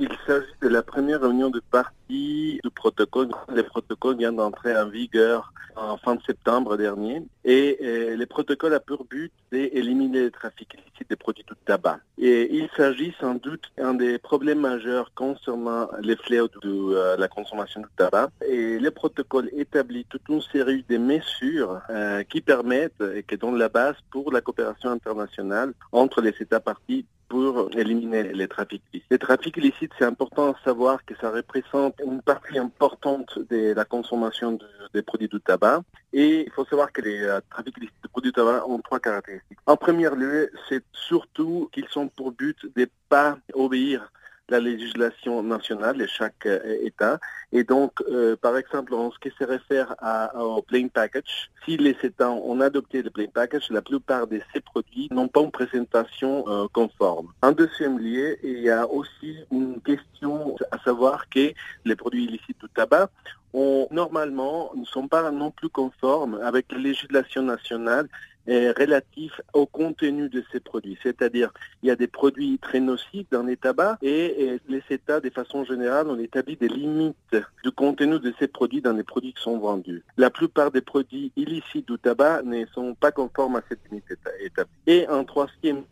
Il 0.00 0.08
s'agit 0.26 0.46
de 0.62 0.68
la 0.68 0.82
première 0.82 1.20
réunion 1.20 1.50
de 1.50 1.60
partie 1.60 2.60
du 2.62 2.70
protocole. 2.74 3.28
Le 3.54 3.62
protocole 3.62 4.16
vient 4.16 4.32
d'entrer 4.32 4.76
en 4.76 4.88
vigueur 4.88 5.52
en 5.76 5.96
fin 5.96 6.14
de 6.14 6.22
septembre 6.22 6.76
dernier 6.76 7.22
et 7.44 7.78
euh, 7.82 8.16
le 8.16 8.26
protocole 8.26 8.74
a 8.74 8.80
pour 8.80 9.04
but 9.04 9.32
d'éliminer 9.50 10.24
le 10.24 10.30
trafic 10.30 10.74
illicite 10.74 11.08
des 11.08 11.16
produits 11.16 11.44
de 11.48 11.54
tabac. 11.64 11.98
Et 12.18 12.54
il 12.54 12.68
s'agit 12.76 13.14
sans 13.20 13.34
doute 13.34 13.70
d'un 13.76 13.94
des 13.94 14.18
problèmes 14.18 14.60
majeurs 14.60 15.12
concernant 15.14 15.88
les 16.00 16.16
fléaux 16.16 16.48
de 16.48 16.68
euh, 16.68 17.16
la 17.16 17.28
consommation 17.28 17.80
de 17.80 17.88
tabac. 17.96 18.30
Et 18.46 18.78
le 18.78 18.90
protocole 18.90 19.50
établit 19.56 20.04
toute 20.08 20.28
une 20.28 20.42
série 20.42 20.84
de 20.88 20.98
mesures 20.98 21.80
euh, 21.90 22.22
qui 22.24 22.40
permettent 22.40 23.02
et 23.14 23.22
qui 23.22 23.36
donnent 23.36 23.58
la 23.58 23.68
base 23.68 23.96
pour 24.10 24.30
la 24.32 24.40
coopération 24.40 24.90
internationale 24.90 25.72
entre 25.90 26.20
les 26.20 26.34
États 26.40 26.60
partis 26.60 27.06
pour 27.32 27.70
éliminer 27.74 28.24
les 28.24 28.46
trafics 28.46 28.82
illicites. 28.92 29.10
Les 29.10 29.18
trafics 29.18 29.56
illicites, 29.56 29.92
c'est 29.98 30.04
important 30.04 30.52
à 30.52 30.54
savoir 30.66 31.02
que 31.06 31.14
ça 31.18 31.30
représente 31.30 31.94
une 32.04 32.20
partie 32.20 32.58
importante 32.58 33.38
de 33.48 33.72
la 33.72 33.86
consommation 33.86 34.52
de, 34.52 34.66
des 34.92 35.00
produits 35.00 35.28
du 35.28 35.40
tabac. 35.40 35.80
Et 36.12 36.44
il 36.46 36.52
faut 36.52 36.66
savoir 36.66 36.92
que 36.92 37.00
les 37.00 37.22
euh, 37.22 37.40
trafics 37.48 37.74
illicites 37.78 38.02
de 38.02 38.08
produits 38.08 38.32
du 38.32 38.34
tabac 38.34 38.68
ont 38.68 38.80
trois 38.80 39.00
caractéristiques. 39.00 39.56
En 39.64 39.78
premier 39.78 40.10
lieu, 40.10 40.50
c'est 40.68 40.84
surtout 40.92 41.70
qu'ils 41.72 41.88
sont 41.88 42.08
pour 42.08 42.32
but 42.32 42.58
de 42.76 42.82
ne 42.82 42.86
pas 43.08 43.38
obéir 43.54 44.12
la 44.48 44.60
législation 44.60 45.42
nationale 45.42 45.96
de 45.96 46.06
chaque 46.06 46.46
euh, 46.46 46.78
État. 46.82 47.18
Et 47.52 47.64
donc, 47.64 47.92
euh, 48.08 48.36
par 48.36 48.56
exemple, 48.56 48.94
en 48.94 49.10
ce 49.10 49.18
qui 49.18 49.30
se 49.38 49.44
réfère 49.44 49.94
au 50.34 50.62
plain 50.62 50.88
package, 50.88 51.50
si 51.64 51.76
les 51.76 51.96
États 52.02 52.30
ont 52.30 52.60
adopté 52.60 53.02
le 53.02 53.10
plain 53.10 53.26
package, 53.32 53.70
la 53.70 53.82
plupart 53.82 54.26
de 54.26 54.40
ces 54.52 54.60
produits 54.60 55.08
n'ont 55.10 55.28
pas 55.28 55.40
une 55.40 55.50
présentation 55.50 56.44
euh, 56.48 56.66
conforme. 56.72 57.28
En 57.42 57.52
deuxième 57.52 57.98
lieu, 57.98 58.36
il 58.42 58.60
y 58.60 58.70
a 58.70 58.86
aussi 58.86 59.38
une 59.50 59.80
question 59.80 60.56
à 60.70 60.78
savoir 60.78 61.28
que 61.28 61.52
les 61.84 61.96
produits 61.96 62.24
illicites 62.24 62.60
du 62.60 62.68
tabac 62.74 63.10
ont, 63.52 63.86
normalement 63.90 64.72
ne 64.74 64.84
sont 64.84 65.08
pas 65.08 65.30
non 65.30 65.50
plus 65.50 65.68
conformes 65.68 66.40
avec 66.42 66.72
la 66.72 66.78
législation 66.78 67.42
nationale 67.42 68.08
relatif 68.46 69.40
au 69.52 69.66
contenu 69.66 70.28
de 70.28 70.44
ces 70.52 70.60
produits. 70.60 70.98
C'est-à-dire, 71.02 71.52
il 71.82 71.88
y 71.88 71.90
a 71.90 71.96
des 71.96 72.06
produits 72.06 72.58
très 72.58 72.80
nocifs 72.80 73.26
dans 73.30 73.42
les 73.42 73.56
tabacs 73.56 73.98
et, 74.02 74.60
les 74.68 74.82
États, 74.90 75.20
de 75.20 75.30
façon 75.30 75.64
générale, 75.64 76.08
ont 76.08 76.18
établi 76.18 76.56
des 76.56 76.68
limites 76.68 77.36
du 77.62 77.70
contenu 77.70 78.18
de 78.18 78.32
ces 78.38 78.48
produits 78.48 78.82
dans 78.82 78.92
les 78.92 79.04
produits 79.04 79.32
qui 79.32 79.42
sont 79.42 79.58
vendus. 79.58 80.02
La 80.16 80.30
plupart 80.30 80.70
des 80.70 80.80
produits 80.80 81.32
illicites 81.36 81.88
du 81.88 81.98
tabac 81.98 82.42
ne 82.42 82.64
sont 82.66 82.94
pas 82.94 83.12
conformes 83.12 83.56
à 83.56 83.62
cette 83.68 83.80
limite 83.90 84.04
établie. 84.40 84.72
Et 84.86 85.08
en 85.08 85.24
troisième 85.24 85.82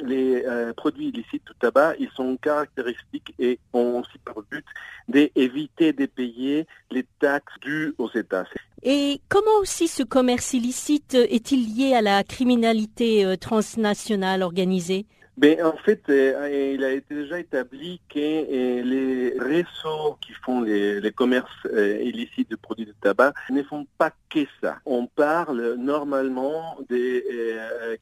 les 0.00 0.44
euh, 0.44 0.72
produits 0.72 1.08
illicites 1.08 1.44
du 1.46 1.54
tabac, 1.58 1.94
ils 1.98 2.10
sont 2.10 2.36
caractéristiques 2.36 3.34
et 3.38 3.58
ont 3.72 4.00
aussi 4.00 4.18
pour 4.24 4.42
but 4.50 4.64
d'éviter 5.08 5.92
de 5.92 6.06
payer 6.06 6.66
les 6.90 7.06
taxes 7.20 7.54
dues 7.60 7.94
aux 7.98 8.10
États. 8.14 8.44
Et 8.82 9.20
comment 9.28 9.58
aussi 9.60 9.88
ce 9.88 10.02
commerce 10.02 10.54
illicite 10.54 11.14
est-il 11.14 11.76
lié 11.76 11.94
à 11.94 12.02
la 12.02 12.24
criminalité 12.24 13.24
euh, 13.24 13.36
transnationale 13.36 14.42
organisée? 14.42 15.06
Ben, 15.38 15.64
en 15.64 15.76
fait, 15.78 16.02
euh, 16.10 16.74
il 16.74 16.84
a 16.84 16.92
été 16.92 17.14
déjà 17.14 17.40
établi 17.40 18.00
que 18.10 18.18
les 18.18 19.34
réseaux 19.38 20.18
qui 20.20 20.32
font 20.44 20.60
les, 20.60 21.10
commerces 21.12 21.66
illicites 22.02 22.50
de 22.50 22.56
produits 22.56 22.84
de 22.84 22.94
tabac 23.00 23.32
ne 23.50 23.62
font 23.62 23.86
pas 23.96 24.10
que 24.28 24.40
ça. 24.60 24.76
On 24.84 25.06
parle 25.06 25.76
normalement 25.78 26.76
des 26.90 27.24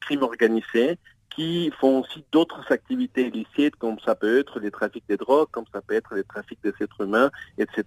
crimes 0.01 0.25
organisés 0.25 0.99
qui 1.35 1.71
font 1.81 2.01
aussi 2.01 2.25
d'autres 2.33 2.65
activités 2.71 3.29
illicites, 3.29 3.77
comme 3.77 3.99
ça 4.05 4.15
peut 4.15 4.39
être 4.39 4.61
les 4.61 4.71
trafics 4.71 5.05
de 5.09 5.17
drogue, 5.17 5.49
comme 5.51 5.65
ça 5.73 5.81
peut 5.81 5.95
être 5.95 6.15
les 6.15 6.25
trafics 6.25 6.59
des 6.63 6.73
êtres 6.81 7.03
humains, 7.03 7.31
etc. 7.59 7.85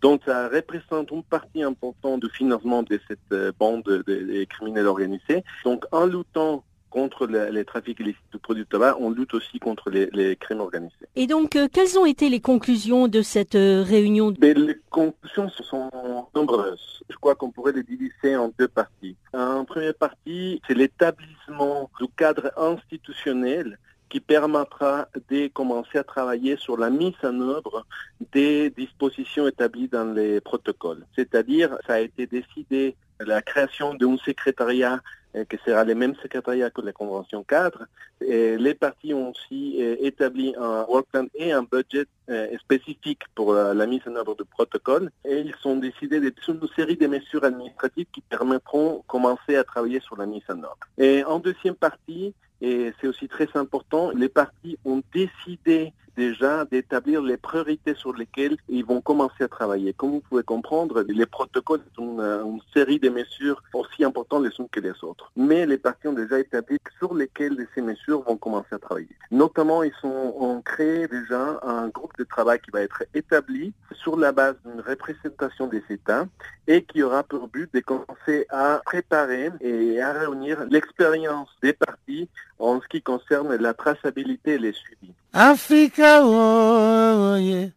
Donc 0.00 0.22
ça 0.26 0.48
représente 0.48 1.10
une 1.10 1.22
partie 1.22 1.62
importante 1.62 2.20
du 2.20 2.30
financement 2.30 2.82
de 2.82 3.00
cette 3.08 3.18
euh, 3.32 3.52
bande 3.58 3.84
des 4.06 4.46
criminels 4.46 4.86
organisés. 4.86 5.44
Donc 5.64 5.84
en 5.92 6.06
luttant 6.06 6.64
contre 6.92 7.26
les 7.26 7.64
trafics 7.64 7.98
illicites 7.98 8.32
de 8.32 8.38
produits 8.38 8.64
de 8.64 8.68
tabac, 8.68 8.96
on 9.00 9.10
lutte 9.10 9.34
aussi 9.34 9.58
contre 9.58 9.90
les, 9.90 10.36
crimes 10.36 10.60
organisés. 10.60 11.06
Et 11.16 11.26
donc, 11.26 11.56
euh, 11.56 11.66
quelles 11.72 11.98
ont 11.98 12.06
été 12.06 12.28
les 12.28 12.40
conclusions 12.40 13.08
de 13.08 13.22
cette 13.22 13.54
euh, 13.54 13.82
réunion? 13.82 14.34
Les 14.40 14.78
conclusions 14.90 15.48
sont 15.48 15.90
nombreuses. 16.34 17.02
Je 17.08 17.16
crois 17.16 17.34
qu'on 17.34 17.50
pourrait 17.50 17.72
les 17.72 17.82
diviser 17.82 18.36
en 18.36 18.52
deux 18.58 18.68
parties. 18.68 19.16
En 19.32 19.64
première 19.64 19.94
partie, 19.94 20.60
c'est 20.66 20.74
l'établissement 20.74 21.90
du 22.00 22.06
cadre 22.16 22.52
institutionnel 22.56 23.78
qui 24.10 24.20
permettra 24.20 25.08
de 25.30 25.46
commencer 25.48 25.96
à 25.96 26.04
travailler 26.04 26.56
sur 26.58 26.76
la 26.76 26.90
mise 26.90 27.14
en 27.22 27.40
œuvre 27.40 27.86
des 28.32 28.68
dispositions 28.68 29.48
établies 29.48 29.88
dans 29.88 30.12
les 30.12 30.42
protocoles. 30.42 31.06
C'est-à-dire, 31.16 31.78
ça 31.86 31.94
a 31.94 32.00
été 32.00 32.26
décidé 32.26 32.94
la 33.20 33.40
création 33.40 33.94
d'un 33.94 34.18
secrétariat 34.18 35.00
qui 35.48 35.56
sera 35.64 35.84
le 35.84 35.94
même 35.94 36.14
secrétariat 36.16 36.70
que 36.70 36.80
la 36.82 36.92
Convention 36.92 37.42
cadre. 37.42 37.86
Et 38.20 38.56
les 38.58 38.74
partis 38.74 39.14
ont 39.14 39.30
aussi 39.30 39.78
euh, 39.80 39.96
établi 40.00 40.54
un 40.58 40.84
work 40.84 41.06
plan 41.10 41.26
et 41.34 41.52
un 41.52 41.62
budget 41.62 42.06
euh, 42.28 42.56
spécifique 42.58 43.22
pour 43.34 43.54
la, 43.54 43.86
mise 43.86 44.02
en 44.06 44.16
œuvre 44.16 44.34
du 44.34 44.44
protocole. 44.44 45.10
Et 45.24 45.40
ils 45.40 45.54
ont 45.64 45.76
décidé 45.76 46.20
de 46.20 46.32
une 46.48 46.68
série 46.76 46.96
de 46.96 47.06
mesures 47.06 47.44
administratives 47.44 48.06
qui 48.12 48.20
permettront 48.20 48.98
de 48.98 49.02
commencer 49.06 49.56
à 49.56 49.64
travailler 49.64 50.00
sur 50.00 50.16
la 50.16 50.26
mise 50.26 50.42
en 50.48 50.58
œuvre. 50.58 50.78
Et 50.98 51.24
en 51.24 51.38
deuxième 51.38 51.74
partie, 51.74 52.34
et 52.60 52.92
c'est 53.00 53.08
aussi 53.08 53.26
très 53.26 53.48
important, 53.54 54.10
les 54.12 54.28
partis 54.28 54.78
ont 54.84 55.02
décidé 55.12 55.92
déjà 56.16 56.64
d'établir 56.64 57.22
les 57.22 57.36
priorités 57.36 57.94
sur 57.94 58.12
lesquelles 58.14 58.56
ils 58.68 58.84
vont 58.84 59.00
commencer 59.00 59.44
à 59.44 59.48
travailler. 59.48 59.92
Comme 59.92 60.10
vous 60.10 60.20
pouvez 60.20 60.42
comprendre, 60.42 61.04
les 61.08 61.26
protocoles 61.26 61.82
sont 61.96 62.20
une, 62.20 62.60
série 62.74 62.98
de 62.98 63.08
mesures 63.08 63.62
aussi 63.74 64.04
importantes 64.04 64.44
les 64.44 64.50
unes 64.58 64.68
que 64.70 64.80
les 64.80 64.92
autres. 65.02 65.30
Mais 65.36 65.66
les 65.66 65.78
partis 65.78 66.08
ont 66.08 66.12
déjà 66.12 66.38
établi 66.38 66.78
sur 66.98 67.14
lesquelles 67.14 67.66
ces 67.74 67.82
mesures 67.82 68.22
vont 68.22 68.36
commencer 68.36 68.72
à 68.72 68.78
travailler. 68.78 69.08
Notamment, 69.30 69.82
ils 69.82 69.92
ont 70.04 70.60
créé 70.62 71.06
déjà 71.08 71.60
un 71.62 71.88
groupe 71.88 72.16
de 72.18 72.24
travail 72.24 72.60
qui 72.60 72.70
va 72.70 72.80
être 72.80 73.02
établi 73.14 73.72
sur 73.92 74.16
la 74.16 74.32
base 74.32 74.56
d'une 74.64 74.80
représentation 74.80 75.66
des 75.66 75.82
États 75.90 76.26
et 76.66 76.82
qui 76.84 77.02
aura 77.02 77.22
pour 77.22 77.48
but 77.48 77.72
de 77.74 77.80
commencer 77.80 78.46
à 78.50 78.80
préparer 78.84 79.50
et 79.60 80.00
à 80.00 80.12
réunir 80.12 80.64
l'expérience 80.70 81.48
des 81.62 81.72
partis 81.72 82.28
en 82.62 82.80
ce 82.80 82.86
qui 82.88 83.02
concerne 83.02 83.54
la 83.56 83.74
traçabilité 83.74 84.52
et 84.52 84.58
les 84.58 84.72
suivis. 84.72 85.12
Africa, 85.32 86.20
oh, 86.24 87.36
yeah. 87.36 87.68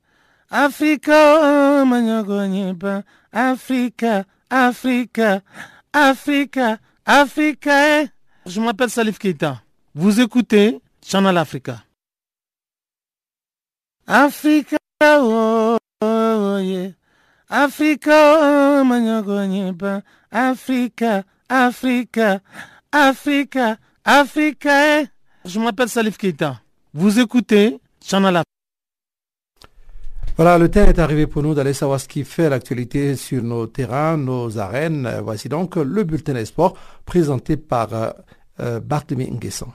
Africa, 0.50 1.40
oh. 1.42 3.02
Africa, 3.34 4.24
Africa, 4.50 5.42
Africa, 5.92 6.78
Africa. 7.06 8.02
Eh. 8.02 8.08
Je 8.46 8.62
m'appelle 8.62 8.90
Salif 8.92 9.18
Keita. 9.18 9.62
Vous 9.96 10.22
écoutez 10.22 10.80
Channel 11.02 11.36
Africa. 11.38 11.84
Africa, 14.08 14.78
oh, 15.02 15.78
oh 16.04 16.58
yeah. 16.62 16.92
Africa, 17.50 18.38
oh. 18.40 20.02
Africa, 20.32 21.24
Africa, 21.50 22.42
Africa, 22.92 23.78
Africa. 24.06 25.02
Eh. 25.02 25.08
Je 25.46 25.60
m'appelle 25.60 25.90
Salif 25.90 26.18
Keita. 26.18 26.62
Vous 26.94 27.20
écoutez 27.20 27.80
Channel 28.04 28.44
Voilà, 30.38 30.60
le 30.60 30.70
temps 30.70 30.86
est 30.86 31.00
arrivé 31.00 31.26
pour 31.26 31.42
nous 31.42 31.56
d'aller 31.56 31.74
savoir 31.74 32.00
ce 32.00 32.08
qui 32.08 32.24
fait 32.24 32.48
l'actualité 32.48 33.16
sur 33.16 33.42
nos 33.42 33.66
terrains, 33.66 34.16
nos 34.16 34.60
arènes. 34.60 35.12
Voici 35.24 35.50
donc 35.50 35.76
le 35.76 36.04
bulletin 36.04 36.34
des 36.34 36.46
présenté 37.06 37.58
par 37.58 37.94
euh, 37.94 38.12
euh 38.60 38.80
Barthélemy 38.80 39.32
Nguesson. 39.32 39.68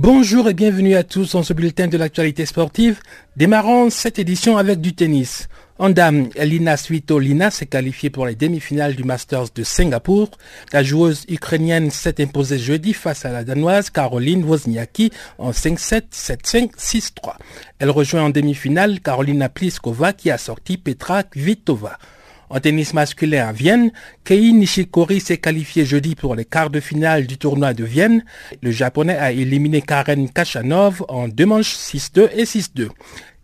Bonjour 0.00 0.48
et 0.48 0.54
bienvenue 0.54 0.94
à 0.94 1.02
tous 1.02 1.32
dans 1.32 1.42
ce 1.42 1.52
bulletin 1.52 1.88
de 1.88 1.98
l'actualité 1.98 2.46
sportive. 2.46 3.00
Démarrons 3.34 3.90
cette 3.90 4.20
édition 4.20 4.56
avec 4.56 4.80
du 4.80 4.94
tennis. 4.94 5.48
En 5.76 5.90
dame, 5.90 6.28
Elina 6.36 6.76
Svitolina 6.76 7.50
s'est 7.50 7.66
qualifiée 7.66 8.08
pour 8.08 8.24
les 8.24 8.36
demi-finales 8.36 8.94
du 8.94 9.02
Masters 9.02 9.46
de 9.52 9.64
Singapour. 9.64 10.30
La 10.72 10.84
joueuse 10.84 11.24
ukrainienne 11.28 11.90
s'est 11.90 12.22
imposée 12.22 12.60
jeudi 12.60 12.92
face 12.92 13.24
à 13.24 13.32
la 13.32 13.42
danoise 13.42 13.90
Caroline 13.90 14.44
Wozniacki 14.44 15.10
en 15.36 15.50
5-7, 15.50 16.02
7-5, 16.12 16.76
6-3. 16.76 17.32
Elle 17.80 17.90
rejoint 17.90 18.22
en 18.22 18.30
demi-finale 18.30 19.00
Carolina 19.00 19.48
Pliskova 19.48 20.12
qui 20.12 20.30
a 20.30 20.38
sorti 20.38 20.78
Petra 20.78 21.24
Kvitova. 21.24 21.98
En 22.50 22.60
tennis 22.60 22.94
masculin 22.94 23.46
à 23.46 23.52
Vienne, 23.52 23.92
Kei 24.24 24.52
Nishikori 24.52 25.20
s'est 25.20 25.36
qualifié 25.36 25.84
jeudi 25.84 26.14
pour 26.14 26.34
les 26.34 26.46
quarts 26.46 26.70
de 26.70 26.80
finale 26.80 27.26
du 27.26 27.36
tournoi 27.36 27.74
de 27.74 27.84
Vienne. 27.84 28.24
Le 28.62 28.70
japonais 28.70 29.16
a 29.16 29.32
éliminé 29.32 29.82
Karen 29.82 30.30
Kachanov 30.30 31.04
en 31.08 31.28
deux 31.28 31.44
manches 31.44 31.74
6-2 31.74 32.30
et 32.32 32.44
6-2. 32.44 32.88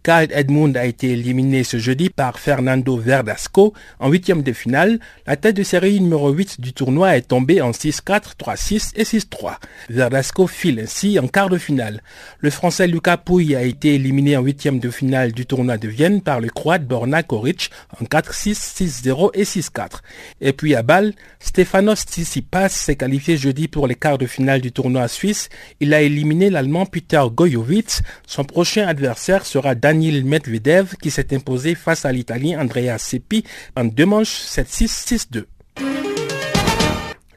Kyle 0.05 0.29
Edmund 0.33 0.77
a 0.77 0.85
été 0.85 1.13
éliminé 1.13 1.65
ce 1.65 1.79
jeudi 1.79 2.11
par 2.11 2.39
Fernando 2.39 2.99
Verdasco 2.99 3.73
en 3.99 4.11
huitième 4.11 4.43
de 4.43 4.53
finale. 4.53 5.01
La 5.27 5.37
tête 5.37 5.57
de 5.57 5.63
série 5.63 5.99
numéro 5.99 6.29
8 6.31 6.61
du 6.61 6.75
tournoi 6.75 7.17
est 7.17 7.29
tombée 7.29 7.63
en 7.63 7.71
6-4, 7.71 8.37
3-6 8.39 8.93
et 8.97 9.05
6-3. 9.05 9.57
Verdasco 9.89 10.47
file 10.47 10.81
ainsi 10.81 11.19
en 11.19 11.27
quart 11.27 11.49
de 11.49 11.57
finale. 11.57 12.03
Le 12.39 12.51
français 12.51 12.87
Lucas 12.87 13.17
Pouille 13.17 13.57
a 13.57 13.63
été 13.63 13.95
éliminé 13.95 14.37
en 14.37 14.43
huitième 14.43 14.79
de 14.79 14.91
finale 14.91 15.33
du 15.33 15.47
tournoi 15.47 15.79
de 15.79 15.89
Vienne 15.89 16.21
par 16.21 16.39
le 16.39 16.51
croate 16.51 16.85
Borna 16.85 17.23
Koric 17.23 17.71
en 17.99 18.05
4-6, 18.05 19.07
6-0 19.07 19.31
et 19.33 19.45
6-4. 19.45 20.01
Et 20.43 20.53
puis 20.53 20.75
à 20.75 20.83
Bâle, 20.83 21.15
Stefanos 21.41 22.01
Tsitsipas 22.01 22.69
s'est 22.69 22.97
qualifié 22.97 23.39
jeudi 23.39 23.69
pour 23.69 23.87
les 23.87 23.95
quarts 23.95 24.19
de 24.19 24.27
finale 24.27 24.61
du 24.61 24.71
tournoi 24.71 25.09
suisse. 25.09 25.49
Il 25.81 25.95
a 25.95 26.03
éliminé 26.03 26.51
l'allemand 26.51 26.85
Peter 26.85 27.23
Goyovitz. 27.33 28.03
Son 28.27 28.45
prochain 28.45 28.87
adversaire 28.87 29.47
sera 29.47 29.75
Dan 29.75 29.94
Daniel 29.95 30.25
Medvedev 30.25 30.97
qui 31.01 31.13
s'est 31.13 31.33
imposé 31.37 31.77
face 31.77 32.05
à 32.05 32.11
l'Italien 32.11 32.61
Andrea 32.61 32.99
Seppi 32.99 33.45
en 33.77 33.85
deux 33.85 34.07
manches 34.07 34.41
7-6, 34.49 35.29
6-2. 35.31 35.45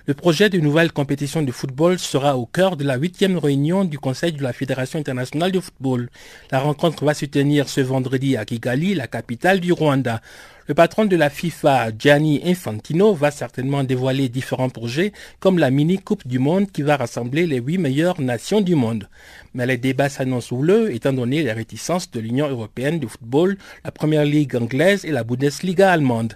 Le 0.08 0.14
projet 0.14 0.50
de 0.50 0.58
nouvelle 0.62 0.94
compétition 0.94 1.42
de 1.42 1.52
football 1.52 2.00
sera 2.00 2.38
au 2.38 2.46
cœur 2.46 2.78
de 2.78 2.86
la 2.86 2.96
huitième 2.96 3.38
réunion 3.38 3.84
du 3.84 4.00
Conseil 4.00 4.32
de 4.32 4.42
la 4.42 4.54
Fédération 4.54 5.00
internationale 5.00 5.52
de 5.52 5.60
football. 5.60 6.10
La 6.50 6.62
rencontre 6.62 7.04
va 7.04 7.14
se 7.14 7.26
tenir 7.26 7.68
ce 7.68 7.82
vendredi 7.82 8.38
à 8.38 8.46
Kigali, 8.46 8.94
la 8.94 9.08
capitale 9.08 9.60
du 9.60 9.74
Rwanda. 9.74 10.22
Le 10.70 10.74
patron 10.74 11.04
de 11.04 11.18
la 11.18 11.30
FIFA, 11.30 11.90
Gianni 12.00 12.42
Infantino, 12.46 13.14
va 13.14 13.32
certainement 13.32 13.84
dévoiler 13.84 14.30
différents 14.30 14.70
projets 14.70 15.12
comme 15.42 15.60
la 15.60 15.72
mini-coupe 15.72 16.26
du 16.26 16.40
monde 16.40 16.72
qui 16.72 16.84
va 16.84 16.96
rassembler 16.96 17.46
les 17.46 17.60
huit 17.60 17.78
meilleures 17.78 18.22
nations 18.22 18.62
du 18.62 18.76
monde. 18.76 19.10
Mais 19.54 19.66
les 19.66 19.78
débats 19.78 20.08
s'annoncent 20.08 20.56
houleux 20.56 20.94
étant 20.94 21.12
donné 21.12 21.44
les 21.44 21.52
réticences 21.52 22.12
de 22.12 22.22
l'Union 22.22 22.48
européenne 22.48 23.00
de 23.00 23.08
football, 23.08 23.58
la 23.84 23.92
Première 23.92 24.24
Ligue 24.24 24.56
anglaise 24.56 25.04
et 25.04 25.12
la 25.12 25.26
Bundesliga 25.26 25.92
allemande. 25.92 26.34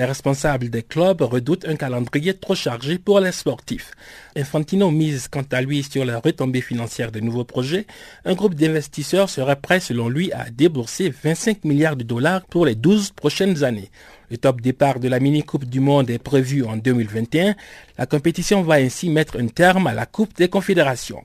Les 0.00 0.06
responsables 0.06 0.70
des 0.70 0.82
clubs 0.82 1.20
redoutent 1.20 1.66
un 1.68 1.76
calendrier 1.76 2.32
trop 2.32 2.54
chargé 2.54 2.96
pour 2.96 3.20
les 3.20 3.32
sportifs. 3.32 3.90
Infantino 4.34 4.90
mise 4.90 5.28
quant 5.28 5.44
à 5.52 5.60
lui 5.60 5.82
sur 5.82 6.06
la 6.06 6.20
retombée 6.20 6.62
financière 6.62 7.12
des 7.12 7.20
nouveaux 7.20 7.44
projets. 7.44 7.86
Un 8.24 8.32
groupe 8.32 8.54
d'investisseurs 8.54 9.28
serait 9.28 9.60
prêt 9.60 9.78
selon 9.78 10.08
lui 10.08 10.32
à 10.32 10.48
débourser 10.48 11.12
25 11.22 11.64
milliards 11.64 11.96
de 11.96 12.04
dollars 12.04 12.46
pour 12.46 12.64
les 12.64 12.76
12 12.76 13.10
prochaines 13.10 13.62
années. 13.62 13.90
Le 14.30 14.38
top 14.38 14.62
départ 14.62 15.00
de 15.00 15.08
la 15.08 15.20
mini-coupe 15.20 15.66
du 15.66 15.80
monde 15.80 16.08
est 16.08 16.18
prévu 16.18 16.64
en 16.64 16.78
2021. 16.78 17.54
La 17.98 18.06
compétition 18.06 18.62
va 18.62 18.76
ainsi 18.76 19.10
mettre 19.10 19.38
un 19.38 19.48
terme 19.48 19.86
à 19.86 19.92
la 19.92 20.06
Coupe 20.06 20.34
des 20.34 20.48
Confédérations. 20.48 21.22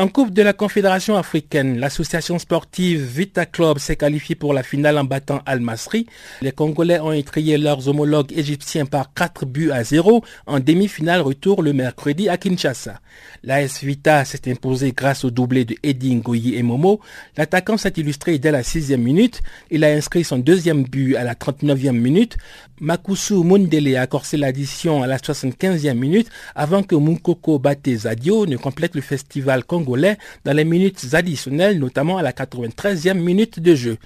En 0.00 0.06
Coupe 0.06 0.32
de 0.32 0.42
la 0.42 0.52
Confédération 0.52 1.16
africaine, 1.16 1.80
l'association 1.80 2.38
sportive 2.38 3.02
Vita 3.02 3.46
Club 3.46 3.78
s'est 3.78 3.96
qualifiée 3.96 4.36
pour 4.36 4.54
la 4.54 4.62
finale 4.62 4.96
en 4.96 5.02
battant 5.02 5.42
Al 5.44 5.58
Masri. 5.58 6.06
Les 6.40 6.52
Congolais 6.52 7.00
ont 7.00 7.10
étrié 7.10 7.58
leurs 7.58 7.88
homologues 7.88 8.32
égyptiens 8.32 8.86
par 8.86 9.12
4 9.12 9.44
buts 9.44 9.72
à 9.72 9.82
0 9.82 10.22
en 10.46 10.60
demi-finale 10.60 11.20
retour 11.20 11.64
le 11.64 11.72
mercredi 11.72 12.28
à 12.28 12.36
Kinshasa. 12.36 13.00
L'AS 13.42 13.82
Vita 13.82 14.24
s'est 14.24 14.48
imposé 14.48 14.92
grâce 14.92 15.24
au 15.24 15.32
doublé 15.32 15.64
de 15.64 15.74
Eddie 15.82 16.14
Ngoyi 16.14 16.54
et 16.54 16.62
Momo. 16.62 17.00
L'attaquant 17.36 17.76
s'est 17.76 17.94
illustré 17.96 18.38
dès 18.38 18.52
la 18.52 18.62
sixième 18.62 19.02
minute. 19.02 19.42
Il 19.72 19.82
a 19.82 19.88
inscrit 19.88 20.22
son 20.22 20.38
deuxième 20.38 20.84
but 20.84 21.16
à 21.16 21.24
la 21.24 21.34
39e 21.34 21.90
minute. 21.90 22.36
Makusu 22.80 23.42
Mundele 23.42 23.96
a 23.96 24.06
corsé 24.06 24.36
l'addition 24.36 25.02
à 25.02 25.06
la 25.06 25.18
75e 25.18 25.94
minute 25.94 26.28
avant 26.54 26.82
que 26.82 26.94
Munkoko 26.94 27.58
Bate 27.58 27.88
Zadio 27.94 28.46
ne 28.46 28.56
complète 28.56 28.94
le 28.94 29.00
festival 29.00 29.64
congolais 29.64 30.16
dans 30.44 30.52
les 30.52 30.64
minutes 30.64 31.08
additionnelles, 31.12 31.78
notamment 31.78 32.18
à 32.18 32.22
la 32.22 32.32
93e 32.32 33.14
minute 33.14 33.58
de 33.58 33.74
jeu. 33.74 33.98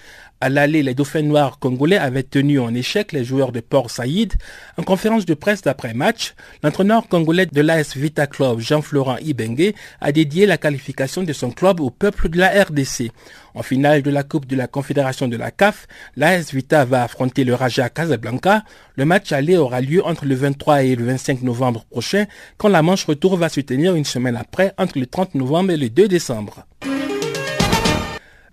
À 0.43 0.49
l'aller, 0.49 0.83
les 0.83 0.95
Dauphins 0.95 1.23
noirs 1.23 1.61
congolais 1.61 1.99
avaient 1.99 2.25
tenu 2.25 2.59
en 2.59 2.75
échec 2.75 3.13
les 3.13 3.23
joueurs 3.23 3.53
de 3.53 3.61
Port 3.61 3.93
Saïd. 3.93 4.33
En 4.77 4.83
conférence 4.83 5.25
de 5.25 5.35
presse 5.35 5.63
d'après-match, 5.63 6.35
l'entraîneur 6.65 7.07
congolais 7.07 7.47
de 7.47 7.61
l'AS 7.61 7.97
Vita 7.97 8.27
Club, 8.27 8.59
Jean-Florent 8.59 9.19
Ibengue, 9.19 9.73
a 10.01 10.11
dédié 10.11 10.47
la 10.47 10.59
qualification 10.59 11.23
de 11.23 11.33
son 11.33 11.53
club 11.53 11.79
au 11.79 11.91
peuple 11.91 12.29
de 12.29 12.39
la 12.39 12.49
RDC. 12.61 13.13
En 13.55 13.63
finale 13.63 14.03
de 14.03 14.11
la 14.11 14.25
Coupe 14.25 14.47
de 14.47 14.57
la 14.57 14.67
Confédération 14.67 15.29
de 15.29 15.37
la 15.37 15.53
CAF, 15.53 15.87
l'AS 16.17 16.53
Vita 16.53 16.85
va 16.85 17.05
affronter 17.05 17.45
le 17.45 17.55
Raja 17.55 17.89
Casablanca. 17.89 18.65
Le 18.97 19.05
match 19.05 19.31
aller 19.31 19.57
aura 19.57 19.81
lieu 19.81 20.05
entre 20.05 20.25
le 20.25 20.35
23 20.35 20.83
et 20.83 20.97
le 20.97 21.05
25 21.05 21.43
novembre 21.43 21.85
prochain, 21.89 22.27
quand 22.57 22.69
la 22.69 22.83
manche 22.83 23.05
retour 23.05 23.37
va 23.37 23.49
se 23.49 23.61
tenir 23.61 23.95
une 23.95 24.05
semaine 24.05 24.35
après, 24.35 24.75
entre 24.77 24.99
le 24.99 25.07
30 25.07 25.37
novembre 25.37 25.71
et 25.71 25.77
le 25.77 25.89
2 25.89 26.09
décembre. 26.09 26.67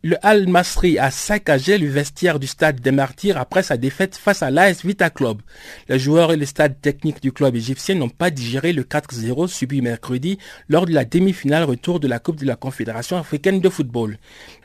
Le 0.02 0.16
Al 0.26 0.48
Masri 0.48 0.98
a 0.98 1.12
saccagé 1.12 1.78
le 1.78 1.90
vestiaire 1.90 2.40
du 2.40 2.48
stade 2.48 2.80
des 2.80 2.92
Martyrs 2.92 3.38
après 3.38 3.64
sa 3.64 3.76
défaite 3.76 4.16
face 4.16 4.42
à 4.42 4.50
l'AS 4.50 4.86
Vita 4.86 5.10
Club. 5.10 5.42
Les 5.90 6.00
joueurs 6.00 6.32
et 6.32 6.38
le 6.38 6.46
stade 6.46 6.80
technique 6.80 7.22
du 7.22 7.34
club 7.34 7.54
égyptien 7.58 7.96
n'ont 7.96 8.08
pas 8.08 8.30
digéré 8.30 8.72
le 8.72 8.84
4-0 8.84 9.48
subi 9.48 9.82
mercredi 9.82 10.38
lors 10.70 10.86
de 10.86 10.94
la 10.94 11.04
demi-finale 11.04 11.66
retour 11.66 12.00
de 12.00 12.08
la 12.08 12.20
Coupe 12.20 12.40
de 12.40 12.46
la 12.46 12.56
Confédération 12.56 13.18
africaine 13.18 13.60
de 13.60 13.68
football. 13.68 14.18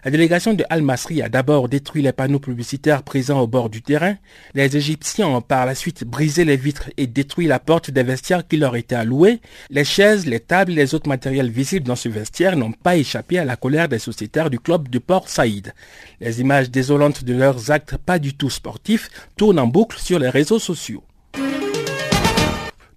La 0.04 0.12
délégation 0.12 0.54
de 0.54 0.64
Al 0.70 0.82
Masri 0.82 1.20
a 1.20 1.28
d'abord 1.28 1.68
détruit 1.68 2.02
les 2.02 2.12
panneaux 2.12 2.38
publicitaires 2.38 3.02
présents 3.02 3.40
au 3.40 3.48
bord 3.48 3.70
du 3.70 3.82
terrain. 3.82 4.14
Les 4.54 4.76
Égyptiens 4.76 5.26
ont 5.26 5.40
par 5.40 5.66
la 5.66 5.74
suite 5.74 6.04
brisé 6.04 6.44
les 6.44 6.56
vitres 6.56 6.90
et 6.96 7.08
détruit 7.08 7.48
la 7.48 7.58
porte 7.58 7.90
des 7.90 8.04
vestiaires 8.04 8.46
qui 8.46 8.56
leur 8.56 8.76
étaient 8.76 8.94
alloués. 8.94 9.40
Les 9.70 9.84
chaises, 9.84 10.26
les 10.26 10.38
tables 10.38 10.72
et 10.72 10.76
les 10.76 10.94
autres 10.94 11.08
matériels 11.08 11.50
visibles 11.50 11.88
dans 11.88 11.96
ce 11.96 12.08
vestiaire 12.08 12.56
n'ont 12.56 12.70
pas 12.70 12.96
échappé 12.96 13.40
à 13.40 13.44
la 13.44 13.56
colère 13.56 13.88
des 13.88 13.98
sociétaires 13.98 14.48
du 14.48 14.60
club 14.60 14.88
de 14.88 15.00
Port 15.00 15.23
Saïd. 15.28 15.74
Les 16.20 16.40
images 16.40 16.70
désolantes 16.70 17.24
de 17.24 17.34
leurs 17.34 17.70
actes 17.70 17.96
pas 17.96 18.18
du 18.18 18.34
tout 18.34 18.50
sportifs 18.50 19.10
tournent 19.36 19.58
en 19.58 19.66
boucle 19.66 19.98
sur 19.98 20.18
les 20.18 20.28
réseaux 20.28 20.58
sociaux. 20.58 21.04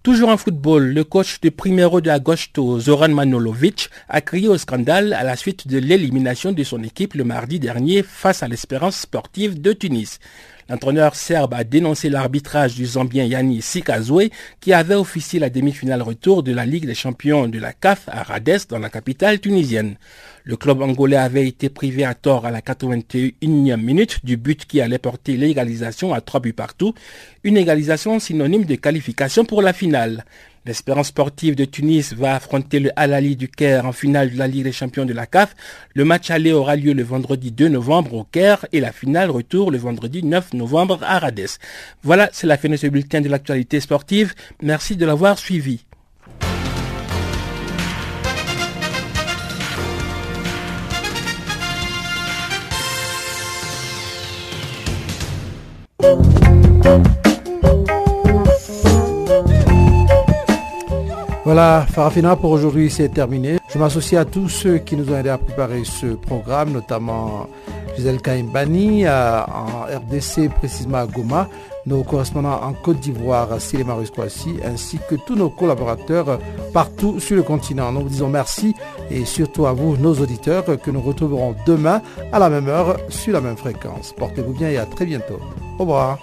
Toujours 0.07 0.29
en 0.29 0.37
football, 0.37 0.93
le 0.93 1.03
coach 1.03 1.41
de 1.41 1.49
Primero 1.49 1.99
de 1.99 2.09
Agosto, 2.09 2.79
Zoran 2.79 3.09
Manolovic, 3.09 3.89
a 4.07 4.21
crié 4.21 4.47
au 4.47 4.57
scandale 4.57 5.11
à 5.11 5.23
la 5.23 5.35
suite 5.35 5.67
de 5.67 5.79
l'élimination 5.79 6.53
de 6.53 6.63
son 6.63 6.81
équipe 6.81 7.13
le 7.13 7.25
mardi 7.25 7.59
dernier 7.59 8.03
face 8.03 8.41
à 8.41 8.47
l'espérance 8.47 9.01
sportive 9.01 9.59
de 9.59 9.73
Tunis. 9.73 10.19
L'entraîneur 10.69 11.15
serbe 11.15 11.53
a 11.53 11.63
dénoncé 11.63 12.09
l'arbitrage 12.09 12.75
du 12.75 12.85
Zambien 12.85 13.23
Yanni 13.23 13.61
Sikazwe 13.61 14.29
qui 14.59 14.73
avait 14.73 14.95
officié 14.95 15.39
la 15.39 15.49
demi-finale 15.49 16.01
retour 16.01 16.43
de 16.43 16.51
la 16.51 16.65
Ligue 16.65 16.85
des 16.85 16.95
champions 16.95 17.47
de 17.47 17.57
la 17.57 17.71
CAF 17.71 18.03
à 18.07 18.23
Rades 18.23 18.67
dans 18.69 18.79
la 18.79 18.89
capitale 18.89 19.39
tunisienne. 19.39 19.95
Le 20.43 20.57
club 20.57 20.81
angolais 20.81 21.15
avait 21.17 21.47
été 21.47 21.69
privé 21.69 22.03
à 22.03 22.13
tort 22.13 22.45
à 22.45 22.51
la 22.51 22.61
81e 22.61 23.77
minute 23.77 24.25
du 24.25 24.35
but 24.35 24.65
qui 24.65 24.81
allait 24.81 24.97
porter 24.97 25.37
l'égalisation 25.37 26.13
à 26.13 26.19
trois 26.19 26.41
buts 26.41 26.53
partout, 26.53 26.93
une 27.43 27.57
égalisation 27.57 28.19
synonyme 28.19 28.65
de 28.65 28.75
qualification 28.75 29.45
pour 29.45 29.61
la 29.61 29.73
finale. 29.73 30.25
L'Espérance 30.67 31.07
sportive 31.07 31.55
de 31.55 31.63
Tunis 31.63 32.13
va 32.13 32.35
affronter 32.35 32.81
le 32.81 32.91
Al-Ali 32.97 33.37
du 33.37 33.47
Caire 33.47 33.85
en 33.85 33.93
finale 33.93 34.31
de 34.31 34.37
la 34.37 34.47
Ligue 34.47 34.65
des 34.65 34.73
champions 34.73 35.05
de 35.05 35.13
la 35.13 35.25
CAF. 35.25 35.55
Le 35.93 36.03
match 36.03 36.29
aller 36.29 36.51
aura 36.51 36.75
lieu 36.75 36.91
le 36.91 37.03
vendredi 37.03 37.53
2 37.53 37.69
novembre 37.69 38.13
au 38.15 38.23
Caire 38.25 38.65
et 38.73 38.81
la 38.81 38.91
finale 38.91 39.31
retour 39.31 39.71
le 39.71 39.77
vendredi 39.77 40.23
9 40.23 40.55
novembre 40.55 40.99
à 41.03 41.19
Rades. 41.19 41.47
Voilà, 42.03 42.27
c'est 42.33 42.47
la 42.47 42.57
fin 42.57 42.67
de 42.67 42.75
ce 42.75 42.87
bulletin 42.87 43.21
de 43.21 43.29
l'actualité 43.29 43.79
sportive. 43.79 44.33
Merci 44.61 44.97
de 44.97 45.05
l'avoir 45.05 45.39
suivi. 45.39 45.85
Voilà, 61.47 61.85
Farafina 61.89 62.35
pour 62.35 62.51
aujourd'hui 62.51 62.91
c'est 62.91 63.07
terminé. 63.07 63.57
Je 63.69 63.79
m'associe 63.79 64.19
à 64.19 64.25
tous 64.25 64.49
ceux 64.49 64.79
qui 64.79 64.97
nous 64.97 65.09
ont 65.09 65.17
aidé 65.17 65.29
à 65.29 65.37
préparer 65.37 65.85
ce 65.85 66.07
programme, 66.07 66.73
notamment 66.73 67.47
Gisèle 67.95 68.21
Kaimbani 68.21 69.07
en 69.07 69.83
RDC, 69.85 70.49
précisément 70.53 70.97
à 70.97 71.05
Goma, 71.05 71.47
nos 71.85 72.03
correspondants 72.03 72.61
en 72.61 72.73
Côte 72.73 72.99
d'Ivoire, 72.99 73.61
Silema 73.61 73.95
Kwasi, 74.13 74.57
ainsi 74.65 74.99
que 75.09 75.15
tous 75.15 75.35
nos 75.35 75.49
collaborateurs 75.49 76.37
partout 76.73 77.21
sur 77.21 77.37
le 77.37 77.43
continent. 77.43 77.93
Nous 77.93 78.01
vous 78.01 78.09
disons 78.09 78.27
merci 78.27 78.75
et 79.09 79.23
surtout 79.23 79.67
à 79.67 79.71
vous, 79.71 79.95
nos 79.95 80.15
auditeurs, 80.15 80.65
que 80.65 80.91
nous 80.91 81.01
retrouverons 81.01 81.55
demain 81.65 82.01
à 82.33 82.39
la 82.39 82.49
même 82.49 82.67
heure 82.67 82.97
sur 83.07 83.31
la 83.31 83.39
même 83.39 83.55
fréquence. 83.55 84.13
Portez-vous 84.17 84.51
bien 84.51 84.67
et 84.69 84.77
à 84.77 84.85
très 84.85 85.05
bientôt. 85.05 85.39
Au 85.79 85.83
revoir. 85.85 86.19